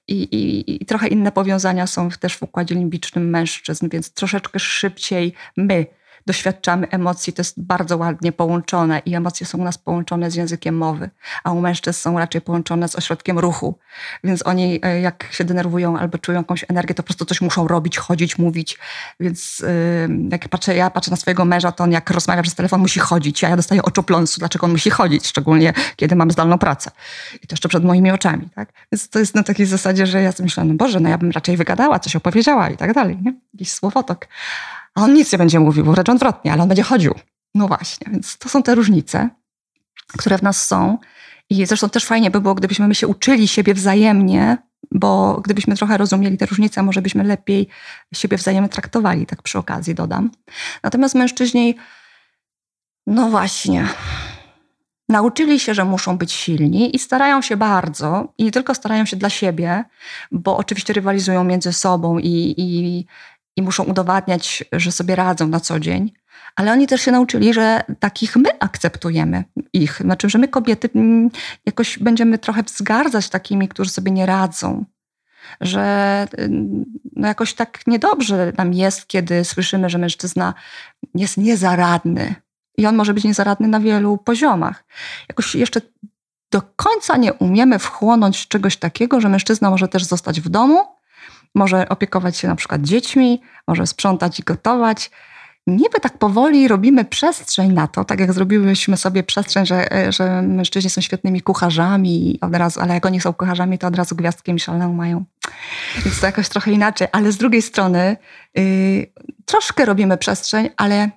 I, 0.07 0.23
i, 0.23 0.83
I, 0.83 0.85
trochę 0.85 1.07
inne 1.07 1.31
powiązania 1.31 1.87
są 1.87 2.09
też 2.09 2.37
w 2.37 2.43
układzie 2.43 2.75
limbicznym 2.75 3.29
mężczyzn, 3.29 3.89
więc 3.89 4.13
troszeczkę 4.13 4.59
szybciej 4.59 5.33
my 5.57 5.85
doświadczamy 6.25 6.89
emocji, 6.89 7.33
to 7.33 7.39
jest 7.39 7.61
bardzo 7.61 7.97
ładnie 7.97 8.31
połączone 8.31 9.01
i 9.05 9.15
emocje 9.15 9.45
są 9.45 9.57
u 9.57 9.63
nas 9.63 9.77
połączone 9.77 10.31
z 10.31 10.35
językiem 10.35 10.77
mowy, 10.77 11.09
a 11.43 11.51
u 11.51 11.61
mężczyzn 11.61 11.99
są 11.99 12.19
raczej 12.19 12.41
połączone 12.41 12.87
z 12.87 12.95
ośrodkiem 12.95 13.39
ruchu. 13.39 13.77
Więc 14.23 14.47
oni 14.47 14.79
e, 14.83 15.01
jak 15.01 15.27
się 15.31 15.43
denerwują 15.43 15.97
albo 15.97 16.17
czują 16.17 16.37
jakąś 16.37 16.65
energię, 16.69 16.93
to 16.93 17.03
po 17.03 17.07
prostu 17.07 17.25
coś 17.25 17.41
muszą 17.41 17.67
robić, 17.67 17.97
chodzić, 17.97 18.37
mówić. 18.37 18.77
Więc 19.19 19.65
jak 20.31 20.49
patrzę, 20.49 20.75
ja 20.75 20.89
patrzę 20.89 21.11
na 21.11 21.17
swojego 21.17 21.45
męża, 21.45 21.71
to 21.71 21.83
on 21.83 21.91
jak 21.91 22.09
rozmawia 22.09 22.41
przez 22.41 22.55
telefon 22.55 22.81
musi 22.81 22.99
chodzić, 22.99 23.43
a 23.43 23.49
ja 23.49 23.55
dostaję 23.55 23.83
oczopląsu, 23.83 24.39
dlaczego 24.39 24.65
on 24.65 24.71
musi 24.71 24.89
chodzić, 24.89 25.27
szczególnie 25.27 25.73
kiedy 25.95 26.15
mam 26.15 26.31
zdalną 26.31 26.57
pracę. 26.57 26.91
I 27.35 27.47
to 27.47 27.53
jeszcze 27.53 27.69
przed 27.69 27.83
moimi 27.83 28.11
oczami. 28.11 28.49
Tak? 28.55 28.73
Więc 28.91 29.09
to 29.09 29.19
jest 29.19 29.35
na 29.35 29.43
takiej 29.43 29.65
zasadzie, 29.65 30.05
że 30.05 30.21
ja 30.21 30.33
myślę, 30.39 30.63
no 30.63 30.73
Boże, 30.73 30.99
no 30.99 31.09
ja 31.09 31.17
bym 31.17 31.31
raczej 31.31 31.57
wygadała, 31.57 31.99
coś 31.99 32.15
opowiedziała 32.15 32.69
i 32.69 32.77
tak 32.77 32.93
dalej. 32.93 33.17
Nie? 33.21 33.33
Jakiś 33.53 33.71
słowotok 33.71 34.27
a 34.95 35.01
on 35.01 35.13
nic 35.13 35.31
nie 35.31 35.37
będzie 35.37 35.59
mówił, 35.59 35.85
wręcz 35.85 36.09
odwrotnie, 36.09 36.53
ale 36.53 36.61
on 36.61 36.67
będzie 36.67 36.83
chodził. 36.83 37.13
No 37.55 37.67
właśnie, 37.67 38.07
więc 38.11 38.37
to 38.37 38.49
są 38.49 38.63
te 38.63 38.75
różnice, 38.75 39.29
które 40.17 40.37
w 40.37 40.43
nas 40.43 40.67
są. 40.67 40.97
I 41.49 41.65
zresztą 41.65 41.89
też 41.89 42.05
fajnie 42.05 42.31
by 42.31 42.41
było, 42.41 42.55
gdybyśmy 42.55 42.87
my 42.87 42.95
się 42.95 43.07
uczyli 43.07 43.47
siebie 43.47 43.73
wzajemnie, 43.73 44.57
bo 44.91 45.41
gdybyśmy 45.41 45.75
trochę 45.75 45.97
rozumieli 45.97 46.37
te 46.37 46.45
różnice, 46.45 46.83
może 46.83 47.01
byśmy 47.01 47.23
lepiej 47.23 47.67
siebie 48.13 48.37
wzajemnie 48.37 48.69
traktowali, 48.69 49.25
tak 49.25 49.41
przy 49.41 49.59
okazji 49.59 49.95
dodam. 49.95 50.31
Natomiast 50.83 51.15
mężczyźni, 51.15 51.75
no 53.07 53.29
właśnie, 53.29 53.87
nauczyli 55.09 55.59
się, 55.59 55.73
że 55.73 55.85
muszą 55.85 56.17
być 56.17 56.31
silni 56.31 56.95
i 56.95 56.99
starają 56.99 57.41
się 57.41 57.57
bardzo, 57.57 58.33
i 58.37 58.43
nie 58.43 58.51
tylko 58.51 58.75
starają 58.75 59.05
się 59.05 59.15
dla 59.15 59.29
siebie, 59.29 59.83
bo 60.31 60.57
oczywiście 60.57 60.93
rywalizują 60.93 61.43
między 61.43 61.73
sobą 61.73 62.19
i, 62.19 62.55
i 62.57 63.05
i 63.55 63.61
muszą 63.61 63.83
udowadniać, 63.83 64.63
że 64.71 64.91
sobie 64.91 65.15
radzą 65.15 65.47
na 65.47 65.59
co 65.59 65.79
dzień, 65.79 66.11
ale 66.55 66.71
oni 66.71 66.87
też 66.87 67.01
się 67.01 67.11
nauczyli, 67.11 67.53
że 67.53 67.83
takich 67.99 68.35
my 68.35 68.59
akceptujemy 68.59 69.43
ich. 69.73 69.97
Znaczy, 70.01 70.29
że 70.29 70.37
my 70.37 70.47
kobiety 70.47 70.89
mm, 70.95 71.29
jakoś 71.65 71.99
będziemy 71.99 72.37
trochę 72.37 72.63
wzgardzać 72.63 73.29
takimi, 73.29 73.67
którzy 73.67 73.89
sobie 73.89 74.11
nie 74.11 74.25
radzą. 74.25 74.85
Że 75.61 76.27
mm, 76.37 76.85
no 77.15 77.27
jakoś 77.27 77.53
tak 77.53 77.87
niedobrze 77.87 78.53
nam 78.57 78.73
jest, 78.73 79.07
kiedy 79.07 79.45
słyszymy, 79.45 79.89
że 79.89 79.97
mężczyzna 79.97 80.53
jest 81.15 81.37
niezaradny. 81.37 82.35
I 82.77 82.85
on 82.85 82.95
może 82.95 83.13
być 83.13 83.23
niezaradny 83.23 83.67
na 83.67 83.79
wielu 83.79 84.17
poziomach. 84.17 84.83
Jakoś 85.29 85.55
jeszcze 85.55 85.81
do 86.51 86.61
końca 86.75 87.17
nie 87.17 87.33
umiemy 87.33 87.79
wchłonąć 87.79 88.47
czegoś 88.47 88.77
takiego, 88.77 89.21
że 89.21 89.29
mężczyzna 89.29 89.69
może 89.69 89.87
też 89.87 90.03
zostać 90.03 90.41
w 90.41 90.49
domu 90.49 90.85
może 91.55 91.89
opiekować 91.89 92.37
się 92.37 92.47
na 92.47 92.55
przykład 92.55 92.81
dziećmi, 92.81 93.41
może 93.67 93.87
sprzątać 93.87 94.39
i 94.39 94.43
gotować. 94.43 95.11
Niby 95.67 95.99
tak 96.01 96.17
powoli 96.17 96.67
robimy 96.67 97.05
przestrzeń 97.05 97.73
na 97.73 97.87
to, 97.87 98.05
tak 98.05 98.19
jak 98.19 98.33
zrobiłyśmy 98.33 98.97
sobie 98.97 99.23
przestrzeń, 99.23 99.65
że, 99.65 99.87
że 100.09 100.41
mężczyźni 100.41 100.89
są 100.89 101.01
świetnymi 101.01 101.41
kucharzami, 101.41 102.37
od 102.41 102.55
razu, 102.55 102.79
ale 102.79 102.93
jak 102.93 103.05
oni 103.05 103.21
są 103.21 103.33
kucharzami, 103.33 103.77
to 103.77 103.87
od 103.87 103.95
razu 103.95 104.15
gwiazdkę 104.15 104.53
Michelin 104.53 104.95
mają. 104.95 105.25
Więc 106.05 106.19
to 106.19 106.25
jakoś 106.25 106.49
trochę 106.49 106.71
inaczej. 106.71 107.07
Ale 107.11 107.31
z 107.31 107.37
drugiej 107.37 107.61
strony 107.61 108.17
yy, 108.55 108.63
troszkę 109.45 109.85
robimy 109.85 110.17
przestrzeń, 110.17 110.69
ale, 110.77 111.09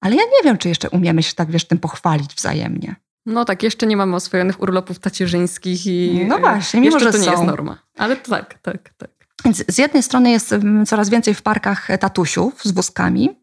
ale 0.00 0.16
ja 0.16 0.22
nie 0.22 0.44
wiem, 0.44 0.58
czy 0.58 0.68
jeszcze 0.68 0.90
umiemy 0.90 1.22
się 1.22 1.34
tak, 1.34 1.50
wiesz, 1.50 1.64
tym 1.64 1.78
pochwalić 1.78 2.34
wzajemnie. 2.34 2.96
No 3.26 3.44
tak, 3.44 3.62
jeszcze 3.62 3.86
nie 3.86 3.96
mamy 3.96 4.16
oswojonych 4.16 4.62
urlopów 4.62 4.98
tacierzyńskich 4.98 5.86
i 5.86 6.24
no 6.28 6.38
właśnie, 6.38 6.80
mimo, 6.80 6.96
jeszcze 6.96 7.12
że 7.12 7.18
to 7.18 7.24
nie 7.24 7.30
jest 7.30 7.44
norma. 7.44 7.78
Ale 7.96 8.16
tak, 8.16 8.58
tak, 8.62 8.90
tak. 8.96 9.10
Więc 9.44 9.64
z 9.68 9.78
jednej 9.78 10.02
strony 10.02 10.30
jest 10.30 10.52
mm, 10.52 10.86
coraz 10.86 11.08
więcej 11.08 11.34
w 11.34 11.42
parkach 11.42 11.88
tatusiów 12.00 12.62
z 12.64 12.70
wózkami, 12.70 13.36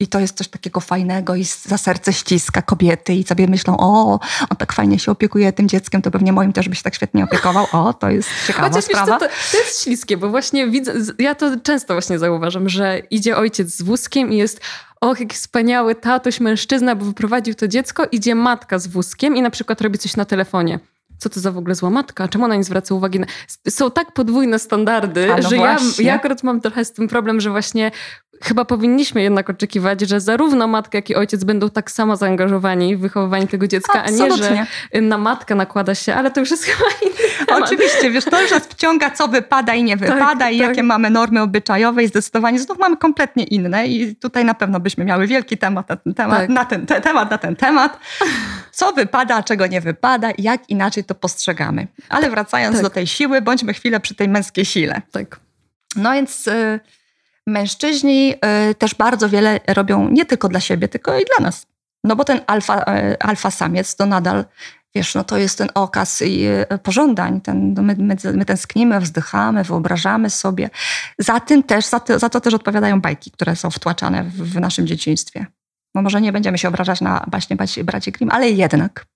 i 0.00 0.06
to 0.06 0.20
jest 0.20 0.36
coś 0.36 0.48
takiego 0.48 0.80
fajnego 0.80 1.34
i 1.34 1.44
za 1.44 1.78
serce 1.78 2.12
ściska 2.12 2.62
kobiety 2.62 3.14
i 3.14 3.24
sobie 3.24 3.46
myślą, 3.46 3.76
o, 3.78 4.20
on 4.50 4.56
tak 4.58 4.72
fajnie 4.72 4.98
się 4.98 5.12
opiekuje 5.12 5.52
tym 5.52 5.68
dzieckiem, 5.68 6.02
to 6.02 6.10
pewnie 6.10 6.32
moim 6.32 6.52
też 6.52 6.68
by 6.68 6.76
się 6.76 6.82
tak 6.82 6.94
świetnie 6.94 7.24
opiekował. 7.24 7.66
O, 7.72 7.92
to 7.92 8.10
jest 8.10 8.28
ciekawa 8.46 8.68
Chociaż 8.68 8.84
sprawa. 8.84 9.18
Wiesz, 9.18 9.30
to, 9.30 9.52
to, 9.52 9.64
jest 9.64 9.82
śliskie, 9.82 10.16
bo 10.16 10.28
właśnie 10.28 10.68
widzę, 10.68 10.94
ja 11.18 11.34
to 11.34 11.60
często 11.62 11.94
właśnie 11.94 12.18
zauważam, 12.18 12.68
że 12.68 12.98
idzie 13.10 13.36
ojciec 13.36 13.76
z 13.76 13.82
wózkiem 13.82 14.32
i 14.32 14.36
jest 14.36 14.60
och, 15.00 15.20
jaki 15.20 15.36
wspaniały 15.36 15.94
tatuś, 15.94 16.40
mężczyzna, 16.40 16.96
bo 16.96 17.04
wyprowadził 17.04 17.54
to 17.54 17.68
dziecko, 17.68 18.06
idzie 18.12 18.34
matka 18.34 18.78
z 18.78 18.86
wózkiem 18.86 19.36
i 19.36 19.42
na 19.42 19.50
przykład 19.50 19.80
robi 19.80 19.98
coś 19.98 20.16
na 20.16 20.24
telefonie 20.24 20.80
co 21.20 21.30
to 21.30 21.40
za 21.40 21.52
w 21.52 21.58
ogóle 21.58 21.74
zła 21.74 21.90
matka, 21.90 22.28
czemu 22.28 22.44
ona 22.44 22.56
nie 22.56 22.64
zwraca 22.64 22.94
uwagi 22.94 23.20
na... 23.20 23.26
Są 23.68 23.90
tak 23.90 24.12
podwójne 24.12 24.58
standardy, 24.58 25.26
no 25.42 25.48
że 25.48 25.56
ja, 25.56 25.78
ja 25.98 26.14
akurat 26.14 26.42
mam 26.42 26.60
trochę 26.60 26.84
z 26.84 26.92
tym 26.92 27.08
problem, 27.08 27.40
że 27.40 27.50
właśnie 27.50 27.90
chyba 28.42 28.64
powinniśmy 28.64 29.22
jednak 29.22 29.50
oczekiwać, 29.50 30.00
że 30.00 30.20
zarówno 30.20 30.66
matka, 30.66 30.98
jak 30.98 31.10
i 31.10 31.14
ojciec 31.14 31.44
będą 31.44 31.70
tak 31.70 31.90
samo 31.90 32.16
zaangażowani 32.16 32.96
w 32.96 33.00
wychowywanie 33.00 33.46
tego 33.46 33.66
dziecka, 33.66 34.02
Absolutnie. 34.04 34.48
a 34.48 34.52
nie, 34.54 34.66
że 34.94 35.00
na 35.00 35.18
matkę 35.18 35.54
nakłada 35.54 35.94
się, 35.94 36.14
ale 36.14 36.30
to 36.30 36.40
już 36.40 36.50
jest 36.50 36.64
chyba 36.70 36.90
inny 37.02 37.46
temat. 37.46 37.62
Oczywiście, 37.64 38.10
wiesz, 38.10 38.24
to 38.24 38.42
już 38.42 38.50
nas 38.50 38.62
wciąga, 38.62 39.10
co 39.10 39.28
wypada 39.28 39.74
i 39.74 39.84
nie 39.84 39.96
tak, 39.96 40.08
wypada 40.08 40.38
tak, 40.38 40.52
i 40.52 40.58
tak. 40.58 40.68
jakie 40.68 40.82
mamy 40.82 41.10
normy 41.10 41.42
obyczajowe 41.42 42.04
i 42.04 42.08
zdecydowanie 42.08 42.58
znów 42.58 42.78
mamy 42.78 42.96
kompletnie 42.96 43.44
inne 43.44 43.86
i 43.86 44.16
tutaj 44.16 44.44
na 44.44 44.54
pewno 44.54 44.80
byśmy 44.80 45.04
miały 45.04 45.26
wielki 45.26 45.58
temat 45.58 45.88
na 45.88 45.96
ten 45.96 46.14
temat, 46.14 46.38
tak. 46.38 46.48
na 46.48 46.64
ten 46.64 46.86
te, 46.86 47.00
temat, 47.00 47.30
na 47.30 47.38
ten 47.38 47.56
temat. 47.56 47.98
Co 48.72 48.92
wypada, 48.92 49.36
a 49.36 49.42
czego 49.42 49.66
nie 49.66 49.80
wypada 49.80 50.30
i 50.30 50.42
jak 50.42 50.70
inaczej 50.70 51.04
to 51.04 51.14
postrzegamy. 51.14 51.86
Ale 52.08 52.30
wracając 52.30 52.76
tak. 52.76 52.82
do 52.82 52.90
tej 52.90 53.06
siły, 53.06 53.42
bądźmy 53.42 53.74
chwilę 53.74 54.00
przy 54.00 54.14
tej 54.14 54.28
męskiej 54.28 54.64
sile. 54.64 55.02
Tak. 55.12 55.40
No 55.96 56.12
więc... 56.12 56.46
Y 56.46 56.80
Mężczyźni 57.50 58.34
y, 58.70 58.74
też 58.74 58.94
bardzo 58.94 59.28
wiele 59.28 59.60
robią 59.68 60.08
nie 60.08 60.26
tylko 60.26 60.48
dla 60.48 60.60
siebie, 60.60 60.88
tylko 60.88 61.18
i 61.18 61.24
dla 61.24 61.46
nas. 61.46 61.66
No 62.04 62.16
bo 62.16 62.24
ten 62.24 62.40
alfa, 62.46 62.80
y, 62.80 63.18
alfa 63.18 63.50
samiec 63.50 63.96
to 63.96 64.06
nadal, 64.06 64.44
wiesz, 64.94 65.14
no 65.14 65.24
to 65.24 65.38
jest 65.38 65.58
ten 65.58 65.68
okaz 65.74 66.22
i 66.22 66.46
y, 66.46 66.78
pożądań. 66.82 67.40
Ten, 67.40 67.74
no 67.74 67.82
my, 67.82 67.96
my, 67.98 68.16
my 68.34 68.44
tęsknimy, 68.44 69.00
wzdychamy, 69.00 69.64
wyobrażamy 69.64 70.30
sobie. 70.30 70.70
Za 71.18 71.40
tym 71.40 71.62
też, 71.62 71.86
za 71.86 72.00
to, 72.00 72.18
za 72.18 72.28
to 72.28 72.40
też 72.40 72.54
odpowiadają 72.54 73.00
bajki, 73.00 73.30
które 73.30 73.56
są 73.56 73.70
wtłaczane 73.70 74.24
w, 74.24 74.32
w 74.32 74.60
naszym 74.60 74.86
dzieciństwie. 74.86 75.46
No 75.94 76.02
może 76.02 76.20
nie 76.20 76.32
będziemy 76.32 76.58
się 76.58 76.68
obrażać 76.68 77.00
na 77.00 77.24
baśnie 77.30 77.56
braci 77.84 78.12
Grimm, 78.12 78.30
ale 78.34 78.50
jednak 78.50 79.06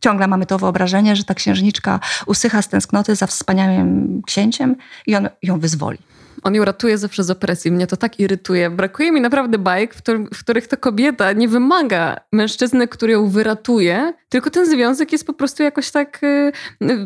ciągle 0.00 0.26
mamy 0.26 0.46
to 0.46 0.58
wyobrażenie, 0.58 1.16
że 1.16 1.24
ta 1.24 1.34
księżniczka 1.34 2.00
usycha 2.26 2.62
z 2.62 2.68
tęsknoty 2.68 3.16
za 3.16 3.26
wspaniałym 3.26 4.22
księciem 4.26 4.76
i 5.06 5.16
on 5.16 5.28
ją 5.42 5.60
wyzwoli. 5.60 5.98
On 6.42 6.54
ją 6.54 6.64
ratuje 6.64 6.98
zawsze 6.98 7.24
z 7.24 7.30
opresji. 7.30 7.70
Mnie 7.70 7.86
to 7.86 7.96
tak 7.96 8.20
irytuje. 8.20 8.70
Brakuje 8.70 9.12
mi 9.12 9.20
naprawdę 9.20 9.58
bajek, 9.58 9.94
w, 9.94 10.02
w 10.34 10.40
których 10.40 10.68
ta 10.68 10.76
kobieta 10.76 11.32
nie 11.32 11.48
wymaga 11.48 12.20
mężczyzny, 12.32 12.88
który 12.88 13.12
ją 13.12 13.28
wyratuje, 13.28 14.12
tylko 14.28 14.50
ten 14.50 14.66
związek 14.66 15.12
jest 15.12 15.26
po 15.26 15.32
prostu 15.32 15.62
jakoś 15.62 15.90
tak 15.90 16.20
y, 16.22 16.52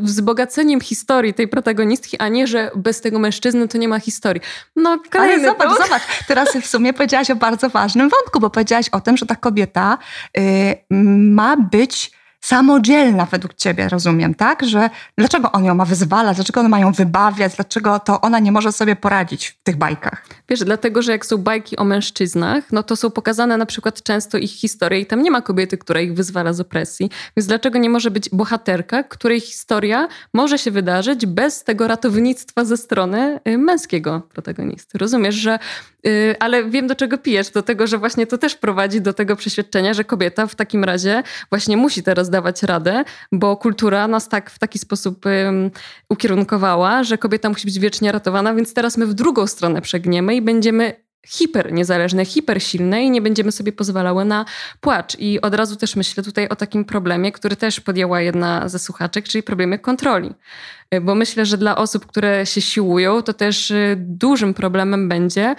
wzbogaceniem 0.02 0.80
historii 0.80 1.34
tej 1.34 1.48
protagonistki, 1.48 2.18
a 2.18 2.28
nie, 2.28 2.46
że 2.46 2.70
bez 2.76 3.00
tego 3.00 3.18
mężczyzny 3.18 3.68
to 3.68 3.78
nie 3.78 3.88
ma 3.88 4.00
historii. 4.00 4.42
No, 4.76 4.98
Ale 5.12 5.40
zobacz, 5.40 5.78
zobacz. 5.82 6.02
Teraz 6.28 6.56
w 6.56 6.66
sumie 6.66 6.92
powiedziałaś 6.92 7.30
o 7.30 7.36
bardzo 7.36 7.68
ważnym 7.68 8.08
wątku, 8.08 8.40
bo 8.40 8.50
powiedziałaś 8.50 8.88
o 8.88 9.00
tym, 9.00 9.16
że 9.16 9.26
ta 9.26 9.36
kobieta 9.36 9.98
y, 10.38 10.76
ma 10.90 11.56
być 11.56 12.15
samodzielna 12.46 13.26
według 13.26 13.54
ciebie, 13.54 13.88
rozumiem, 13.88 14.34
tak? 14.34 14.62
Że 14.66 14.90
dlaczego 15.18 15.52
on 15.52 15.64
ją 15.64 15.74
ma 15.74 15.84
wyzwalać, 15.84 16.36
dlaczego 16.36 16.60
on 16.60 16.68
ma 16.68 16.78
ją 16.78 16.92
wybawiać, 16.92 17.56
dlaczego 17.56 17.98
to 17.98 18.20
ona 18.20 18.38
nie 18.38 18.52
może 18.52 18.72
sobie 18.72 18.96
poradzić 18.96 19.46
w 19.46 19.62
tych 19.62 19.76
bajkach? 19.76 20.26
Wiesz, 20.48 20.60
dlatego, 20.60 21.02
że 21.02 21.12
jak 21.12 21.26
są 21.26 21.38
bajki 21.38 21.76
o 21.76 21.84
mężczyznach, 21.84 22.72
no 22.72 22.82
to 22.82 22.96
są 22.96 23.10
pokazane 23.10 23.56
na 23.56 23.66
przykład 23.66 24.02
często 24.02 24.38
ich 24.38 24.50
historie 24.50 25.00
i 25.00 25.06
tam 25.06 25.22
nie 25.22 25.30
ma 25.30 25.42
kobiety, 25.42 25.78
która 25.78 26.00
ich 26.00 26.14
wyzwala 26.14 26.52
z 26.52 26.60
opresji. 26.60 27.10
Więc 27.36 27.46
dlaczego 27.46 27.78
nie 27.78 27.90
może 27.90 28.10
być 28.10 28.30
bohaterka, 28.30 29.02
której 29.02 29.40
historia 29.40 30.08
może 30.34 30.58
się 30.58 30.70
wydarzyć 30.70 31.26
bez 31.26 31.64
tego 31.64 31.88
ratownictwa 31.88 32.64
ze 32.64 32.76
strony 32.76 33.40
y, 33.48 33.58
męskiego 33.58 34.22
protagonisty? 34.32 34.98
Rozumiesz, 34.98 35.34
że 35.34 35.58
y, 36.06 36.36
ale 36.40 36.64
wiem, 36.64 36.86
do 36.86 36.94
czego 36.94 37.18
pijesz. 37.18 37.50
Do 37.50 37.62
tego, 37.62 37.86
że 37.86 37.98
właśnie 37.98 38.26
to 38.26 38.38
też 38.38 38.54
prowadzi 38.54 39.00
do 39.00 39.12
tego 39.12 39.36
przeświadczenia, 39.36 39.94
że 39.94 40.04
kobieta 40.04 40.46
w 40.46 40.54
takim 40.54 40.84
razie 40.84 41.22
właśnie 41.50 41.76
musi 41.76 42.02
teraz 42.02 42.30
dawać 42.36 42.62
radę, 42.62 43.04
bo 43.32 43.56
kultura 43.56 44.08
nas 44.08 44.28
tak 44.28 44.50
w 44.50 44.58
taki 44.58 44.78
sposób 44.78 45.26
um, 45.26 45.70
ukierunkowała, 46.08 47.04
że 47.04 47.18
kobieta 47.18 47.48
musi 47.48 47.66
być 47.66 47.78
wiecznie 47.78 48.12
ratowana, 48.12 48.54
więc 48.54 48.74
teraz 48.74 48.96
my 48.96 49.06
w 49.06 49.14
drugą 49.14 49.46
stronę 49.46 49.80
przegniemy 49.80 50.36
i 50.36 50.42
będziemy 50.42 51.06
hiper 51.26 51.72
niezależne, 51.72 52.24
hiper 52.24 52.62
silne 52.62 53.04
i 53.04 53.10
nie 53.10 53.22
będziemy 53.22 53.52
sobie 53.52 53.72
pozwalały 53.72 54.24
na 54.24 54.44
płacz. 54.80 55.16
I 55.18 55.40
od 55.40 55.54
razu 55.54 55.76
też 55.76 55.96
myślę 55.96 56.22
tutaj 56.22 56.48
o 56.48 56.56
takim 56.56 56.84
problemie, 56.84 57.32
który 57.32 57.56
też 57.56 57.80
podjęła 57.80 58.20
jedna 58.20 58.68
ze 58.68 58.78
słuchaczek, 58.78 59.28
czyli 59.28 59.42
problemie 59.42 59.78
kontroli. 59.78 60.34
Bo 61.02 61.14
myślę, 61.14 61.46
że 61.46 61.58
dla 61.58 61.76
osób, 61.76 62.06
które 62.06 62.46
się 62.46 62.60
siłują, 62.60 63.22
to 63.22 63.32
też 63.32 63.70
y, 63.70 63.96
dużym 63.98 64.54
problemem 64.54 65.08
będzie 65.08 65.54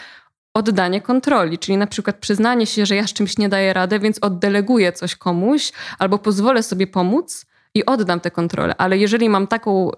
oddanie 0.57 1.01
kontroli, 1.01 1.59
czyli 1.59 1.77
na 1.77 1.87
przykład 1.87 2.17
przyznanie 2.17 2.65
się, 2.65 2.85
że 2.85 2.95
ja 2.95 3.07
z 3.07 3.13
czymś 3.13 3.37
nie 3.37 3.49
daję 3.49 3.73
rady, 3.73 3.99
więc 3.99 4.19
oddeleguję 4.21 4.91
coś 4.91 5.15
komuś 5.15 5.71
albo 5.99 6.19
pozwolę 6.19 6.63
sobie 6.63 6.87
pomóc 6.87 7.45
i 7.73 7.85
oddam 7.85 8.19
tę 8.19 8.31
kontrolę. 8.31 8.75
Ale 8.77 8.97
jeżeli 8.97 9.29
mam 9.29 9.47
taką 9.47 9.91
y, 9.91 9.95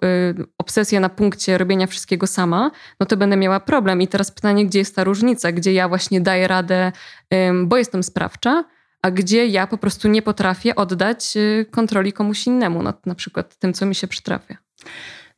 obsesję 0.57 0.99
na 0.99 1.09
punkcie 1.09 1.57
robienia 1.57 1.87
wszystkiego 1.87 2.27
sama, 2.27 2.71
no 2.99 3.05
to 3.05 3.17
będę 3.17 3.37
miała 3.37 3.59
problem. 3.59 4.01
I 4.01 4.07
teraz 4.07 4.31
pytanie, 4.31 4.65
gdzie 4.65 4.79
jest 4.79 4.95
ta 4.95 5.03
różnica? 5.03 5.51
Gdzie 5.51 5.73
ja 5.73 5.89
właśnie 5.89 6.21
daję 6.21 6.47
radę, 6.47 6.91
y, 7.33 7.37
bo 7.65 7.77
jestem 7.77 8.03
sprawcza, 8.03 8.63
a 9.01 9.11
gdzie 9.11 9.47
ja 9.47 9.67
po 9.67 9.77
prostu 9.77 10.07
nie 10.07 10.21
potrafię 10.21 10.75
oddać 10.75 11.37
y, 11.37 11.65
kontroli 11.71 12.13
komuś 12.13 12.47
innemu, 12.47 12.83
no, 12.83 12.93
na 13.05 13.15
przykład 13.15 13.55
tym, 13.55 13.73
co 13.73 13.85
mi 13.85 13.95
się 13.95 14.07
przytrafia. 14.07 14.57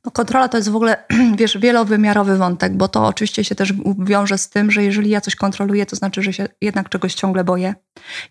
No 0.06 0.12
kontrola 0.12 0.48
to 0.48 0.58
jest 0.58 0.70
w 0.70 0.76
ogóle, 0.76 1.04
wiesz, 1.40 1.58
wielowymiarowy 1.58 2.38
wątek, 2.38 2.78
bo 2.78 2.88
to 2.88 3.06
oczywiście 3.06 3.44
się 3.44 3.56
też 3.56 3.74
wiąże 4.00 4.38
z 4.38 4.50
tym, 4.50 4.72
że 4.72 4.84
jeżeli 4.84 5.10
ja 5.10 5.22
coś 5.22 5.36
kontroluję, 5.36 5.86
to 5.86 5.96
znaczy, 5.96 6.22
że 6.22 6.34
się 6.34 6.48
jednak 6.62 6.90
czegoś 6.90 7.14
ciągle 7.14 7.44
boję 7.44 7.76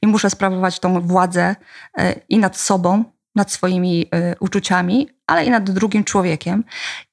i 0.02 0.06
muszę 0.06 0.30
sprawować 0.30 0.80
tą 0.80 1.00
władzę 1.00 1.56
e, 1.98 2.14
i 2.28 2.38
nad 2.38 2.56
sobą, 2.56 3.04
nad 3.34 3.52
swoimi 3.52 4.06
e, 4.10 4.34
uczuciami, 4.40 5.08
ale 5.26 5.44
i 5.44 5.50
nad 5.50 5.70
drugim 5.70 6.04
człowiekiem. 6.04 6.64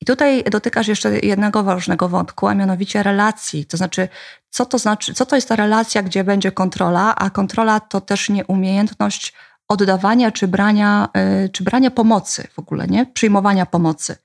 I 0.01 0.05
tutaj 0.05 0.43
dotykasz 0.43 0.87
jeszcze 0.87 1.19
jednego 1.19 1.63
ważnego 1.63 2.09
wątku, 2.09 2.47
a 2.47 2.55
mianowicie 2.55 3.03
relacji. 3.03 3.65
To 3.65 3.77
znaczy, 3.77 4.07
co 4.49 4.65
to 4.65 4.77
znaczy, 4.77 5.13
co 5.13 5.25
to 5.25 5.35
jest 5.35 5.49
ta 5.49 5.55
relacja, 5.55 6.03
gdzie 6.03 6.23
będzie 6.23 6.51
kontrola, 6.51 7.15
a 7.15 7.29
kontrola 7.29 7.79
to 7.79 8.01
też 8.01 8.29
nieumiejętność 8.29 9.33
oddawania 9.67 10.31
czy 10.31 10.47
brania, 10.47 11.09
e, 11.13 11.49
czy 11.49 11.63
brania 11.63 11.91
pomocy 11.91 12.47
w 12.53 12.59
ogóle, 12.59 12.87
nie? 12.87 13.05
Przyjmowania 13.05 13.65
pomocy. 13.65 14.15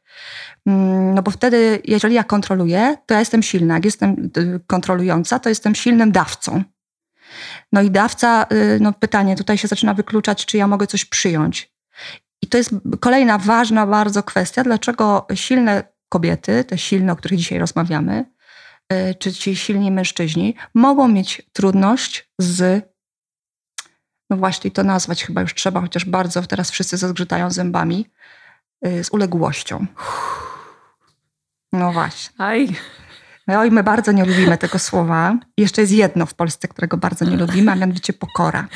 Mm, 0.66 1.14
no 1.14 1.22
bo 1.22 1.31
wtedy, 1.31 1.83
jeżeli 1.85 2.14
ja 2.14 2.24
kontroluję, 2.24 2.96
to 3.07 3.14
ja 3.14 3.20
jestem 3.20 3.42
silna. 3.42 3.74
Jak 3.74 3.85
jestem 3.85 4.31
kontrolująca, 4.66 5.38
to 5.38 5.48
jestem 5.48 5.74
silnym 5.74 6.12
dawcą. 6.12 6.62
No 7.72 7.83
i 7.83 7.90
dawca, 7.90 8.46
y, 8.52 8.78
no 8.81 8.92
pytanie, 8.92 9.37
tutaj 9.37 9.59
się 9.59 9.68
zaczyna 9.68 9.94
wykluczać, 9.94 10.46
czy 10.46 10.57
ja 10.57 10.66
mogę 10.66 10.87
coś 10.87 11.05
przyjąć. 11.05 11.72
I 12.42 12.46
to 12.46 12.59
jest 12.59 12.70
kolejna 13.00 13.38
ważna 13.38 13.87
bardzo 13.87 14.22
kwestia, 14.22 14.64
dlaczego 14.64 15.26
silne 15.35 15.85
kobiety, 16.09 16.64
te 16.64 16.78
silne, 16.78 17.12
o 17.12 17.16
których 17.16 17.38
dzisiaj 17.38 17.59
rozmawiamy, 17.59 18.24
y, 18.92 19.14
czy 19.14 19.33
ci 19.33 19.57
silni 19.57 19.90
mężczyźni, 19.90 20.55
mogą 20.74 21.09
mieć 21.09 21.42
trudność 21.52 22.31
z, 22.38 22.91
no 24.33 24.37
właśnie 24.37 24.71
to 24.71 24.85
nazwać 24.85 25.25
chyba 25.25 25.40
już 25.40 25.55
trzeba, 25.55 25.81
chociaż 25.81 26.05
bardzo 26.05 26.42
teraz 26.42 26.71
wszyscy 26.71 26.97
zazgrzytają 26.97 27.51
zębami, 27.51 28.07
z 28.83 29.11
uległością. 29.11 29.87
No 31.73 31.92
właśnie. 31.92 32.35
Aj. 32.38 32.77
No 33.47 33.64
i 33.64 33.71
my 33.71 33.83
bardzo 33.83 34.12
nie 34.12 34.25
lubimy 34.25 34.59
tego 34.59 34.79
słowa. 34.79 35.37
Jeszcze 35.57 35.81
jest 35.81 35.92
jedno 35.92 36.27
w 36.27 36.35
Polsce, 36.35 36.68
którego 36.68 36.97
bardzo 36.97 37.25
nie 37.25 37.37
lubimy, 37.37 37.73
a 37.73 37.75
mianowicie 37.75 38.12
pokora. 38.12 38.68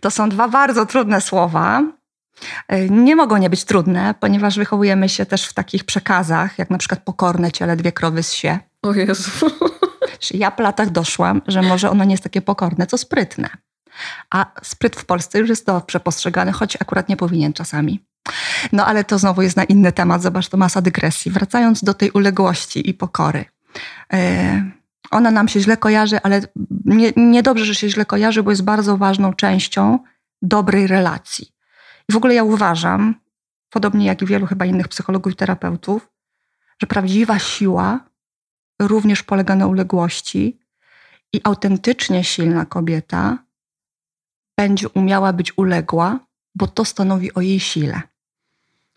To 0.00 0.10
są 0.10 0.28
dwa 0.28 0.48
bardzo 0.48 0.86
trudne 0.86 1.20
słowa. 1.20 1.82
Nie 2.90 3.16
mogą 3.16 3.36
nie 3.36 3.50
być 3.50 3.64
trudne, 3.64 4.14
ponieważ 4.20 4.58
wychowujemy 4.58 5.08
się 5.08 5.26
też 5.26 5.46
w 5.46 5.52
takich 5.52 5.84
przekazach, 5.84 6.58
jak 6.58 6.70
na 6.70 6.78
przykład 6.78 7.04
pokorne 7.04 7.52
ciele, 7.52 7.76
dwie 7.76 7.92
krowy 7.92 8.22
z 8.22 8.32
się. 8.32 8.58
O 8.82 8.92
Jezu. 8.92 9.50
Ja 10.34 10.50
po 10.50 10.62
latach 10.62 10.90
doszłam, 10.90 11.42
że 11.46 11.62
może 11.62 11.90
ono 11.90 12.04
nie 12.04 12.10
jest 12.10 12.22
takie 12.22 12.42
pokorne, 12.42 12.86
co 12.86 12.98
sprytne. 12.98 13.48
A 14.30 14.46
spryt 14.62 14.96
w 14.96 15.04
Polsce 15.04 15.38
już 15.38 15.48
jest 15.48 15.66
dobrze 15.66 16.00
postrzegany, 16.00 16.52
choć 16.52 16.76
akurat 16.76 17.08
nie 17.08 17.16
powinien 17.16 17.52
czasami. 17.52 18.04
No 18.72 18.86
ale 18.86 19.04
to 19.04 19.18
znowu 19.18 19.42
jest 19.42 19.56
na 19.56 19.64
inny 19.64 19.92
temat, 19.92 20.22
zobacz, 20.22 20.48
to 20.48 20.56
masa 20.56 20.80
dygresji. 20.80 21.30
Wracając 21.30 21.84
do 21.84 21.94
tej 21.94 22.10
uległości 22.10 22.90
i 22.90 22.94
pokory. 22.94 23.44
E, 24.12 24.70
ona 25.10 25.30
nam 25.30 25.48
się 25.48 25.60
źle 25.60 25.76
kojarzy, 25.76 26.22
ale 26.22 26.40
nie, 26.84 27.12
niedobrze, 27.16 27.64
że 27.64 27.74
się 27.74 27.88
źle 27.88 28.04
kojarzy, 28.04 28.42
bo 28.42 28.50
jest 28.50 28.64
bardzo 28.64 28.96
ważną 28.96 29.34
częścią 29.34 29.98
dobrej 30.42 30.86
relacji. 30.86 31.48
I 32.08 32.12
w 32.12 32.16
ogóle 32.16 32.34
ja 32.34 32.44
uważam, 32.44 33.14
podobnie 33.70 34.06
jak 34.06 34.22
i 34.22 34.26
wielu 34.26 34.46
chyba 34.46 34.64
innych 34.64 34.88
psychologów 34.88 35.32
i 35.32 35.36
terapeutów, 35.36 36.08
że 36.78 36.86
prawdziwa 36.86 37.38
siła 37.38 38.09
również 38.80 39.22
polega 39.22 39.56
na 39.56 39.66
uległości 39.66 40.58
i 41.32 41.40
autentycznie 41.44 42.24
silna 42.24 42.66
kobieta 42.66 43.38
będzie 44.58 44.88
umiała 44.88 45.32
być 45.32 45.58
uległa, 45.58 46.20
bo 46.54 46.66
to 46.66 46.84
stanowi 46.84 47.34
o 47.34 47.40
jej 47.40 47.60
sile. 47.60 48.02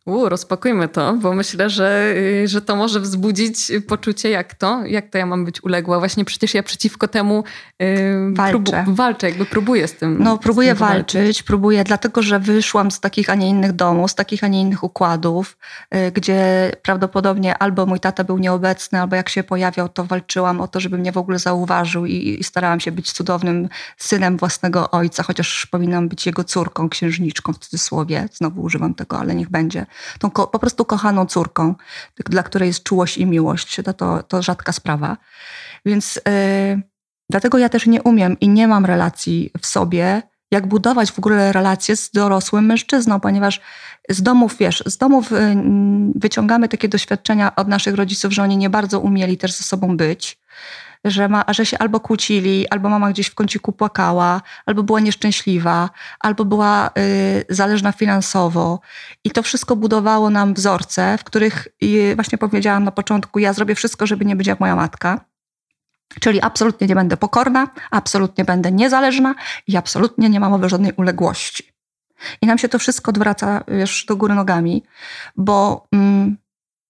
U, 0.05 0.29
rozpakujmy 0.29 0.87
to, 0.87 1.13
bo 1.13 1.33
myślę, 1.33 1.69
że, 1.69 2.13
y, 2.17 2.47
że 2.47 2.61
to 2.61 2.75
może 2.75 2.99
wzbudzić 2.99 3.71
poczucie, 3.87 4.29
jak 4.29 4.53
to, 4.53 4.85
jak 4.85 5.09
to 5.09 5.17
ja 5.17 5.25
mam 5.25 5.45
być 5.45 5.63
uległa. 5.63 5.99
Właśnie 5.99 6.25
przecież 6.25 6.53
ja 6.53 6.63
przeciwko 6.63 7.07
temu 7.07 7.43
yy, 7.79 7.87
walczę. 8.33 8.85
walczę, 8.87 9.29
jakby 9.29 9.45
próbuję 9.45 9.87
z 9.87 9.93
tym. 9.93 10.23
No, 10.23 10.37
próbuję 10.37 10.69
tym 10.69 10.77
walczyć, 10.77 11.21
walczyć, 11.21 11.43
próbuję, 11.43 11.83
dlatego 11.83 12.21
że 12.21 12.39
wyszłam 12.39 12.91
z 12.91 12.99
takich, 12.99 13.29
a 13.29 13.35
nie 13.35 13.49
innych 13.49 13.71
domów, 13.71 14.11
z 14.11 14.15
takich, 14.15 14.43
a 14.43 14.47
nie 14.47 14.61
innych 14.61 14.83
układów, 14.83 15.57
yy, 15.91 16.11
gdzie 16.11 16.71
prawdopodobnie 16.81 17.57
albo 17.57 17.85
mój 17.85 17.99
tata 17.99 18.23
był 18.23 18.37
nieobecny, 18.37 19.01
albo 19.01 19.15
jak 19.15 19.29
się 19.29 19.43
pojawiał, 19.43 19.89
to 19.89 20.03
walczyłam 20.03 20.61
o 20.61 20.67
to, 20.67 20.79
żeby 20.79 20.97
mnie 20.97 21.11
w 21.11 21.17
ogóle 21.17 21.39
zauważył 21.39 22.05
i, 22.05 22.37
i 22.39 22.43
starałam 22.43 22.79
się 22.79 22.91
być 22.91 23.11
cudownym 23.11 23.69
synem 23.97 24.37
własnego 24.37 24.91
ojca, 24.91 25.23
chociaż 25.23 25.65
powinnam 25.65 26.09
być 26.09 26.25
jego 26.25 26.43
córką, 26.43 26.89
księżniczką 26.89 27.53
w 27.53 27.57
cudzysłowie. 27.57 28.27
Znowu 28.33 28.61
używam 28.61 28.93
tego, 28.93 29.19
ale 29.19 29.35
niech 29.35 29.49
będzie 29.49 29.85
tą 30.19 30.29
po 30.29 30.59
prostu 30.59 30.85
kochaną 30.85 31.25
córką, 31.25 31.75
dla 32.25 32.43
której 32.43 32.67
jest 32.67 32.83
czułość 32.83 33.17
i 33.17 33.25
miłość. 33.25 33.81
To, 33.85 33.93
to, 33.93 34.23
to 34.23 34.41
rzadka 34.41 34.71
sprawa. 34.71 35.17
Więc 35.85 36.15
yy, 36.15 36.81
dlatego 37.29 37.57
ja 37.57 37.69
też 37.69 37.87
nie 37.87 38.03
umiem 38.03 38.39
i 38.39 38.49
nie 38.49 38.67
mam 38.67 38.85
relacji 38.85 39.51
w 39.61 39.65
sobie, 39.65 40.21
jak 40.51 40.67
budować 40.67 41.11
w 41.11 41.19
ogóle 41.19 41.53
relacje 41.53 41.95
z 41.95 42.11
dorosłym 42.11 42.65
mężczyzną, 42.65 43.19
ponieważ 43.19 43.61
z 44.09 44.21
domów, 44.21 44.57
wiesz, 44.57 44.83
z 44.85 44.97
domów 44.97 45.31
yy, 45.31 45.37
wyciągamy 46.15 46.69
takie 46.69 46.89
doświadczenia 46.89 47.55
od 47.55 47.67
naszych 47.67 47.95
rodziców, 47.95 48.33
że 48.33 48.43
oni 48.43 48.57
nie 48.57 48.69
bardzo 48.69 48.99
umieli 48.99 49.37
też 49.37 49.53
ze 49.53 49.63
sobą 49.63 49.97
być 49.97 50.43
że, 51.03 51.29
ma, 51.29 51.43
że 51.47 51.65
się 51.65 51.77
albo 51.77 51.99
kłócili, 51.99 52.69
albo 52.69 52.89
mama 52.89 53.09
gdzieś 53.09 53.27
w 53.27 53.35
kąciku 53.35 53.71
płakała, 53.71 54.41
albo 54.65 54.83
była 54.83 54.99
nieszczęśliwa, 54.99 55.89
albo 56.19 56.45
była 56.45 56.89
y, 56.97 57.45
zależna 57.49 57.91
finansowo. 57.91 58.79
I 59.23 59.31
to 59.31 59.43
wszystko 59.43 59.75
budowało 59.75 60.29
nam 60.29 60.53
wzorce, 60.53 61.17
w 61.17 61.23
których 61.23 61.67
y, 61.83 62.15
właśnie 62.15 62.37
powiedziałam 62.37 62.83
na 62.83 62.91
początku, 62.91 63.39
ja 63.39 63.53
zrobię 63.53 63.75
wszystko, 63.75 64.07
żeby 64.07 64.25
nie 64.25 64.35
być 64.35 64.47
jak 64.47 64.59
moja 64.59 64.75
matka. 64.75 65.25
Czyli 66.19 66.41
absolutnie 66.41 66.87
nie 66.87 66.95
będę 66.95 67.17
pokorna, 67.17 67.67
absolutnie 67.91 68.45
będę 68.45 68.71
niezależna 68.71 69.35
i 69.67 69.77
absolutnie 69.77 70.29
nie 70.29 70.39
mam 70.39 70.69
żadnej 70.69 70.93
uległości. 70.97 71.73
I 72.41 72.47
nam 72.47 72.57
się 72.57 72.69
to 72.69 72.79
wszystko 72.79 73.09
odwraca, 73.09 73.63
wiesz, 73.67 74.05
do 74.05 74.15
góry 74.15 74.35
nogami, 74.35 74.83
bo 75.35 75.87
mm, 75.91 76.37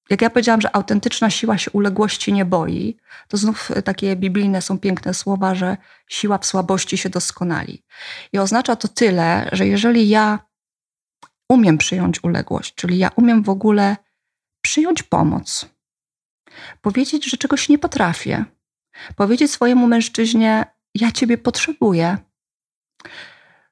jak 0.10 0.22
ja 0.22 0.30
powiedziałam, 0.30 0.62
że 0.62 0.76
autentyczna 0.76 1.30
siła 1.30 1.58
się 1.58 1.72
uległości 1.72 2.34
nie 2.34 2.46
boi, 2.46 2.98
to 3.28 3.38
znów 3.38 3.72
takie 3.86 4.16
biblijne 4.16 4.62
są 4.62 4.80
piękne 4.80 5.14
słowa, 5.14 5.56
że 5.56 5.78
siła 6.10 6.38
w 6.38 6.46
słabości 6.46 6.98
się 6.98 7.10
doskonali. 7.10 7.84
I 8.34 8.40
oznacza 8.40 8.76
to 8.76 8.88
tyle, 8.88 9.50
że 9.52 9.68
jeżeli 9.68 10.10
ja 10.10 10.40
umiem 11.50 11.78
przyjąć 11.78 12.24
uległość, 12.24 12.76
czyli 12.76 12.98
ja 12.98 13.10
umiem 13.16 13.44
w 13.44 13.50
ogóle 13.50 13.98
przyjąć 14.62 15.04
pomoc, 15.04 15.66
powiedzieć, 16.82 17.30
że 17.30 17.38
czegoś 17.38 17.70
nie 17.70 17.78
potrafię, 17.78 18.46
powiedzieć 19.16 19.52
swojemu 19.52 19.88
mężczyźnie, 19.88 20.66
ja 20.96 21.12
ciebie 21.12 21.38
potrzebuję, 21.38 22.18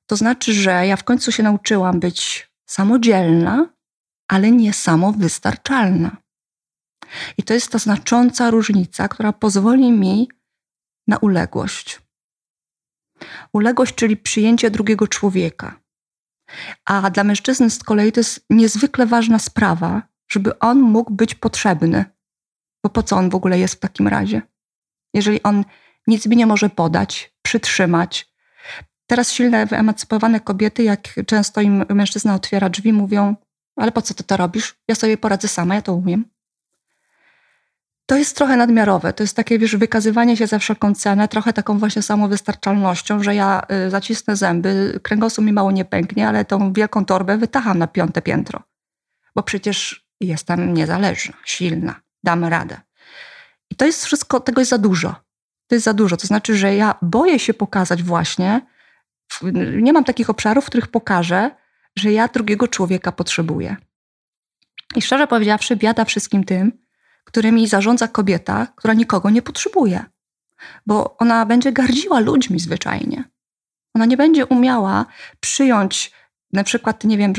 To 0.05 0.15
znaczy, 0.15 0.53
że 0.53 0.87
ja 0.87 0.95
w 0.95 1.03
końcu 1.03 1.31
się 1.31 1.43
nauczyłam 1.43 1.99
być 1.99 2.51
samodzielna, 2.65 3.69
ale 4.27 4.51
nie 4.51 4.73
samowystarczalna. 4.73 6.20
I 7.37 7.43
to 7.43 7.53
jest 7.53 7.71
ta 7.71 7.77
znacząca 7.77 8.49
różnica, 8.49 9.07
która 9.07 9.33
pozwoli 9.33 9.91
mi 9.91 10.29
na 11.07 11.17
uległość. 11.17 12.01
Uległość, 13.53 13.95
czyli 13.95 14.17
przyjęcie 14.17 14.71
drugiego 14.71 15.07
człowieka. 15.07 15.79
A 16.85 17.09
dla 17.09 17.23
mężczyzny 17.23 17.69
z 17.69 17.83
kolei 17.83 18.11
to 18.11 18.19
jest 18.19 18.45
niezwykle 18.49 19.05
ważna 19.05 19.39
sprawa, 19.39 20.01
żeby 20.31 20.59
on 20.59 20.79
mógł 20.79 21.13
być 21.13 21.35
potrzebny. 21.35 22.05
Bo 22.83 22.89
po 22.89 23.03
co 23.03 23.15
on 23.17 23.29
w 23.29 23.35
ogóle 23.35 23.59
jest 23.59 23.75
w 23.75 23.79
takim 23.79 24.07
razie? 24.07 24.41
Jeżeli 25.13 25.43
on 25.43 25.65
nic 26.07 26.25
mi 26.25 26.37
nie 26.37 26.45
może 26.45 26.69
podać, 26.69 27.33
przytrzymać. 27.41 28.31
Teraz 29.07 29.31
silne, 29.31 29.65
wyemancypowane 29.65 30.39
kobiety, 30.39 30.83
jak 30.83 31.15
często 31.27 31.61
im 31.61 31.85
mężczyzna 31.89 32.35
otwiera 32.35 32.69
drzwi, 32.69 32.93
mówią: 32.93 33.35
Ale 33.75 33.91
po 33.91 34.01
co 34.01 34.13
ty 34.13 34.23
to 34.23 34.37
robisz? 34.37 34.75
Ja 34.87 34.95
sobie 34.95 35.17
poradzę 35.17 35.47
sama, 35.47 35.75
ja 35.75 35.81
to 35.81 35.93
umiem 35.93 36.25
to 38.11 38.17
jest 38.17 38.37
trochę 38.37 38.57
nadmiarowe. 38.57 39.13
To 39.13 39.23
jest 39.23 39.35
takie, 39.35 39.59
wiesz, 39.59 39.75
wykazywanie 39.75 40.37
się 40.37 40.47
za 40.47 40.59
wszelką 40.59 40.95
cenę, 40.95 41.27
trochę 41.27 41.53
taką 41.53 41.79
właśnie 41.79 42.01
samowystarczalnością, 42.01 43.23
że 43.23 43.35
ja 43.35 43.61
y, 43.87 43.89
zacisnę 43.89 44.35
zęby, 44.35 44.99
kręgosłup 45.03 45.45
mi 45.45 45.53
mało 45.53 45.71
nie 45.71 45.85
pęknie, 45.85 46.27
ale 46.27 46.45
tą 46.45 46.73
wielką 46.73 47.05
torbę 47.05 47.37
wytacham 47.37 47.77
na 47.77 47.87
piąte 47.87 48.21
piętro. 48.21 48.63
Bo 49.35 49.43
przecież 49.43 50.07
jestem 50.19 50.73
niezależna, 50.73 51.33
silna, 51.45 52.01
dam 52.23 52.45
radę. 52.45 52.81
I 53.69 53.75
to 53.75 53.85
jest 53.85 54.05
wszystko, 54.05 54.39
tego 54.39 54.61
jest 54.61 54.71
za 54.71 54.77
dużo. 54.77 55.15
To 55.67 55.75
jest 55.75 55.85
za 55.85 55.93
dużo. 55.93 56.17
To 56.17 56.27
znaczy, 56.27 56.55
że 56.55 56.75
ja 56.75 56.95
boję 57.01 57.39
się 57.39 57.53
pokazać 57.53 58.03
właśnie, 58.03 58.61
nie 59.81 59.93
mam 59.93 60.03
takich 60.03 60.29
obszarów, 60.29 60.65
w 60.65 60.67
których 60.67 60.87
pokażę, 60.87 61.51
że 61.95 62.11
ja 62.11 62.27
drugiego 62.27 62.67
człowieka 62.67 63.11
potrzebuję. 63.11 63.75
I 64.95 65.01
szczerze 65.01 65.27
powiedziawszy, 65.27 65.75
biada 65.75 66.05
wszystkim 66.05 66.43
tym, 66.43 66.81
którymi 67.23 67.67
zarządza 67.67 68.07
kobieta, 68.07 68.67
która 68.75 68.93
nikogo 68.93 69.29
nie 69.29 69.41
potrzebuje. 69.41 70.05
Bo 70.85 71.17
ona 71.17 71.45
będzie 71.45 71.71
gardziła 71.71 72.19
ludźmi 72.19 72.59
zwyczajnie. 72.59 73.23
Ona 73.93 74.05
nie 74.05 74.17
będzie 74.17 74.45
umiała 74.45 75.05
przyjąć 75.39 76.11
na 76.53 76.63
przykład, 76.63 77.03
nie 77.03 77.17
wiem, 77.17 77.33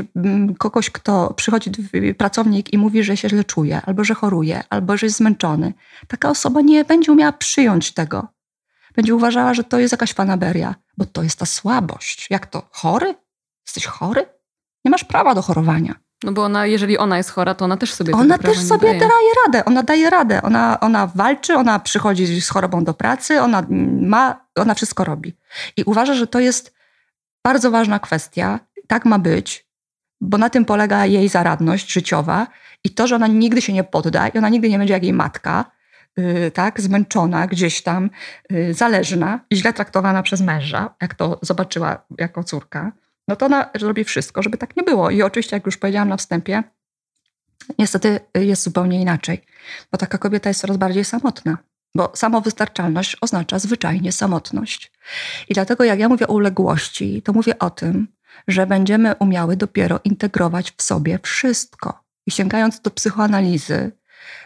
kogoś, 0.58 0.90
kto 0.90 1.34
przychodzi, 1.34 1.70
pracownik 2.18 2.72
i 2.72 2.78
mówi, 2.78 3.04
że 3.04 3.16
się 3.16 3.28
źle 3.28 3.44
czuje, 3.44 3.82
albo 3.86 4.04
że 4.04 4.14
choruje, 4.14 4.62
albo 4.70 4.96
że 4.96 5.06
jest 5.06 5.16
zmęczony. 5.16 5.72
Taka 6.08 6.30
osoba 6.30 6.60
nie 6.60 6.84
będzie 6.84 7.12
umiała 7.12 7.32
przyjąć 7.32 7.92
tego. 7.92 8.28
Będzie 8.94 9.14
uważała, 9.14 9.54
że 9.54 9.64
to 9.64 9.78
jest 9.78 9.92
jakaś 9.92 10.12
fanaberia, 10.12 10.74
bo 10.96 11.06
to 11.06 11.22
jest 11.22 11.38
ta 11.38 11.46
słabość. 11.46 12.26
Jak 12.30 12.46
to? 12.46 12.68
Chory? 12.70 13.14
Jesteś 13.66 13.86
chory? 13.86 14.26
Nie 14.84 14.90
masz 14.90 15.04
prawa 15.04 15.34
do 15.34 15.42
chorowania. 15.42 15.94
No 16.24 16.32
bo 16.32 16.44
ona, 16.44 16.66
jeżeli 16.66 16.98
ona 16.98 17.16
jest 17.16 17.30
chora, 17.30 17.54
to 17.54 17.64
ona 17.64 17.76
też 17.76 17.94
sobie 17.94 18.12
Ona 18.12 18.38
też 18.38 18.58
sobie 18.58 18.88
daje. 18.88 19.00
daje 19.00 19.30
radę, 19.46 19.64
ona 19.64 19.82
daje 19.82 20.10
radę. 20.10 20.42
Ona, 20.42 20.80
ona 20.80 21.06
walczy, 21.06 21.54
ona 21.54 21.78
przychodzi 21.78 22.40
z 22.40 22.48
chorobą 22.48 22.84
do 22.84 22.94
pracy, 22.94 23.40
ona 23.40 23.66
ma, 24.00 24.46
ona 24.56 24.74
wszystko 24.74 25.04
robi. 25.04 25.36
I 25.76 25.84
uważa, 25.84 26.14
że 26.14 26.26
to 26.26 26.40
jest 26.40 26.74
bardzo 27.44 27.70
ważna 27.70 27.98
kwestia. 27.98 28.60
Tak 28.86 29.04
ma 29.04 29.18
być, 29.18 29.66
bo 30.20 30.38
na 30.38 30.50
tym 30.50 30.64
polega 30.64 31.06
jej 31.06 31.28
zaradność 31.28 31.92
życiowa 31.92 32.46
i 32.84 32.90
to, 32.90 33.06
że 33.06 33.16
ona 33.16 33.26
nigdy 33.26 33.62
się 33.62 33.72
nie 33.72 33.84
podda 33.84 34.28
i 34.28 34.38
ona 34.38 34.48
nigdy 34.48 34.68
nie 34.68 34.78
będzie 34.78 34.94
jak 34.94 35.02
jej 35.02 35.12
matka, 35.12 35.64
yy, 36.16 36.50
tak, 36.50 36.80
zmęczona 36.80 37.46
gdzieś 37.46 37.82
tam, 37.82 38.10
yy, 38.50 38.74
zależna 38.74 39.40
i 39.50 39.56
źle 39.56 39.72
traktowana 39.72 40.22
przez 40.22 40.40
męża, 40.40 40.94
jak 41.02 41.14
to 41.14 41.38
zobaczyła 41.42 42.04
jako 42.18 42.44
córka 42.44 42.92
no 43.28 43.36
to 43.36 43.46
ona 43.46 43.70
robi 43.80 44.04
wszystko, 44.04 44.42
żeby 44.42 44.58
tak 44.58 44.76
nie 44.76 44.82
było. 44.82 45.10
I 45.10 45.22
oczywiście, 45.22 45.56
jak 45.56 45.66
już 45.66 45.76
powiedziałam 45.76 46.08
na 46.08 46.16
wstępie, 46.16 46.62
niestety 47.78 48.20
jest 48.34 48.62
zupełnie 48.62 49.00
inaczej, 49.00 49.44
bo 49.92 49.98
taka 49.98 50.18
kobieta 50.18 50.50
jest 50.50 50.60
coraz 50.60 50.76
bardziej 50.76 51.04
samotna. 51.04 51.58
Bo 51.94 52.12
samowystarczalność 52.14 53.16
oznacza 53.20 53.58
zwyczajnie 53.58 54.12
samotność. 54.12 54.92
I 55.48 55.54
dlatego, 55.54 55.84
jak 55.84 55.98
ja 55.98 56.08
mówię 56.08 56.28
o 56.28 56.32
uległości, 56.32 57.22
to 57.22 57.32
mówię 57.32 57.58
o 57.58 57.70
tym, 57.70 58.08
że 58.48 58.66
będziemy 58.66 59.14
umiały 59.14 59.56
dopiero 59.56 60.00
integrować 60.04 60.72
w 60.76 60.82
sobie 60.82 61.18
wszystko. 61.22 62.04
I 62.26 62.30
sięgając 62.30 62.80
do 62.80 62.90
psychoanalizy, 62.90 63.92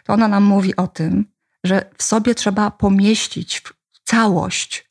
to 0.05 0.13
ona 0.13 0.29
nam 0.29 0.45
mówi 0.45 0.77
o 0.77 0.87
tym, 0.87 1.25
że 1.65 1.91
w 1.99 2.03
sobie 2.03 2.35
trzeba 2.35 2.71
pomieścić 2.71 3.63
całość, 4.05 4.86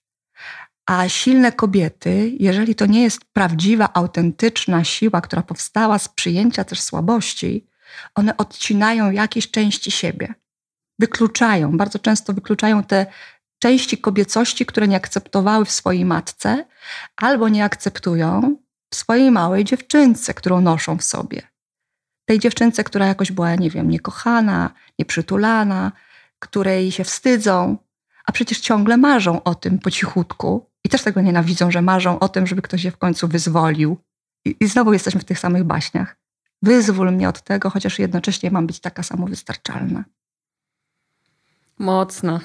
a 0.85 1.09
silne 1.09 1.51
kobiety, 1.51 2.31
jeżeli 2.39 2.75
to 2.75 2.85
nie 2.85 3.03
jest 3.03 3.25
prawdziwa, 3.33 3.89
autentyczna 3.93 4.83
siła, 4.83 5.21
która 5.21 5.41
powstała 5.41 5.99
z 5.99 6.09
przyjęcia 6.09 6.63
też 6.63 6.81
słabości, 6.81 7.67
one 8.15 8.37
odcinają 8.37 9.11
jakieś 9.11 9.51
części 9.51 9.91
siebie. 9.91 10.33
Wykluczają, 10.99 11.77
bardzo 11.77 11.99
często 11.99 12.33
wykluczają 12.33 12.83
te 12.83 13.05
części 13.59 13.97
kobiecości, 13.97 14.65
które 14.65 14.87
nie 14.87 14.95
akceptowały 14.95 15.65
w 15.65 15.71
swojej 15.71 16.05
matce, 16.05 16.65
albo 17.17 17.49
nie 17.49 17.65
akceptują 17.65 18.57
w 18.89 18.95
swojej 18.95 19.31
małej 19.31 19.63
dziewczynce, 19.63 20.33
którą 20.33 20.61
noszą 20.61 20.97
w 20.97 21.03
sobie. 21.03 21.41
Tej 22.25 22.39
dziewczynce, 22.39 22.83
która 22.83 23.07
jakoś 23.07 23.31
była, 23.31 23.55
nie 23.55 23.69
wiem, 23.69 23.89
niekochana, 23.89 24.73
nieprzytulana, 24.99 25.91
której 26.39 26.91
się 26.91 27.03
wstydzą, 27.03 27.77
a 28.25 28.31
przecież 28.31 28.59
ciągle 28.59 28.97
marzą 28.97 29.43
o 29.43 29.55
tym 29.55 29.79
po 29.79 29.91
cichutku, 29.91 30.69
i 30.85 30.89
też 30.89 31.03
tego 31.03 31.21
nienawidzą, 31.21 31.71
że 31.71 31.81
marzą 31.81 32.19
o 32.19 32.29
tym, 32.29 32.47
żeby 32.47 32.61
ktoś 32.61 32.83
je 32.83 32.91
w 32.91 32.97
końcu 32.97 33.27
wyzwolił. 33.27 33.97
I, 34.45 34.55
I, 34.59 34.67
znowu 34.67 34.93
jesteśmy 34.93 35.21
w 35.21 35.25
tych 35.25 35.39
samych 35.39 35.63
baśniach. 35.63 36.17
Wyzwól 36.61 37.11
mnie 37.11 37.29
od 37.29 37.41
tego, 37.41 37.69
chociaż 37.69 37.99
jednocześnie 37.99 38.51
mam 38.51 38.67
być 38.67 38.79
taka 38.79 39.03
samowystarczalna. 39.03 40.03
Mocno. 41.79 42.39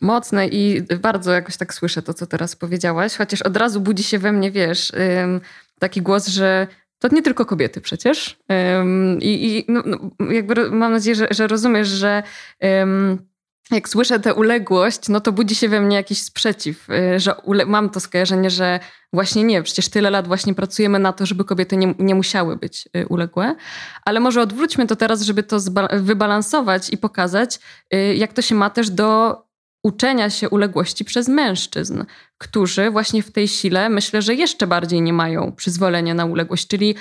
Mocne 0.00 0.48
i 0.48 0.82
bardzo 1.00 1.32
jakoś 1.32 1.56
tak 1.56 1.74
słyszę 1.74 2.02
to, 2.02 2.14
co 2.14 2.26
teraz 2.26 2.56
powiedziałaś, 2.56 3.16
chociaż 3.16 3.42
od 3.42 3.56
razu 3.56 3.80
budzi 3.80 4.02
się 4.02 4.18
we 4.18 4.32
mnie, 4.32 4.50
wiesz, 4.50 4.92
taki 5.78 6.02
głos, 6.02 6.26
że 6.26 6.66
to 6.98 7.08
nie 7.12 7.22
tylko 7.22 7.46
kobiety 7.46 7.80
przecież. 7.80 8.38
I, 9.20 9.46
i 9.46 9.64
no, 9.68 9.82
no, 9.86 10.10
jakby 10.30 10.70
mam 10.70 10.92
nadzieję, 10.92 11.14
że, 11.14 11.28
że 11.30 11.46
rozumiesz, 11.46 11.88
że 11.88 12.22
jak 13.70 13.88
słyszę 13.88 14.20
tę 14.20 14.34
uległość, 14.34 15.08
no 15.08 15.20
to 15.20 15.32
budzi 15.32 15.54
się 15.54 15.68
we 15.68 15.80
mnie 15.80 15.96
jakiś 15.96 16.22
sprzeciw, 16.22 16.90
y, 16.90 17.20
że 17.20 17.34
mam 17.66 17.90
to 17.90 18.00
skojarzenie, 18.00 18.50
że 18.50 18.80
właśnie 19.12 19.44
nie, 19.44 19.62
przecież 19.62 19.88
tyle 19.88 20.10
lat 20.10 20.26
właśnie 20.26 20.54
pracujemy 20.54 20.98
na 20.98 21.12
to, 21.12 21.26
żeby 21.26 21.44
kobiety 21.44 21.76
nie, 21.76 21.94
nie 21.98 22.14
musiały 22.14 22.56
być 22.56 22.88
y, 22.96 23.06
uległe. 23.08 23.54
Ale 24.04 24.20
może 24.20 24.40
odwróćmy 24.40 24.86
to 24.86 24.96
teraz, 24.96 25.22
żeby 25.22 25.42
to 25.42 25.58
wybalansować 25.92 26.90
i 26.90 26.98
pokazać, 26.98 27.60
y, 27.94 28.14
jak 28.14 28.32
to 28.32 28.42
się 28.42 28.54
ma 28.54 28.70
też 28.70 28.90
do 28.90 29.36
uczenia 29.84 30.30
się 30.30 30.48
uległości 30.48 31.04
przez 31.04 31.28
mężczyzn, 31.28 32.04
którzy 32.38 32.90
właśnie 32.90 33.22
w 33.22 33.32
tej 33.32 33.48
sile 33.48 33.88
myślę, 33.88 34.22
że 34.22 34.34
jeszcze 34.34 34.66
bardziej 34.66 35.02
nie 35.02 35.12
mają 35.12 35.52
przyzwolenia 35.52 36.14
na 36.14 36.24
uległość, 36.24 36.66
czyli 36.66 36.94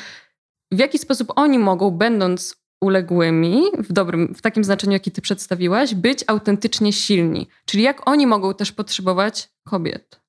w 0.72 0.80
jaki 0.80 1.00
sposób 1.00 1.34
oni 1.36 1.60
mogą, 1.60 1.92
będąc 1.92 2.56
uległymi, 2.82 3.62
w 3.78 3.94
dobrym, 3.94 4.36
w 4.36 4.42
takim 4.42 4.64
znaczeniu, 4.64 4.94
jaki 4.94 5.12
ty 5.12 5.22
przedstawiłaś, 5.22 5.96
być 5.96 6.24
autentycznie 6.28 6.94
silni. 6.94 7.48
Czyli 7.66 7.84
jak 7.84 8.10
oni 8.10 8.28
mogą 8.28 8.54
też 8.54 8.72
potrzebować 8.72 9.50
kobiet? 9.64 10.20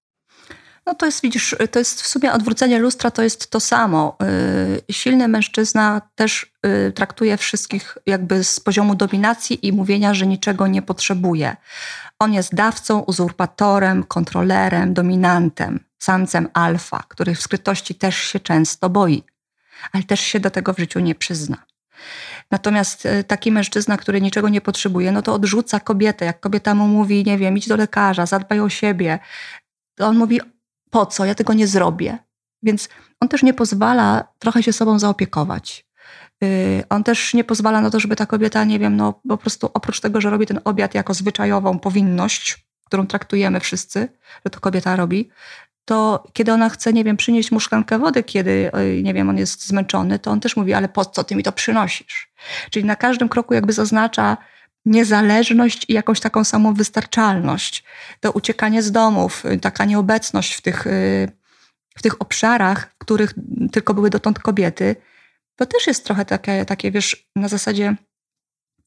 No 0.87 0.95
to 0.95 1.07
jest, 1.07 1.23
widzisz, 1.23 1.57
to 1.71 1.79
jest 1.79 2.03
w 2.03 2.07
sumie 2.07 2.33
odwrócenie 2.33 2.79
lustra, 2.79 3.11
to 3.11 3.23
jest 3.23 3.51
to 3.51 3.61
samo. 3.61 4.17
Y, 4.89 4.93
silny 4.93 5.29
mężczyzna 5.29 6.01
też 6.15 6.53
y, 6.89 6.93
traktuje 6.93 7.37
wszystkich 7.37 7.99
jakby 8.07 8.45
z 8.45 8.61
poziomu 8.61 8.95
dominacji 8.95 9.67
i 9.67 9.73
mówienia, 9.73 10.15
że 10.15 10.27
niczego 10.27 10.67
nie 10.67 10.83
potrzebuje. 10.83 11.57
On 12.19 12.33
jest 12.33 12.55
dawcą, 12.55 13.01
uzurpatorem, 13.01 14.05
kontrolerem, 14.05 14.95
dominantem, 14.95 15.81
samcem 15.99 16.49
alfa, 16.55 17.05
który 17.09 17.35
w 17.35 17.43
skrytości 17.43 17.95
też 17.95 18.17
się 18.17 18.41
często 18.41 18.91
boi, 18.91 19.23
ale 19.93 20.03
też 20.03 20.21
się 20.21 20.41
do 20.41 20.51
tego 20.51 20.75
w 20.75 20.79
życiu 20.79 21.01
nie 21.01 21.15
przyzna. 21.15 21.70
Natomiast 22.51 23.07
e, 23.07 23.25
taki 23.25 23.53
mężczyzna, 23.53 23.97
który 23.97 24.21
niczego 24.21 24.49
nie 24.49 24.61
potrzebuje, 24.61 25.13
no 25.13 25.23
to 25.23 25.35
odrzuca 25.35 25.81
kobietę. 25.81 26.25
Jak 26.25 26.41
kobieta 26.41 26.75
mu 26.75 26.89
mówi, 26.89 27.25
nie 27.25 27.39
wiem, 27.39 27.57
idź 27.59 27.69
do 27.69 27.77
lekarza, 27.77 28.27
zadbaj 28.27 28.61
o 28.61 28.69
siebie, 28.69 29.19
to 29.95 30.07
on 30.07 30.17
mówi, 30.17 30.41
po 30.91 31.07
co, 31.07 31.25
ja 31.25 31.35
tego 31.35 31.53
nie 31.53 31.67
zrobię. 31.67 32.19
Więc 32.63 32.89
on 33.21 33.29
też 33.29 33.43
nie 33.43 33.55
pozwala 33.55 34.25
trochę 34.39 34.63
się 34.63 34.73
sobą 34.73 34.99
zaopiekować. 34.99 35.87
Y, 36.45 36.85
on 36.89 37.05
też 37.05 37.35
nie 37.35 37.45
pozwala 37.45 37.81
na 37.81 37.91
to, 37.91 38.01
żeby 38.01 38.17
ta 38.17 38.27
kobieta, 38.27 38.65
nie 38.65 38.79
wiem, 38.79 38.97
no 38.97 39.21
po 39.29 39.37
prostu 39.37 39.71
oprócz 39.75 40.01
tego, 40.01 40.21
że 40.21 40.31
robi 40.31 40.47
ten 40.47 40.61
obiad 40.65 40.95
jako 40.95 41.15
zwyczajową 41.15 41.79
powinność, 41.79 42.67
którą 42.87 43.07
traktujemy 43.07 43.61
wszyscy, 43.61 44.09
że 44.45 44.51
to 44.51 44.61
kobieta 44.61 44.97
robi, 44.97 45.31
to 45.91 46.25
kiedy 46.33 46.53
ona 46.53 46.69
chce, 46.69 46.93
nie 46.93 47.05
wiem, 47.05 47.17
przynieść 47.17 47.51
mu 47.53 47.61
szklankę 47.61 47.99
wody, 47.99 48.23
kiedy, 48.23 48.71
nie 49.03 49.15
wiem, 49.15 49.29
on 49.29 49.39
jest 49.39 49.67
zmęczony, 49.67 50.19
to 50.19 50.31
on 50.31 50.41
też 50.41 50.57
mówi, 50.57 50.75
ale 50.75 50.89
po 50.89 51.05
co 51.05 51.25
ty 51.25 51.37
mi 51.37 51.43
to 51.43 51.53
przynosisz? 51.53 52.33
Czyli 52.71 52.85
na 52.85 52.97
każdym 52.97 53.29
kroku 53.29 53.55
jakby 53.55 53.73
zaznacza 53.73 54.37
niezależność 54.85 55.85
i 55.89 55.93
jakąś 55.93 56.21
taką 56.21 56.45
samowystarczalność. 56.45 57.85
To 58.21 58.33
uciekanie 58.33 58.83
z 58.83 58.93
domów, 58.93 59.45
taka 59.63 59.85
nieobecność 59.85 60.55
w 60.55 60.61
tych, 60.61 60.85
w 61.97 62.03
tych 62.03 62.23
obszarach, 62.23 62.91
w 62.95 62.99
których 62.99 63.35
tylko 63.73 63.95
były 63.95 64.11
dotąd 64.11 64.39
kobiety, 64.39 64.97
to 65.57 65.67
też 65.67 65.87
jest 65.87 66.05
trochę 66.05 66.25
takie, 66.25 66.65
takie 66.65 66.91
wiesz, 66.91 67.31
na 67.37 67.49
zasadzie 67.49 67.97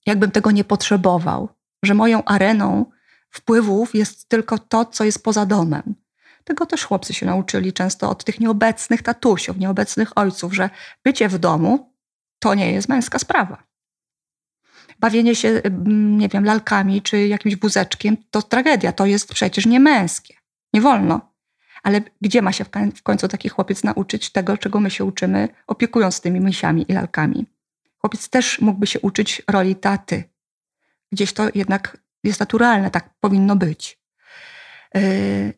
jakbym 0.05 0.31
tego 0.31 0.51
nie 0.51 0.63
potrzebował, 0.63 1.49
że 1.85 1.93
moją 1.93 2.23
areną 2.23 2.85
wpływów 3.29 3.95
jest 3.95 4.29
tylko 4.29 4.57
to, 4.57 4.85
co 4.85 5.03
jest 5.03 5.23
poza 5.23 5.45
domem. 5.45 6.02
Tego 6.43 6.65
też 6.65 6.83
chłopcy 6.83 7.13
się 7.13 7.25
nauczyli 7.25 7.73
często 7.73 8.09
od 8.09 8.23
tych 8.23 8.39
nieobecnych 8.39 9.01
tatusiów, 9.01 9.57
nieobecnych 9.57 10.17
ojców, 10.17 10.53
że 10.53 10.69
bycie 11.03 11.29
w 11.29 11.37
domu 11.37 11.93
to 12.39 12.53
nie 12.53 12.71
jest 12.71 12.89
męska 12.89 13.19
sprawa. 13.19 13.63
Bawienie 14.99 15.35
się, 15.35 15.49
mm, 15.49 16.17
nie 16.17 16.29
wiem, 16.29 16.45
lalkami 16.45 17.01
czy 17.01 17.27
jakimś 17.27 17.55
wózeczkiem 17.55 18.17
to 18.31 18.41
tragedia, 18.41 18.91
to 18.91 19.05
jest 19.05 19.33
przecież 19.33 19.65
nie 19.65 19.79
męskie. 19.79 20.33
Nie 20.73 20.81
wolno. 20.81 21.33
Ale 21.83 22.01
gdzie 22.21 22.41
ma 22.41 22.51
się 22.51 22.65
w 22.95 23.03
końcu 23.03 23.27
taki 23.27 23.49
chłopiec 23.49 23.83
nauczyć 23.83 24.29
tego, 24.29 24.57
czego 24.57 24.79
my 24.79 24.91
się 24.91 25.05
uczymy, 25.05 25.49
opiekując 25.67 26.21
tymi 26.21 26.39
misiami 26.39 26.85
i 26.87 26.93
lalkami? 26.93 27.45
Chłopiec 27.97 28.29
też 28.29 28.61
mógłby 28.61 28.87
się 28.87 28.99
uczyć 28.99 29.41
roli 29.47 29.75
taty. 29.75 30.23
Gdzieś 31.11 31.33
to 31.33 31.43
jednak 31.55 31.97
jest 32.23 32.39
naturalne, 32.39 32.91
tak 32.91 33.09
powinno 33.19 33.55
być. 33.55 33.99
Y, 34.97 35.53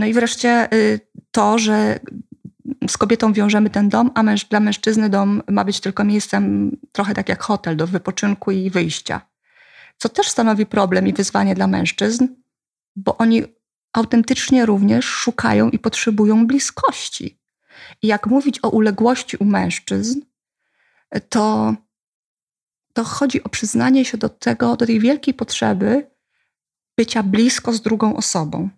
no 0.00 0.06
i 0.06 0.12
wreszcie 0.12 0.72
y, 0.72 1.00
to, 1.30 1.58
że 1.58 2.00
z 2.88 2.98
kobietą 2.98 3.32
wiążemy 3.32 3.70
ten 3.70 3.88
dom, 3.88 4.10
a 4.14 4.22
męż, 4.22 4.44
dla 4.44 4.60
mężczyzny 4.60 5.08
dom 5.08 5.42
ma 5.48 5.64
być 5.64 5.80
tylko 5.80 6.04
miejscem 6.04 6.76
trochę 6.92 7.14
tak 7.14 7.28
jak 7.28 7.42
hotel 7.42 7.76
do 7.76 7.86
wypoczynku 7.86 8.50
i 8.50 8.70
wyjścia. 8.70 9.20
Co 9.96 10.08
też 10.08 10.28
stanowi 10.28 10.66
problem 10.66 11.08
i 11.08 11.12
wyzwanie 11.12 11.54
dla 11.54 11.66
mężczyzn, 11.66 12.26
bo 12.96 13.16
oni 13.16 13.42
autentycznie 13.92 14.66
również 14.66 15.04
szukają 15.04 15.70
i 15.70 15.78
potrzebują 15.78 16.46
bliskości. 16.46 17.40
I 18.02 18.06
jak 18.06 18.26
mówić 18.26 18.58
o 18.62 18.68
uległości 18.68 19.36
u 19.36 19.44
mężczyzn, 19.44 20.20
to, 21.28 21.74
to 22.92 23.04
chodzi 23.04 23.44
o 23.44 23.48
przyznanie 23.48 24.04
się 24.04 24.18
do 24.18 24.28
tego, 24.28 24.76
do 24.76 24.86
tej 24.86 25.00
wielkiej 25.00 25.34
potrzeby 25.34 26.10
bycia 26.96 27.22
blisko 27.22 27.72
z 27.72 27.80
drugą 27.80 28.16
osobą 28.16 28.70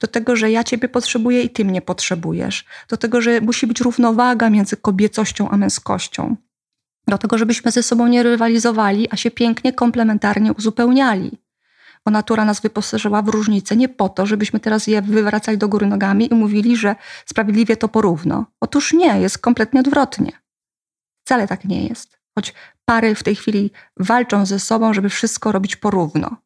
do 0.00 0.06
tego, 0.06 0.36
że 0.36 0.50
ja 0.50 0.64
ciebie 0.64 0.88
potrzebuję 0.88 1.42
i 1.42 1.50
ty 1.50 1.64
mnie 1.64 1.82
potrzebujesz, 1.82 2.64
do 2.88 2.96
tego, 2.96 3.20
że 3.20 3.40
musi 3.40 3.66
być 3.66 3.80
równowaga 3.80 4.50
między 4.50 4.76
kobiecością 4.76 5.48
a 5.48 5.56
męskością, 5.56 6.36
do 7.08 7.18
tego, 7.18 7.38
żebyśmy 7.38 7.70
ze 7.70 7.82
sobą 7.82 8.06
nie 8.06 8.22
rywalizowali, 8.22 9.08
a 9.10 9.16
się 9.16 9.30
pięknie, 9.30 9.72
komplementarnie 9.72 10.52
uzupełniali. 10.52 11.38
Bo 12.04 12.10
natura 12.10 12.44
nas 12.44 12.60
wyposażyła 12.60 13.22
w 13.22 13.28
różnice 13.28 13.76
nie 13.76 13.88
po 13.88 14.08
to, 14.08 14.26
żebyśmy 14.26 14.60
teraz 14.60 14.86
je 14.86 15.02
wywracali 15.02 15.58
do 15.58 15.68
góry 15.68 15.86
nogami 15.86 16.32
i 16.32 16.34
mówili, 16.34 16.76
że 16.76 16.96
sprawiedliwie 17.26 17.76
to 17.76 17.88
porówno. 17.88 18.46
Otóż 18.60 18.92
nie, 18.92 19.20
jest 19.20 19.38
kompletnie 19.38 19.80
odwrotnie. 19.80 20.32
Wcale 21.24 21.48
tak 21.48 21.64
nie 21.64 21.86
jest. 21.86 22.18
Choć 22.34 22.54
pary 22.84 23.14
w 23.14 23.22
tej 23.22 23.36
chwili 23.36 23.70
walczą 23.96 24.46
ze 24.46 24.60
sobą, 24.60 24.94
żeby 24.94 25.08
wszystko 25.08 25.52
robić 25.52 25.76
porówno. 25.76 26.36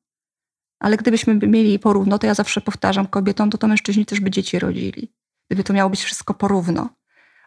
Ale 0.81 0.97
gdybyśmy 0.97 1.35
mieli 1.35 1.79
porówno, 1.79 2.19
to 2.19 2.27
ja 2.27 2.35
zawsze 2.35 2.61
powtarzam 2.61 3.07
kobietom, 3.07 3.51
to 3.51 3.59
to 3.59 3.69
mężczyźni 3.69 4.07
też 4.07 4.21
by 4.21 4.31
dzieci 4.31 4.59
rodzili. 4.59 5.13
Gdyby 5.49 5.65
to 5.65 5.73
miało 5.73 5.91
być 5.91 6.03
wszystko 6.03 6.35
porówno. 6.35 6.89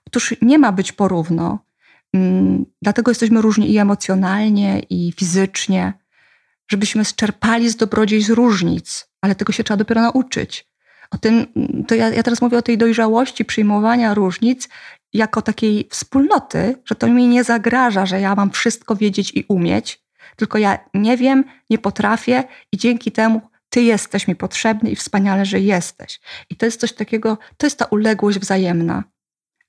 Otóż 0.07 0.36
nie 0.41 0.59
ma 0.59 0.71
być 0.71 0.91
porówno. 0.91 1.59
Mm, 2.13 2.65
dlatego 2.81 3.11
jesteśmy 3.11 3.41
różni 3.41 3.71
i 3.71 3.77
emocjonalnie, 3.77 4.79
i 4.79 5.13
fizycznie, 5.17 5.93
żebyśmy 6.71 7.05
czerpali 7.05 7.69
z 7.69 7.75
dobrodziejstw 7.75 8.31
różnic, 8.31 9.09
ale 9.21 9.36
tego 9.36 9.53
się 9.53 9.63
trzeba 9.63 9.77
dopiero 9.77 10.01
nauczyć. 10.01 10.67
O 11.11 11.17
tym, 11.17 11.45
to 11.88 11.95
ja, 11.95 12.09
ja 12.09 12.23
teraz 12.23 12.41
mówię 12.41 12.57
o 12.57 12.61
tej 12.61 12.77
dojrzałości 12.77 13.45
przyjmowania 13.45 14.13
różnic 14.13 14.69
jako 15.13 15.41
takiej 15.41 15.88
wspólnoty, 15.91 16.75
że 16.86 16.95
to 16.95 17.07
mi 17.07 17.27
nie 17.27 17.43
zagraża, 17.43 18.05
że 18.05 18.21
ja 18.21 18.36
mam 18.36 18.51
wszystko 18.51 18.95
wiedzieć 18.95 19.31
i 19.36 19.45
umieć, 19.47 20.02
tylko 20.36 20.57
ja 20.57 20.79
nie 20.93 21.17
wiem, 21.17 21.43
nie 21.69 21.77
potrafię 21.77 22.43
i 22.71 22.77
dzięki 22.77 23.11
temu 23.11 23.41
ty 23.69 23.81
jesteś 23.81 24.27
mi 24.27 24.36
potrzebny 24.36 24.91
i 24.91 24.95
wspaniale, 24.95 25.45
że 25.45 25.59
jesteś. 25.59 26.19
I 26.49 26.55
to 26.55 26.65
jest 26.65 26.79
coś 26.79 26.93
takiego, 26.93 27.38
to 27.57 27.65
jest 27.65 27.79
ta 27.79 27.86
uległość 27.86 28.39
wzajemna, 28.39 29.03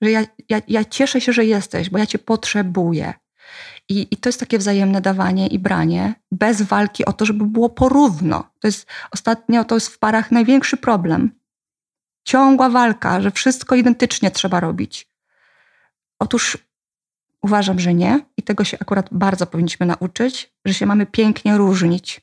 że 0.03 0.11
ja, 0.11 0.25
ja, 0.49 0.61
ja 0.69 0.85
cieszę 0.85 1.21
się, 1.21 1.33
że 1.33 1.45
jesteś, 1.45 1.91
bo 1.91 1.99
ja 1.99 2.07
cię 2.07 2.19
potrzebuję. 2.19 3.15
I, 3.89 4.09
I 4.11 4.17
to 4.17 4.29
jest 4.29 4.41
takie 4.41 4.59
wzajemne 4.59 5.01
dawanie 5.01 5.47
i 5.47 5.59
branie, 5.59 6.15
bez 6.33 6.63
walki 6.63 7.05
o 7.05 7.13
to, 7.13 7.25
żeby 7.25 7.45
było 7.45 7.69
porówno. 7.69 8.51
To 8.61 8.69
jest 8.69 8.87
ostatnio, 9.11 9.65
to 9.65 9.75
jest 9.75 9.89
w 9.89 9.99
parach 9.99 10.31
największy 10.31 10.77
problem. 10.77 11.31
Ciągła 12.25 12.69
walka, 12.69 13.21
że 13.21 13.31
wszystko 13.31 13.75
identycznie 13.75 14.31
trzeba 14.31 14.61
robić. 14.61 15.09
Otóż 16.19 16.59
Uważam, 17.45 17.81
że 17.81 17.95
nie 17.95 18.21
i 18.37 18.43
tego 18.43 18.65
się 18.65 18.77
akurat 18.81 19.09
bardzo 19.13 19.47
powinniśmy 19.47 19.87
nauczyć, 19.87 20.53
że 20.65 20.75
się 20.75 20.87
mamy 20.87 21.07
pięknie 21.07 21.57
różnić 21.57 22.21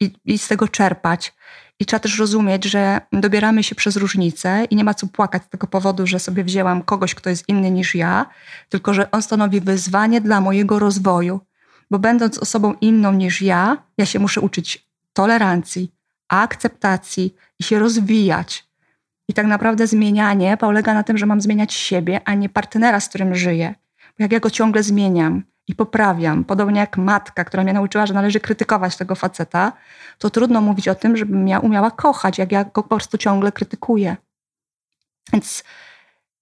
i, 0.00 0.12
i 0.24 0.38
z 0.38 0.48
tego 0.48 0.68
czerpać. 0.68 1.34
I 1.80 1.86
trzeba 1.86 2.00
też 2.00 2.18
rozumieć, 2.18 2.64
że 2.64 3.00
dobieramy 3.12 3.62
się 3.62 3.74
przez 3.74 3.96
różnice 3.96 4.64
i 4.70 4.76
nie 4.76 4.84
ma 4.84 4.94
co 4.94 5.06
płakać 5.06 5.42
z 5.44 5.48
tego 5.48 5.66
powodu, 5.66 6.06
że 6.06 6.18
sobie 6.18 6.44
wzięłam 6.44 6.82
kogoś, 6.82 7.14
kto 7.14 7.30
jest 7.30 7.48
inny 7.48 7.70
niż 7.70 7.94
ja, 7.94 8.26
tylko 8.68 8.94
że 8.94 9.10
on 9.10 9.22
stanowi 9.22 9.60
wyzwanie 9.60 10.20
dla 10.20 10.40
mojego 10.40 10.78
rozwoju. 10.78 11.40
Bo 11.90 11.98
będąc 11.98 12.38
osobą 12.38 12.74
inną 12.80 13.12
niż 13.12 13.42
ja, 13.42 13.76
ja 13.98 14.06
się 14.06 14.18
muszę 14.18 14.40
uczyć 14.40 14.88
tolerancji, 15.12 15.92
akceptacji 16.28 17.34
i 17.58 17.64
się 17.64 17.78
rozwijać. 17.78 18.64
I 19.28 19.34
tak 19.34 19.46
naprawdę 19.46 19.86
zmienianie 19.86 20.56
polega 20.56 20.94
na 20.94 21.02
tym, 21.02 21.18
że 21.18 21.26
mam 21.26 21.40
zmieniać 21.40 21.74
siebie, 21.74 22.20
a 22.24 22.34
nie 22.34 22.48
partnera, 22.48 23.00
z 23.00 23.08
którym 23.08 23.34
żyję 23.34 23.74
jak 24.20 24.32
ja 24.32 24.40
go 24.40 24.50
ciągle 24.50 24.82
zmieniam 24.82 25.42
i 25.66 25.74
poprawiam, 25.74 26.44
podobnie 26.44 26.80
jak 26.80 26.96
matka, 26.96 27.44
która 27.44 27.62
mnie 27.62 27.72
nauczyła, 27.72 28.06
że 28.06 28.14
należy 28.14 28.40
krytykować 28.40 28.96
tego 28.96 29.14
faceta, 29.14 29.72
to 30.18 30.30
trudno 30.30 30.60
mówić 30.60 30.88
o 30.88 30.94
tym, 30.94 31.16
żebym 31.16 31.48
ja 31.48 31.58
umiała 31.58 31.90
kochać, 31.90 32.38
jak 32.38 32.52
ja 32.52 32.64
go 32.64 32.82
po 32.82 32.88
prostu 32.88 33.18
ciągle 33.18 33.52
krytykuję. 33.52 34.16
Więc 35.32 35.64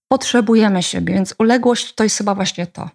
potrzebujemy 0.09 0.83
siebie, 0.83 1.15
więc 1.15 1.35
uległość 1.39 1.95
to 1.95 2.05
jest 2.05 2.19
chyba 2.19 2.35
właśnie 2.35 2.67
to. 2.67 2.91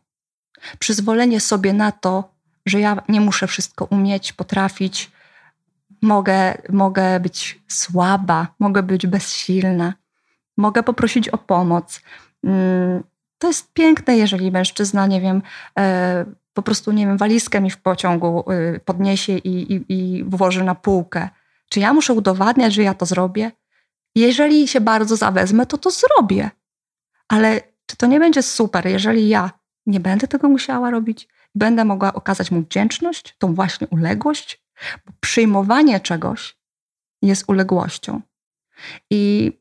Przyzwolenie 0.79 1.39
sobie 1.39 1.73
na 1.73 1.91
to, 1.91 2.33
że 2.65 2.79
ja 2.79 3.01
nie 3.09 3.21
muszę 3.21 3.47
wszystko 3.47 3.85
umieć, 3.85 4.33
potrafić, 4.33 5.11
mogę, 6.01 6.57
mogę 6.69 7.19
być 7.19 7.59
słaba, 7.67 8.47
mogę 8.59 8.83
być 8.83 9.07
bezsilna, 9.07 9.93
mogę 10.57 10.83
poprosić 10.83 11.29
o 11.29 11.37
pomoc. 11.37 12.01
Mm, 12.43 13.03
to 13.43 13.47
jest 13.47 13.73
piękne, 13.73 14.17
jeżeli 14.17 14.51
mężczyzna, 14.51 15.07
nie 15.07 15.21
wiem, 15.21 15.41
e, 15.79 16.25
po 16.53 16.61
prostu, 16.61 16.91
nie 16.91 17.07
wiem, 17.07 17.17
walizkę 17.17 17.61
mi 17.61 17.69
w 17.69 17.77
pociągu 17.77 18.45
e, 18.51 18.79
podniesie 18.79 19.37
i, 19.37 19.73
i, 19.73 19.85
i 19.89 20.23
włoży 20.23 20.63
na 20.63 20.75
półkę. 20.75 21.29
Czy 21.69 21.79
ja 21.79 21.93
muszę 21.93 22.13
udowadniać, 22.13 22.73
że 22.73 22.83
ja 22.83 22.93
to 22.93 23.05
zrobię? 23.05 23.51
Jeżeli 24.15 24.67
się 24.67 24.81
bardzo 24.81 25.15
zawezmę, 25.15 25.65
to 25.65 25.77
to 25.77 25.89
zrobię. 25.91 26.49
Ale 27.27 27.61
czy 27.85 27.97
to 27.97 28.05
nie 28.05 28.19
będzie 28.19 28.43
super, 28.43 28.87
jeżeli 28.87 29.29
ja 29.29 29.51
nie 29.85 29.99
będę 29.99 30.27
tego 30.27 30.49
musiała 30.49 30.89
robić? 30.89 31.27
Będę 31.55 31.85
mogła 31.85 32.13
okazać 32.13 32.51
mu 32.51 32.61
wdzięczność, 32.61 33.35
tą 33.37 33.55
właśnie 33.55 33.87
uległość? 33.87 34.63
Bo 35.05 35.13
przyjmowanie 35.19 35.99
czegoś 35.99 36.57
jest 37.21 37.43
uległością. 37.47 38.21
I 39.09 39.51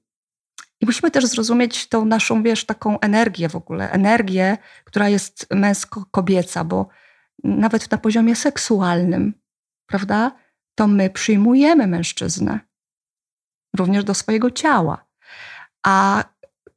i 0.82 0.86
musimy 0.86 1.10
też 1.10 1.26
zrozumieć 1.26 1.88
tą 1.88 2.04
naszą, 2.04 2.42
wiesz, 2.42 2.64
taką 2.64 3.00
energię 3.00 3.48
w 3.48 3.56
ogóle, 3.56 3.90
energię, 3.90 4.58
która 4.84 5.08
jest 5.08 5.46
męsko-kobieca, 5.50 6.64
bo 6.64 6.88
nawet 7.44 7.90
na 7.90 7.98
poziomie 7.98 8.36
seksualnym, 8.36 9.34
prawda, 9.86 10.32
to 10.74 10.86
my 10.86 11.10
przyjmujemy 11.10 11.86
mężczyznę 11.86 12.60
również 13.76 14.04
do 14.04 14.14
swojego 14.14 14.50
ciała. 14.50 15.06
A 15.86 16.24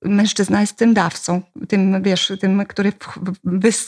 mężczyzna 0.02 0.62
jest 0.62 0.76
tym 0.76 0.94
dawcą, 0.94 1.42
tym, 1.70 2.04
wiesz, 2.04 2.32
tym, 2.42 2.66
który 2.66 2.94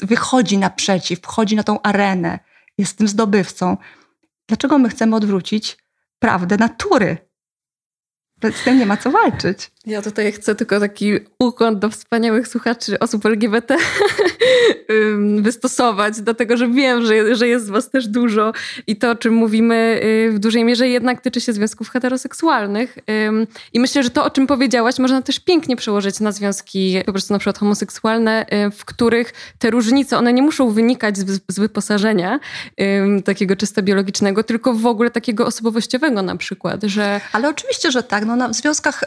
wychodzi 0.01 0.57
naprzeciw, 0.57 1.20
wchodzi 1.20 1.55
na 1.55 1.63
tą 1.63 1.82
arenę, 1.82 2.39
jest 2.78 2.97
tym 2.97 3.07
zdobywcą. 3.07 3.78
Dlaczego 4.47 4.78
my 4.78 4.89
chcemy 4.89 5.15
odwrócić 5.15 5.78
prawdę 6.20 6.57
natury? 6.57 7.18
Z 8.43 8.63
tym 8.63 8.80
nie 8.80 8.86
ma 8.86 8.97
co 8.97 9.11
walczyć. 9.11 9.72
Ja 9.88 10.01
tutaj 10.01 10.31
chcę 10.31 10.55
tylko 10.55 10.79
taki 10.79 11.11
ukłon 11.39 11.79
do 11.79 11.89
wspaniałych 11.89 12.47
słuchaczy 12.47 12.99
osób 12.99 13.25
LGBT 13.25 13.77
wystosować, 15.41 16.21
dlatego 16.21 16.57
że 16.57 16.67
wiem, 16.67 17.05
że, 17.05 17.35
że 17.35 17.47
jest 17.47 17.69
was 17.69 17.89
też 17.89 18.07
dużo 18.07 18.53
i 18.88 18.95
to, 18.95 19.11
o 19.11 19.15
czym 19.15 19.33
mówimy 19.33 19.99
y, 20.03 20.31
w 20.31 20.39
dużej 20.39 20.63
mierze 20.63 20.88
jednak 20.88 21.21
tyczy 21.21 21.41
się 21.41 21.53
związków 21.53 21.89
heteroseksualnych. 21.89 22.97
I 23.73 23.79
myślę, 23.79 24.03
że 24.03 24.09
to, 24.09 24.25
o 24.25 24.29
czym 24.29 24.47
powiedziałaś, 24.47 24.99
można 24.99 25.21
też 25.21 25.39
pięknie 25.39 25.75
przełożyć 25.75 26.19
na 26.19 26.31
związki 26.31 27.01
po 27.05 27.11
prostu 27.11 27.33
na 27.33 27.39
przykład 27.39 27.57
homoseksualne, 27.57 28.45
y, 28.67 28.71
w 28.71 28.85
których 28.85 29.33
te 29.59 29.69
różnice, 29.69 30.17
one 30.17 30.33
nie 30.33 30.41
muszą 30.41 30.69
wynikać 30.71 31.17
z, 31.17 31.41
z 31.47 31.59
wyposażenia 31.59 32.39
takiego 33.25 33.55
czysto 33.55 33.83
biologicznego, 33.83 34.43
tylko 34.43 34.73
w 34.73 34.85
ogóle 34.85 35.11
takiego 35.11 35.45
osobowościowego 35.45 36.21
na 36.21 36.35
przykład, 36.35 36.83
że... 36.83 37.21
Ale 37.31 37.49
oczywiście, 37.49 37.91
że 37.91 38.03
tak. 38.03 38.25
No, 38.25 38.35
na, 38.35 38.49
w 38.49 38.53
związkach 38.53 39.03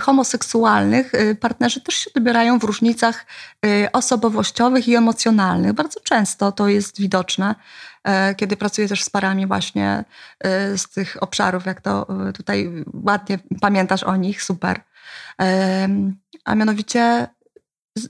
homoseksualnych 0.00 0.17
homoseksualnych 0.18 1.14
y, 1.14 1.34
partnerzy 1.34 1.80
też 1.80 1.94
się 1.94 2.10
dobierają 2.14 2.58
w 2.58 2.64
różnicach 2.64 3.26
y, 3.66 3.92
osobowościowych 3.92 4.88
i 4.88 4.94
emocjonalnych. 4.94 5.72
Bardzo 5.72 6.00
często 6.00 6.52
to 6.52 6.68
jest 6.68 7.00
widoczne, 7.00 7.54
e, 8.04 8.34
kiedy 8.34 8.56
pracuję 8.56 8.88
też 8.88 9.04
z 9.04 9.10
parami 9.10 9.46
właśnie 9.46 10.04
y, 10.74 10.78
z 10.78 10.88
tych 10.88 11.22
obszarów, 11.22 11.66
jak 11.66 11.80
to 11.80 12.06
tutaj 12.34 12.84
ładnie 13.04 13.38
pamiętasz 13.60 14.02
o 14.02 14.16
nich, 14.16 14.42
super. 14.42 14.80
A 16.44 16.54
mianowicie 16.54 17.28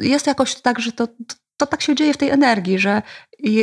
jest 0.01 0.27
jakoś 0.27 0.55
tak, 0.55 0.81
że 0.81 0.93
to, 0.93 1.09
to 1.59 1.67
tak 1.67 1.83
się 1.83 1.95
dzieje 1.95 2.15
w 2.15 2.17
tej 2.17 2.31
energii, 2.31 2.79
że 2.79 3.03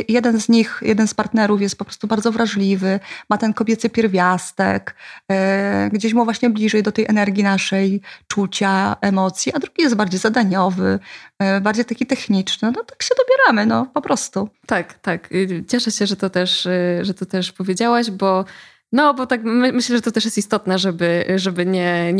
jeden 0.08 0.40
z 0.40 0.48
nich, 0.48 0.80
jeden 0.82 1.08
z 1.08 1.14
partnerów 1.14 1.60
jest 1.60 1.78
po 1.78 1.84
prostu 1.84 2.06
bardzo 2.06 2.32
wrażliwy, 2.32 3.00
ma 3.30 3.38
ten 3.38 3.54
kobiecy 3.54 3.90
pierwiastek, 3.90 4.94
e, 5.30 5.90
gdzieś 5.92 6.14
mu 6.14 6.24
właśnie 6.24 6.50
bliżej 6.50 6.82
do 6.82 6.92
tej 6.92 7.06
energii 7.08 7.44
naszej 7.44 8.00
czucia, 8.28 8.96
emocji, 9.00 9.52
a 9.54 9.58
drugi 9.58 9.82
jest 9.82 9.94
bardziej 9.94 10.20
zadaniowy, 10.20 10.98
e, 11.38 11.60
bardziej 11.60 11.84
taki 11.84 12.06
techniczny. 12.06 12.72
No 12.76 12.84
tak 12.84 13.02
się 13.02 13.14
dobieramy, 13.18 13.66
no 13.66 13.86
po 13.86 14.02
prostu. 14.02 14.48
Tak, 14.66 14.94
tak. 14.94 15.28
Cieszę 15.68 15.90
się, 15.90 16.06
że 16.06 16.16
to 16.16 16.30
też, 16.30 16.66
y, 16.66 16.98
że 17.02 17.14
to 17.14 17.26
też 17.26 17.52
powiedziałaś, 17.52 18.10
bo 18.10 18.44
no, 18.92 19.14
bo 19.14 19.26
tak 19.26 19.44
my, 19.44 19.72
myślę, 19.72 19.96
że 19.96 20.02
to 20.02 20.12
też 20.12 20.24
jest 20.24 20.38
istotne, 20.38 20.78
żeby, 20.78 21.24
żeby 21.36 21.66
nie, 21.66 22.12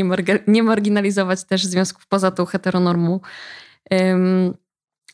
nie, 0.46 0.62
marginalizować 0.62 1.44
też 1.44 1.64
związków 1.64 2.06
poza 2.06 2.30
tą 2.30 2.46
heteronormą. 2.46 3.20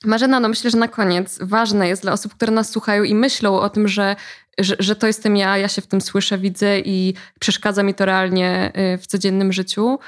Marzena, 0.04 0.40
no 0.40 0.48
myślę, 0.48 0.70
że 0.70 0.78
na 0.78 0.88
koniec 0.88 1.38
ważne 1.42 1.88
jest 1.88 2.02
dla 2.02 2.12
osób, 2.12 2.34
które 2.34 2.52
nas 2.52 2.70
słuchają 2.70 3.02
i 3.02 3.14
myślą 3.14 3.60
o 3.60 3.70
tym, 3.70 3.88
że, 3.88 4.16
że, 4.58 4.76
że, 4.78 4.96
to 4.96 5.06
jestem 5.06 5.36
ja, 5.36 5.58
ja 5.58 5.68
się 5.68 5.82
w 5.82 5.86
tym 5.86 6.00
słyszę, 6.00 6.38
widzę 6.38 6.80
i 6.80 7.14
przeszkadza 7.40 7.82
mi 7.82 7.94
to 7.94 8.04
realnie 8.04 8.72
y, 8.94 8.98
w 8.98 9.06
codziennym 9.06 9.52
życiu, 9.52 9.98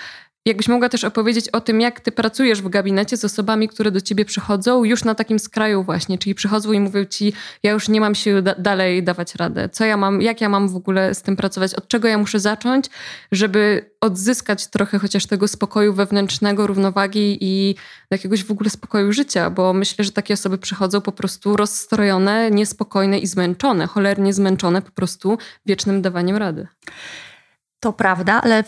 Jakbyś 0.46 0.68
mogła 0.68 0.88
też 0.88 1.04
opowiedzieć 1.04 1.48
o 1.48 1.60
tym, 1.60 1.80
jak 1.80 2.00
ty 2.00 2.12
pracujesz 2.12 2.62
w 2.62 2.68
gabinecie 2.68 3.16
z 3.16 3.24
osobami, 3.24 3.68
które 3.68 3.90
do 3.90 4.00
ciebie 4.00 4.24
przychodzą 4.24 4.84
już 4.84 5.04
na 5.04 5.14
takim 5.14 5.38
skraju 5.38 5.84
właśnie, 5.84 6.18
czyli 6.18 6.34
przychodzą 6.34 6.72
i 6.72 6.80
mówią 6.80 7.04
ci, 7.04 7.32
ja 7.62 7.72
już 7.72 7.88
nie 7.88 8.00
mam 8.00 8.14
siły 8.14 8.42
da 8.42 8.54
dalej 8.54 9.02
dawać 9.02 9.34
radę. 9.34 9.68
Co 9.68 9.84
ja 9.84 9.96
mam, 9.96 10.22
jak 10.22 10.40
ja 10.40 10.48
mam 10.48 10.68
w 10.68 10.76
ogóle 10.76 11.14
z 11.14 11.22
tym 11.22 11.36
pracować? 11.36 11.74
Od 11.74 11.88
czego 11.88 12.08
ja 12.08 12.18
muszę 12.18 12.40
zacząć, 12.40 12.86
żeby 13.32 13.90
odzyskać 14.00 14.66
trochę 14.66 14.98
chociaż 14.98 15.26
tego 15.26 15.48
spokoju 15.48 15.94
wewnętrznego, 15.94 16.66
równowagi 16.66 17.38
i 17.40 17.74
jakiegoś 18.10 18.44
w 18.44 18.50
ogóle 18.50 18.70
spokoju 18.70 19.12
życia? 19.12 19.50
Bo 19.50 19.72
myślę, 19.72 20.04
że 20.04 20.12
takie 20.12 20.34
osoby 20.34 20.58
przychodzą 20.58 21.00
po 21.00 21.12
prostu 21.12 21.56
rozstrojone, 21.56 22.50
niespokojne 22.50 23.18
i 23.18 23.26
zmęczone, 23.26 23.86
cholernie 23.86 24.32
zmęczone 24.32 24.82
po 24.82 24.90
prostu 24.90 25.38
wiecznym 25.66 26.02
dawaniem 26.02 26.36
rady. 26.36 26.66
To 27.84 27.92
prawda, 27.92 28.40
ale 28.42 28.64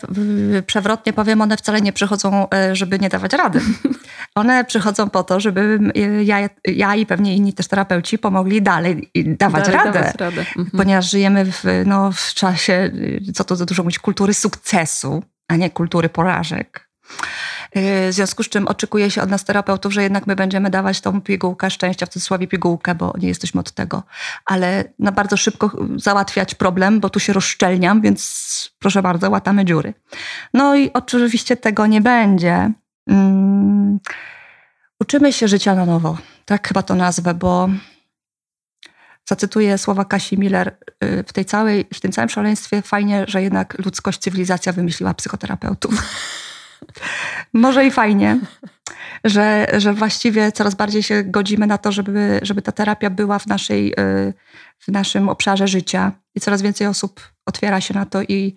przewrotnie 0.67 1.13
powiem, 1.13 1.41
one 1.41 1.57
wcale 1.57 1.81
nie 1.81 1.93
przychodzą, 1.93 2.49
e, 2.49 2.75
żeby 2.75 2.99
nie 2.99 3.09
dawać 3.09 3.33
rady. 3.33 3.59
One 4.35 4.65
przychodzą 4.65 5.09
po 5.09 5.23
to, 5.23 5.39
żeby 5.39 5.79
ja, 6.23 6.49
ja 6.65 6.95
i 6.95 7.05
pewnie 7.05 7.35
inni 7.35 7.53
też 7.53 7.67
terapeuci 7.67 8.17
pomogli 8.17 8.61
dalej 8.61 9.11
dawać 9.25 9.65
dalej 9.65 9.85
radę. 9.85 9.99
Dawać 9.99 10.15
radę. 10.15 10.41
Mhm. 10.41 10.69
Ponieważ 10.77 11.11
żyjemy 11.11 11.45
w, 11.45 11.63
no, 11.85 12.11
w 12.11 12.33
czasie, 12.33 12.91
co 13.33 13.43
to 13.43 13.55
za 13.55 13.65
dużo 13.65 13.83
mówić, 13.83 13.99
kultury 13.99 14.33
sukcesu, 14.33 15.23
a 15.47 15.55
nie 15.55 15.69
kultury 15.69 16.09
porażek. 16.09 16.89
Y, 17.75 18.09
w 18.09 18.13
związku 18.13 18.43
z 18.43 18.49
czym 18.49 18.67
oczekuje 18.67 19.11
się 19.11 19.21
od 19.21 19.29
nas 19.29 19.43
terapeutów, 19.43 19.93
że 19.93 20.03
jednak 20.03 20.27
my 20.27 20.35
będziemy 20.35 20.69
dawać 20.69 21.01
tą 21.01 21.21
pigułkę 21.21 21.69
szczęścia, 21.71 22.05
w 22.05 22.09
cudzysłowie 22.09 22.47
pigułkę, 22.47 22.95
bo 22.95 23.13
nie 23.17 23.27
jesteśmy 23.27 23.59
od 23.59 23.71
tego, 23.71 24.03
ale 24.45 24.83
na 24.99 25.11
bardzo 25.11 25.37
szybko 25.37 25.71
załatwiać 25.95 26.55
problem, 26.55 26.99
bo 26.99 27.09
tu 27.09 27.19
się 27.19 27.33
rozszczelniam, 27.33 28.01
więc 28.01 28.71
proszę 28.79 29.01
bardzo, 29.01 29.29
łatamy 29.29 29.65
dziury. 29.65 29.93
No 30.53 30.75
i 30.75 30.93
oczywiście 30.93 31.57
tego 31.57 31.87
nie 31.87 32.01
będzie. 32.01 32.71
Um, 33.07 33.99
uczymy 34.99 35.33
się 35.33 35.47
życia 35.47 35.75
na 35.75 35.85
nowo, 35.85 36.17
tak 36.45 36.67
chyba 36.67 36.83
to 36.83 36.95
nazwę, 36.95 37.33
bo 37.33 37.69
zacytuję 39.25 39.77
słowa 39.77 40.05
Kasi 40.05 40.37
Miller, 40.37 40.77
y, 41.03 41.23
w, 41.27 41.33
tej 41.33 41.45
całej, 41.45 41.85
w 41.93 41.99
tym 41.99 42.11
całym 42.11 42.29
szaleństwie 42.29 42.81
fajnie, 42.81 43.25
że 43.27 43.41
jednak 43.41 43.85
ludzkość, 43.85 44.19
cywilizacja 44.19 44.73
wymyśliła 44.73 45.13
psychoterapeutów. 45.13 45.93
Może 47.53 47.85
i 47.85 47.91
fajnie, 47.91 48.39
że, 49.23 49.67
że 49.77 49.93
właściwie 49.93 50.51
coraz 50.51 50.75
bardziej 50.75 51.03
się 51.03 51.23
godzimy 51.23 51.67
na 51.67 51.77
to, 51.77 51.91
żeby, 51.91 52.39
żeby 52.41 52.61
ta 52.61 52.71
terapia 52.71 53.09
była 53.09 53.39
w, 53.39 53.47
naszej, 53.47 53.91
y, 53.91 54.33
w 54.79 54.87
naszym 54.87 55.29
obszarze 55.29 55.67
życia 55.67 56.11
i 56.35 56.39
coraz 56.39 56.61
więcej 56.61 56.87
osób 56.87 57.31
otwiera 57.45 57.81
się 57.81 57.93
na 57.93 58.05
to 58.05 58.21
i, 58.21 58.55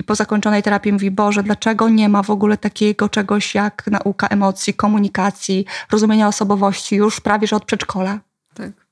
i 0.00 0.04
po 0.04 0.14
zakończonej 0.14 0.62
terapii 0.62 0.92
mówi, 0.92 1.10
Boże, 1.10 1.42
dlaczego 1.42 1.88
nie 1.88 2.08
ma 2.08 2.22
w 2.22 2.30
ogóle 2.30 2.56
takiego 2.56 3.08
czegoś 3.08 3.54
jak 3.54 3.86
nauka 3.86 4.26
emocji, 4.26 4.74
komunikacji, 4.74 5.66
rozumienia 5.90 6.28
osobowości 6.28 6.96
już 6.96 7.20
prawie, 7.20 7.46
że 7.46 7.56
od 7.56 7.64
przedszkola. 7.64 8.18
Tak. 8.54 8.89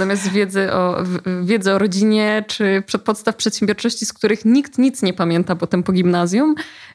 Zamiast 0.00 0.28
wiedzy 0.28 0.72
o, 0.72 1.04
wiedzy 1.42 1.72
o 1.72 1.78
rodzinie 1.78 2.44
czy 2.46 2.82
podstaw 3.04 3.36
przedsiębiorczości, 3.36 4.06
z 4.06 4.12
których 4.12 4.44
nikt 4.44 4.78
nic 4.78 5.02
nie 5.02 5.12
pamięta 5.12 5.56
potem 5.56 5.82
po 5.82 5.92
gimnazjum, 5.92 6.54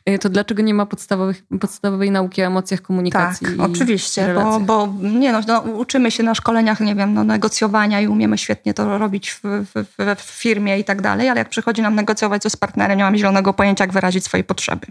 y, 0.10 0.20
to 0.20 0.30
dlaczego 0.30 0.64
nie 0.64 0.74
ma 0.74 0.86
podstawowych, 0.86 1.44
podstawowej 1.60 2.12
nauki 2.12 2.42
o 2.42 2.46
emocjach, 2.46 2.82
komunikacji? 2.82 3.48
Tak, 3.48 3.70
oczywiście, 3.72 4.34
bo, 4.36 4.60
bo, 4.60 4.94
nie 5.02 5.32
no, 5.32 5.42
no, 5.48 5.60
uczymy 5.60 6.12
się 6.12 6.24
na 6.24 6.36
szkoleniach, 6.36 6.80
nie 6.80 6.96
wiem, 6.96 7.14
no, 7.14 7.24
negocjowania 7.24 8.02
i 8.02 8.08
umiemy 8.08 8.38
świetnie 8.38 8.74
to 8.74 8.98
robić 8.98 9.32
w, 9.32 9.42
w, 9.44 10.16
w 10.18 10.22
firmie 10.22 10.80
i 10.80 10.84
tak 10.84 11.02
dalej, 11.02 11.30
ale 11.30 11.40
jak 11.40 11.50
przychodzi 11.50 11.82
nam 11.82 11.96
negocjować 11.96 12.42
coś 12.42 12.52
z 12.52 12.58
partnerem, 12.58 12.98
nie 12.98 13.04
mamy 13.04 13.18
zielonego 13.18 13.54
pojęcia, 13.54 13.84
jak 13.84 13.94
wyrazić 13.94 14.26
swoje 14.26 14.44
potrzeby. 14.44 14.88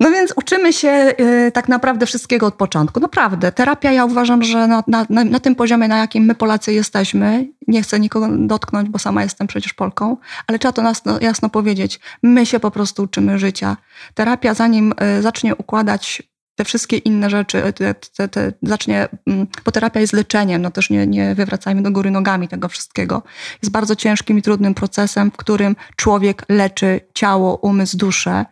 No 0.00 0.10
więc 0.10 0.32
uczymy 0.36 0.72
się 0.72 1.14
y, 1.20 1.52
tak 1.52 1.68
naprawdę 1.68 2.06
wszystkiego 2.06 2.46
od 2.46 2.54
początku. 2.54 3.00
Naprawdę, 3.00 3.52
terapia 3.52 3.92
ja 3.92 4.04
uważam, 4.04 4.42
że 4.42 4.66
na, 4.66 4.84
na, 4.88 5.06
na, 5.24 5.40
tym 5.40 5.54
poziomie, 5.54 5.88
na 5.88 5.98
jakim 5.98 6.24
my 6.24 6.34
Polacy 6.34 6.72
jesteśmy, 6.72 7.48
nie 7.68 7.82
chcę 7.82 8.00
nikogo 8.00 8.28
dotknąć, 8.30 8.88
bo 8.88 8.98
sama 8.98 9.22
jestem 9.22 9.46
przecież 9.46 9.74
Polką, 9.74 10.16
ale 10.46 10.58
trzeba 10.58 10.72
to 10.72 10.82
nas, 10.82 11.02
jasno 11.20 11.48
powiedzieć. 11.48 12.00
My 12.22 12.46
się 12.46 12.60
po 12.60 12.70
prostu 12.70 13.02
uczymy 13.02 13.38
życia. 13.38 13.76
Terapia, 14.14 14.54
zanim 14.54 14.94
y, 15.18 15.22
zacznie 15.22 15.56
układać 15.56 16.22
te 16.54 16.64
wszystkie 16.64 16.96
inne 16.96 17.30
rzeczy, 17.30 17.72
te, 17.72 17.94
te, 17.94 18.28
te, 18.28 18.52
zacznie, 18.62 19.08
mm, 19.26 19.46
bo 19.64 19.72
terapia 19.72 20.00
jest 20.00 20.12
leczeniem, 20.12 20.62
no 20.62 20.70
też 20.70 20.90
nie, 20.90 21.06
nie 21.06 21.34
wywracajmy 21.34 21.82
do 21.82 21.90
góry 21.90 22.10
nogami 22.10 22.48
tego 22.48 22.68
wszystkiego. 22.68 23.22
Jest 23.62 23.72
bardzo 23.72 23.96
ciężkim 23.96 24.38
i 24.38 24.42
trudnym 24.42 24.74
procesem, 24.74 25.30
w 25.30 25.36
którym 25.36 25.76
człowiek 25.96 26.42
leczy 26.48 27.00
ciało, 27.14 27.56
umysł, 27.56 27.96
duszę 27.96 28.44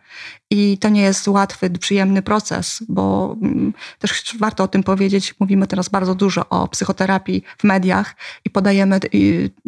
i 0.53 0.77
to 0.77 0.89
nie 0.89 1.01
jest 1.01 1.27
łatwy, 1.27 1.69
przyjemny 1.69 2.21
proces, 2.21 2.83
bo 2.89 3.35
mm, 3.41 3.73
też 3.99 4.35
warto 4.39 4.63
o 4.63 4.67
tym 4.67 4.83
powiedzieć. 4.83 5.35
Mówimy 5.39 5.67
teraz 5.67 5.89
bardzo 5.89 6.15
dużo 6.15 6.49
o 6.49 6.67
psychoterapii 6.67 7.43
w 7.57 7.63
mediach 7.63 8.15
i 8.45 8.49
podajemy 8.49 8.99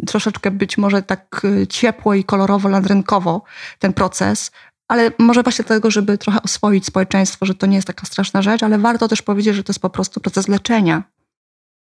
troszeczkę 0.06 0.50
być 0.50 0.78
może 0.78 1.02
tak 1.02 1.42
y, 1.44 1.66
ciepło 1.66 2.14
i 2.14 2.24
kolorowo, 2.24 2.68
landrynkowo 2.68 3.42
ten 3.78 3.92
proces, 3.92 4.50
ale 4.88 5.10
może 5.18 5.42
właśnie 5.42 5.64
dlatego, 5.64 5.90
żeby 5.90 6.18
trochę 6.18 6.42
oswoić 6.42 6.86
społeczeństwo, 6.86 7.46
że 7.46 7.54
to 7.54 7.66
nie 7.66 7.76
jest 7.76 7.86
taka 7.86 8.06
straszna 8.06 8.42
rzecz, 8.42 8.62
ale 8.62 8.78
warto 8.78 9.08
też 9.08 9.22
powiedzieć, 9.22 9.56
że 9.56 9.64
to 9.64 9.70
jest 9.70 9.80
po 9.80 9.90
prostu 9.90 10.20
proces 10.20 10.48
leczenia. 10.48 11.02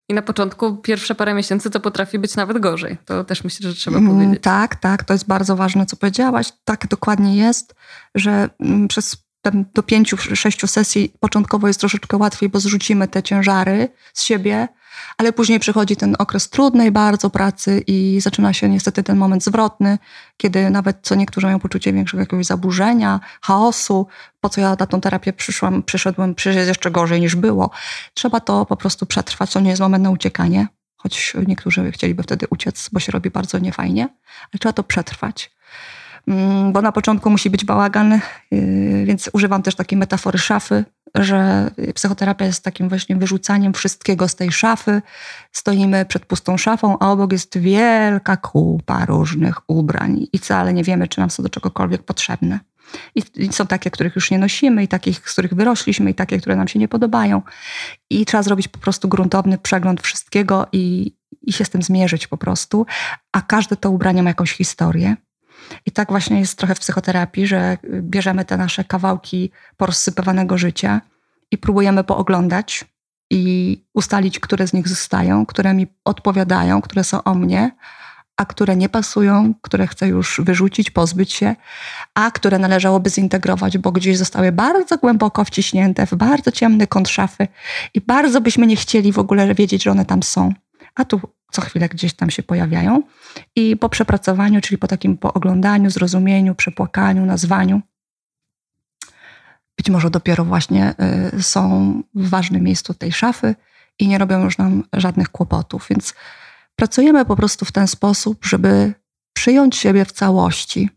I 0.08 0.14
na 0.14 0.22
początku, 0.22 0.76
pierwsze 0.76 1.14
parę 1.14 1.34
miesięcy, 1.34 1.70
to 1.70 1.80
potrafi 1.80 2.18
być 2.18 2.36
nawet 2.36 2.58
gorzej. 2.58 2.96
To 3.04 3.24
też 3.24 3.44
myślę, 3.44 3.70
że 3.70 3.76
trzeba 3.76 3.98
mm, 3.98 4.10
powiedzieć. 4.10 4.42
Tak, 4.42 4.76
tak, 4.76 5.04
to 5.04 5.12
jest 5.12 5.26
bardzo 5.26 5.56
ważne, 5.56 5.86
co 5.86 5.96
powiedziałaś. 5.96 6.52
Tak 6.64 6.86
dokładnie 6.86 7.36
jest, 7.36 7.74
że 8.14 8.50
mm, 8.60 8.88
przez 8.88 9.28
do 9.74 9.82
pięciu, 9.82 10.16
sześciu 10.16 10.66
sesji 10.66 11.12
początkowo 11.20 11.66
jest 11.66 11.80
troszeczkę 11.80 12.16
łatwiej, 12.16 12.48
bo 12.48 12.60
zrzucimy 12.60 13.08
te 13.08 13.22
ciężary 13.22 13.88
z 14.12 14.22
siebie, 14.22 14.68
ale 15.18 15.32
później 15.32 15.60
przychodzi 15.60 15.96
ten 15.96 16.16
okres 16.18 16.50
trudnej 16.50 16.92
bardzo 16.92 17.30
pracy 17.30 17.82
i 17.86 18.20
zaczyna 18.20 18.52
się 18.52 18.68
niestety 18.68 19.02
ten 19.02 19.16
moment 19.16 19.44
zwrotny, 19.44 19.98
kiedy 20.36 20.70
nawet 20.70 20.98
co 21.02 21.14
niektórzy 21.14 21.46
mają 21.46 21.58
poczucie 21.58 21.92
większego 21.92 22.20
jakiegoś 22.20 22.46
zaburzenia, 22.46 23.20
chaosu, 23.42 24.06
po 24.40 24.48
co 24.48 24.60
ja 24.60 24.76
na 24.80 24.86
tą 24.86 25.00
terapię 25.00 25.32
przyszłam, 25.32 25.82
przyszedłem, 25.82 26.34
przecież 26.34 26.56
jest 26.56 26.68
jeszcze 26.68 26.90
gorzej 26.90 27.20
niż 27.20 27.36
było. 27.36 27.70
Trzeba 28.14 28.40
to 28.40 28.66
po 28.66 28.76
prostu 28.76 29.06
przetrwać, 29.06 29.52
to 29.52 29.60
nie 29.60 29.70
jest 29.70 29.82
moment 29.82 30.04
na 30.04 30.10
uciekanie, 30.10 30.66
choć 30.96 31.34
niektórzy 31.46 31.92
chcieliby 31.92 32.22
wtedy 32.22 32.46
uciec, 32.50 32.88
bo 32.92 33.00
się 33.00 33.12
robi 33.12 33.30
bardzo 33.30 33.58
niefajnie, 33.58 34.08
ale 34.52 34.58
trzeba 34.58 34.72
to 34.72 34.82
przetrwać. 34.82 35.58
Mm, 36.28 36.72
bo 36.72 36.82
na 36.82 36.92
początku 36.92 37.30
musi 37.30 37.50
być 37.50 37.64
bałagan, 37.64 38.20
yy, 38.50 39.04
więc 39.04 39.30
używam 39.32 39.62
też 39.62 39.74
takiej 39.74 39.98
metafory 39.98 40.38
szafy, 40.38 40.84
że 41.14 41.70
psychoterapia 41.94 42.44
jest 42.44 42.64
takim 42.64 42.88
właśnie 42.88 43.16
wyrzucaniem 43.16 43.72
wszystkiego 43.72 44.28
z 44.28 44.34
tej 44.34 44.52
szafy. 44.52 45.02
Stoimy 45.52 46.04
przed 46.04 46.26
pustą 46.26 46.56
szafą, 46.56 46.98
a 46.98 47.12
obok 47.12 47.32
jest 47.32 47.58
wielka 47.58 48.36
kupa 48.36 49.04
różnych 49.04 49.70
ubrań 49.70 50.26
i 50.32 50.38
wcale 50.38 50.72
nie 50.72 50.84
wiemy, 50.84 51.08
czy 51.08 51.20
nam 51.20 51.30
są 51.30 51.42
do 51.42 51.48
czegokolwiek 51.48 52.02
potrzebne. 52.02 52.60
I, 53.14 53.52
są 53.52 53.66
takie, 53.66 53.90
których 53.90 54.14
już 54.14 54.30
nie 54.30 54.38
nosimy, 54.38 54.82
i 54.82 54.88
takich, 54.88 55.30
z 55.30 55.32
których 55.32 55.54
wyrośliśmy, 55.54 56.10
i 56.10 56.14
takie, 56.14 56.38
które 56.38 56.56
nam 56.56 56.68
się 56.68 56.78
nie 56.78 56.88
podobają. 56.88 57.42
I 58.10 58.26
trzeba 58.26 58.42
zrobić 58.42 58.68
po 58.68 58.78
prostu 58.78 59.08
gruntowny 59.08 59.58
przegląd 59.58 60.00
wszystkiego 60.02 60.66
i, 60.72 61.14
i 61.42 61.52
się 61.52 61.64
z 61.64 61.70
tym 61.70 61.82
zmierzyć 61.82 62.26
po 62.26 62.36
prostu. 62.36 62.86
A 63.32 63.42
każde 63.42 63.76
to 63.76 63.90
ubranie 63.90 64.22
ma 64.22 64.30
jakąś 64.30 64.52
historię 64.52 65.16
I 65.86 65.90
tak 65.90 66.08
właśnie 66.10 66.40
jest 66.40 66.58
trochę 66.58 66.74
w 66.74 66.80
psychoterapii, 66.80 67.46
że 67.46 67.78
bierzemy 68.02 68.44
te 68.44 68.56
nasze 68.56 68.84
kawałki 68.84 69.50
porozsypywanego 69.76 70.58
życia 70.58 71.00
i 71.50 71.58
próbujemy 71.58 72.04
pooglądać 72.04 72.84
i 73.30 73.84
ustalić, 73.94 74.40
które 74.40 74.66
z 74.66 74.72
nich 74.72 74.88
zostają, 74.88 75.46
które 75.46 75.74
mi 75.74 75.86
odpowiadają, 76.04 76.82
które 76.82 77.04
są 77.04 77.22
o 77.22 77.34
mnie, 77.34 77.70
a 78.36 78.44
które 78.44 78.76
nie 78.76 78.88
pasują, 78.88 79.54
które 79.62 79.86
chcę 79.86 80.08
już 80.08 80.40
wyrzucić, 80.44 80.90
pozbyć 80.90 81.32
się, 81.32 81.56
a 82.14 82.30
które 82.30 82.58
należałoby 82.58 83.10
zintegrować, 83.10 83.78
bo 83.78 83.92
gdzieś 83.92 84.18
zostały 84.18 84.52
bardzo 84.52 84.98
głęboko 84.98 85.44
wciśnięte 85.44 86.06
w 86.06 86.14
bardzo 86.14 86.52
ciemny 86.52 86.86
kąt 86.86 87.08
szafy 87.08 87.48
i 87.94 88.00
bardzo 88.00 88.40
byśmy 88.40 88.66
nie 88.66 88.76
chcieli 88.76 89.12
w 89.12 89.18
ogóle 89.18 89.54
wiedzieć, 89.54 89.82
że 89.82 89.90
one 89.90 90.04
tam 90.04 90.22
są. 90.22 90.52
A 90.94 91.04
tu 91.04 91.20
co 91.52 91.62
chwilę 91.62 91.88
gdzieś 91.88 92.14
tam 92.14 92.30
się 92.30 92.42
pojawiają. 92.42 93.02
I 93.56 93.76
po 93.76 93.88
przepracowaniu, 93.88 94.60
czyli 94.60 94.78
po 94.78 94.86
takim 94.86 95.16
pooglądaniu, 95.16 95.90
zrozumieniu, 95.90 96.54
przepłakaniu, 96.54 97.26
nazwaniu, 97.26 97.82
być 99.76 99.90
może 99.90 100.10
dopiero 100.10 100.44
właśnie 100.44 100.94
y, 101.34 101.42
są 101.42 101.92
w 102.14 102.28
ważnym 102.28 102.62
miejscu 102.62 102.94
tej 102.94 103.12
szafy 103.12 103.54
i 103.98 104.08
nie 104.08 104.18
robią 104.18 104.44
już 104.44 104.58
nam 104.58 104.84
żadnych 104.92 105.28
kłopotów. 105.28 105.86
Więc 105.90 106.14
pracujemy 106.76 107.24
po 107.24 107.36
prostu 107.36 107.64
w 107.64 107.72
ten 107.72 107.86
sposób, 107.86 108.44
żeby 108.44 108.94
przyjąć 109.32 109.76
siebie 109.76 110.04
w 110.04 110.12
całości, 110.12 110.90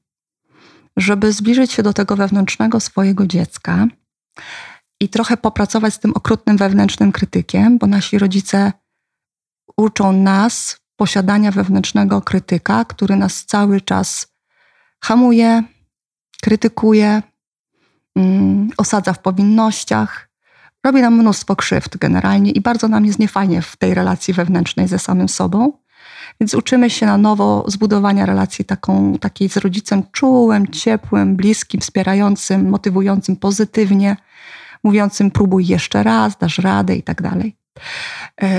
żeby 0.98 1.34
zbliżyć 1.34 1.72
się 1.72 1.84
do 1.84 1.94
tego 1.94 2.16
wewnętrznego 2.16 2.80
swojego 2.80 3.28
dziecka 3.28 3.88
i 5.00 5.10
trochę 5.10 5.38
popracować 5.38 5.94
z 5.94 6.00
tym 6.00 6.12
okrutnym 6.16 6.58
wewnętrznym 6.58 7.12
krytykiem, 7.12 7.78
bo 7.78 7.88
nasi 7.88 8.20
rodzice 8.20 8.72
uczą 9.82 10.14
nas 10.14 10.80
posiadania 10.96 11.52
wewnętrznego 11.52 12.22
krytyka, 12.22 12.86
który 12.86 13.16
nas 13.16 13.46
cały 13.46 13.82
czas 13.82 14.28
hamuje, 15.04 15.64
krytykuje, 16.42 17.22
mm, 18.16 18.70
osadza 18.78 19.14
w 19.14 19.20
powinnościach, 19.20 20.30
robi 20.84 21.02
nam 21.02 21.18
mnóstwo 21.18 21.56
krzywd 21.56 21.98
generalnie 21.98 22.52
i 22.52 22.62
bardzo 22.62 22.88
nam 22.88 23.06
jest 23.06 23.20
niefajnie 23.20 23.62
w 23.62 23.78
tej 23.78 23.94
relacji 23.94 24.34
wewnętrznej 24.34 24.88
ze 24.88 25.00
samym 25.00 25.30
sobą. 25.30 25.74
Więc 26.40 26.54
uczymy 26.54 26.90
się 26.90 27.06
na 27.06 27.18
nowo 27.18 27.66
zbudowania 27.68 28.26
relacji 28.26 28.66
taką, 28.66 29.18
takiej 29.20 29.50
z 29.50 29.58
rodzicem 29.58 30.04
czułym, 30.12 30.68
ciepłym, 30.68 31.36
bliskim, 31.36 31.82
wspierającym, 31.82 32.70
motywującym 32.70 33.36
pozytywnie, 33.36 34.18
mówiącym 34.84 35.32
próbuj 35.32 35.68
jeszcze 35.68 36.04
raz, 36.04 36.38
dasz 36.38 36.58
radę 36.58 36.96
i 36.96 37.04
tak 37.04 37.22
dalej. 37.22 37.56
E, 38.42 38.50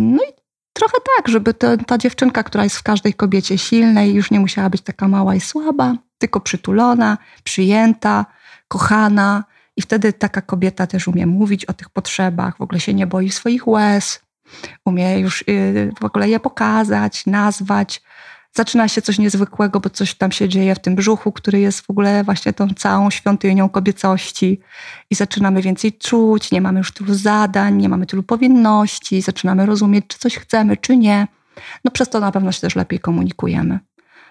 no 0.00 0.22
i 0.22 0.37
trochę 0.78 0.98
tak, 1.16 1.28
żeby 1.28 1.54
to, 1.54 1.76
ta 1.76 1.98
dziewczynka, 1.98 2.42
która 2.42 2.64
jest 2.64 2.76
w 2.76 2.82
każdej 2.82 3.14
kobiecie 3.14 3.58
silnej, 3.58 4.14
już 4.14 4.30
nie 4.30 4.40
musiała 4.40 4.70
być 4.70 4.82
taka 4.82 5.08
mała 5.08 5.34
i 5.34 5.40
słaba, 5.40 5.94
tylko 6.18 6.40
przytulona, 6.40 7.18
przyjęta, 7.44 8.26
kochana. 8.68 9.44
I 9.76 9.82
wtedy 9.82 10.12
taka 10.12 10.40
kobieta 10.40 10.86
też 10.86 11.08
umie 11.08 11.26
mówić 11.26 11.64
o 11.64 11.72
tych 11.72 11.90
potrzebach, 11.90 12.56
w 12.56 12.60
ogóle 12.60 12.80
się 12.80 12.94
nie 12.94 13.06
boi 13.06 13.30
swoich 13.30 13.68
łez, 13.68 14.20
umie 14.84 15.18
już 15.18 15.44
y, 15.48 15.92
w 16.00 16.04
ogóle 16.04 16.28
je 16.28 16.40
pokazać, 16.40 17.26
nazwać. 17.26 18.02
Zaczyna 18.58 18.88
się 18.88 19.02
coś 19.02 19.18
niezwykłego, 19.18 19.80
bo 19.80 19.90
coś 19.90 20.14
tam 20.14 20.32
się 20.32 20.48
dzieje 20.48 20.74
w 20.74 20.78
tym 20.78 20.94
brzuchu, 20.94 21.32
który 21.32 21.60
jest 21.60 21.80
w 21.80 21.90
ogóle 21.90 22.24
właśnie 22.24 22.52
tą 22.52 22.68
całą 22.68 23.10
świątynią 23.10 23.68
kobiecości. 23.68 24.60
I 25.10 25.14
zaczynamy 25.14 25.62
więcej 25.62 25.92
czuć, 25.92 26.50
nie 26.50 26.60
mamy 26.60 26.78
już 26.78 26.92
tylu 26.92 27.14
zadań, 27.14 27.76
nie 27.76 27.88
mamy 27.88 28.06
tylu 28.06 28.22
powinności, 28.22 29.22
zaczynamy 29.22 29.66
rozumieć, 29.66 30.04
czy 30.08 30.18
coś 30.18 30.36
chcemy, 30.36 30.76
czy 30.76 30.96
nie. 30.96 31.26
No 31.84 31.90
przez 31.90 32.08
to 32.08 32.20
na 32.20 32.32
pewno 32.32 32.52
się 32.52 32.60
też 32.60 32.76
lepiej 32.76 33.00
komunikujemy. 33.00 33.78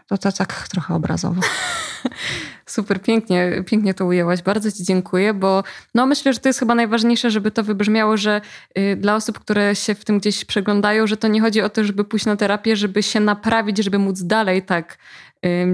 To, 0.07 0.17
to 0.17 0.31
tak 0.31 0.67
trochę 0.67 0.95
obrazowo. 0.95 1.41
Super, 2.67 3.01
pięknie, 3.01 3.63
pięknie 3.65 3.93
to 3.93 4.05
ujęłaś. 4.05 4.41
Bardzo 4.41 4.71
Ci 4.71 4.83
dziękuję, 4.83 5.33
bo 5.33 5.63
no 5.95 6.05
myślę, 6.05 6.33
że 6.33 6.39
to 6.39 6.49
jest 6.49 6.59
chyba 6.59 6.75
najważniejsze, 6.75 7.31
żeby 7.31 7.51
to 7.51 7.63
wybrzmiało, 7.63 8.17
że 8.17 8.41
y, 8.77 8.95
dla 8.95 9.15
osób, 9.15 9.39
które 9.39 9.75
się 9.75 9.95
w 9.95 10.05
tym 10.05 10.19
gdzieś 10.19 10.45
przeglądają, 10.45 11.07
że 11.07 11.17
to 11.17 11.27
nie 11.27 11.41
chodzi 11.41 11.61
o 11.61 11.69
to, 11.69 11.83
żeby 11.83 12.03
pójść 12.03 12.25
na 12.25 12.35
terapię, 12.35 12.75
żeby 12.75 13.03
się 13.03 13.19
naprawić, 13.19 13.77
żeby 13.77 13.99
móc 13.99 14.21
dalej 14.21 14.61
tak 14.61 14.97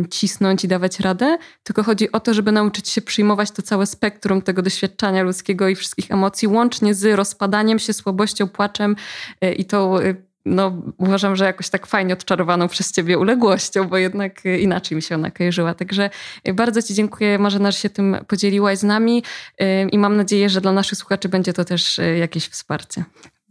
cisnąć 0.09 0.63
i 0.63 0.67
dawać 0.67 0.99
radę, 0.99 1.37
tylko 1.63 1.83
chodzi 1.83 2.11
o 2.11 2.19
to, 2.19 2.33
żeby 2.33 2.51
nauczyć 2.51 2.89
się 2.89 3.01
przyjmować 3.01 3.51
to 3.51 3.61
całe 3.61 3.85
spektrum 3.85 4.41
tego 4.41 4.61
doświadczenia 4.61 5.23
ludzkiego 5.23 5.67
i 5.67 5.75
wszystkich 5.75 6.11
emocji, 6.11 6.47
łącznie 6.47 6.93
z 6.93 7.15
rozpadaniem 7.15 7.79
się, 7.79 7.93
słabością, 7.93 8.47
płaczem 8.47 8.95
y, 9.43 9.53
i 9.53 9.65
tą 9.65 9.99
y, 9.99 10.32
no, 10.45 10.81
uważam, 10.97 11.35
że 11.35 11.45
jakoś 11.45 11.69
tak 11.69 11.87
fajnie 11.87 12.13
odczarowaną 12.13 12.67
przez 12.67 12.91
ciebie 12.91 13.17
uległością, 13.19 13.87
bo 13.87 13.97
jednak 13.97 14.45
inaczej 14.59 14.95
mi 14.95 15.01
się 15.01 15.15
ona 15.15 15.31
kojarzyła. 15.31 15.73
Także 15.73 16.09
bardzo 16.53 16.81
ci 16.81 16.93
dziękuję 16.93 17.39
Marzena, 17.39 17.71
że 17.71 17.77
się 17.77 17.89
tym 17.89 18.17
podzieliłaś 18.27 18.77
z 18.77 18.83
nami 18.83 19.23
i 19.91 19.97
mam 19.97 20.17
nadzieję, 20.17 20.49
że 20.49 20.61
dla 20.61 20.71
naszych 20.71 20.97
słuchaczy 20.97 21.29
będzie 21.29 21.53
to 21.53 21.65
też 21.65 21.99
jakieś 22.19 22.47
wsparcie. 22.47 23.03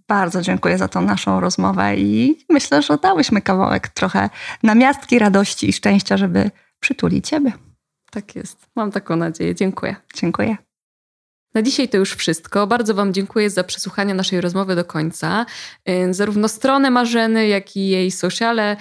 Bardzo 0.09 0.43
dziękuję 0.43 0.79
za 0.79 0.89
tą 0.89 1.01
naszą 1.01 1.41
rozmowę 1.41 1.97
i 1.97 2.45
myślę, 2.49 2.83
że 2.83 2.99
dałyśmy 2.99 3.41
kawałek 3.41 3.89
trochę 3.89 4.31
namiastki 4.63 5.19
radości 5.19 5.69
i 5.69 5.73
szczęścia, 5.73 6.17
żeby 6.17 6.51
przytulić 6.81 7.29
ciebie. 7.29 7.53
Tak 8.11 8.37
jest. 8.37 8.67
Mam 8.77 8.91
taką 8.91 9.17
nadzieję. 9.17 9.55
Dziękuję. 9.55 9.97
Dziękuję. 10.15 10.57
Na 11.55 11.63
dzisiaj 11.63 11.89
to 11.89 11.97
już 11.97 12.15
wszystko. 12.15 12.67
Bardzo 12.67 12.95
Wam 12.95 13.15
dziękuję 13.15 13.51
za 13.51 13.65
przesłuchanie 13.65 14.15
naszej 14.15 14.41
rozmowy 14.41 14.77
do 14.77 14.85
końca. 14.85 15.47
Y, 15.89 16.15
zarówno 16.15 16.49
stronę 16.49 16.91
Marzeny, 16.91 17.49
jak 17.49 17.77
i 17.77 17.89
jej 17.89 18.11
sociale 18.11 18.77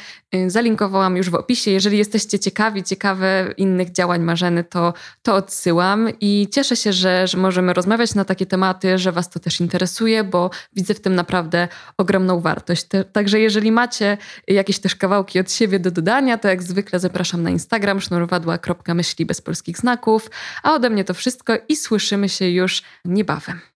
zalinkowałam 0.48 1.18
już 1.18 1.30
w 1.30 1.36
opisie. 1.36 1.72
Jeżeli 1.72 1.98
jesteście 1.98 2.40
ciekawi, 2.40 2.84
ciekawe 2.84 3.54
innych 3.58 3.92
działań 3.92 4.22
Marzeny, 4.22 4.64
to, 4.64 4.94
to 5.24 5.36
odsyłam 5.36 6.10
i 6.22 6.48
cieszę 6.52 6.76
się, 6.76 6.94
że, 6.94 7.28
że 7.28 7.38
możemy 7.38 7.74
rozmawiać 7.74 8.16
na 8.16 8.26
takie 8.26 8.46
tematy, 8.46 8.98
że 8.98 9.12
Was 9.12 9.30
to 9.30 9.40
też 9.40 9.62
interesuje, 9.62 10.24
bo 10.24 10.50
widzę 10.74 10.94
w 10.94 11.00
tym 11.00 11.16
naprawdę 11.16 11.68
ogromną 11.98 12.42
wartość. 12.42 12.88
Także 13.14 13.40
jeżeli 13.40 13.72
macie 13.72 14.18
jakieś 14.48 14.80
też 14.80 14.96
kawałki 14.96 15.40
od 15.40 15.52
siebie 15.52 15.80
do 15.80 15.92
dodania, 15.92 16.38
to 16.38 16.48
jak 16.48 16.64
zwykle 16.64 17.00
zapraszam 17.00 17.44
na 17.44 17.50
Instagram 17.50 18.02
sznurowadła.myśli 18.02 19.26
bez 19.26 19.42
polskich 19.42 19.78
znaków. 19.78 20.30
A 20.64 20.74
ode 20.74 20.90
mnie 20.90 21.04
to 21.04 21.14
wszystko 21.14 21.54
i 21.70 21.76
słyszymy 21.76 22.30
się 22.30 22.50
już 22.50 22.82
niebawem. 23.06 23.71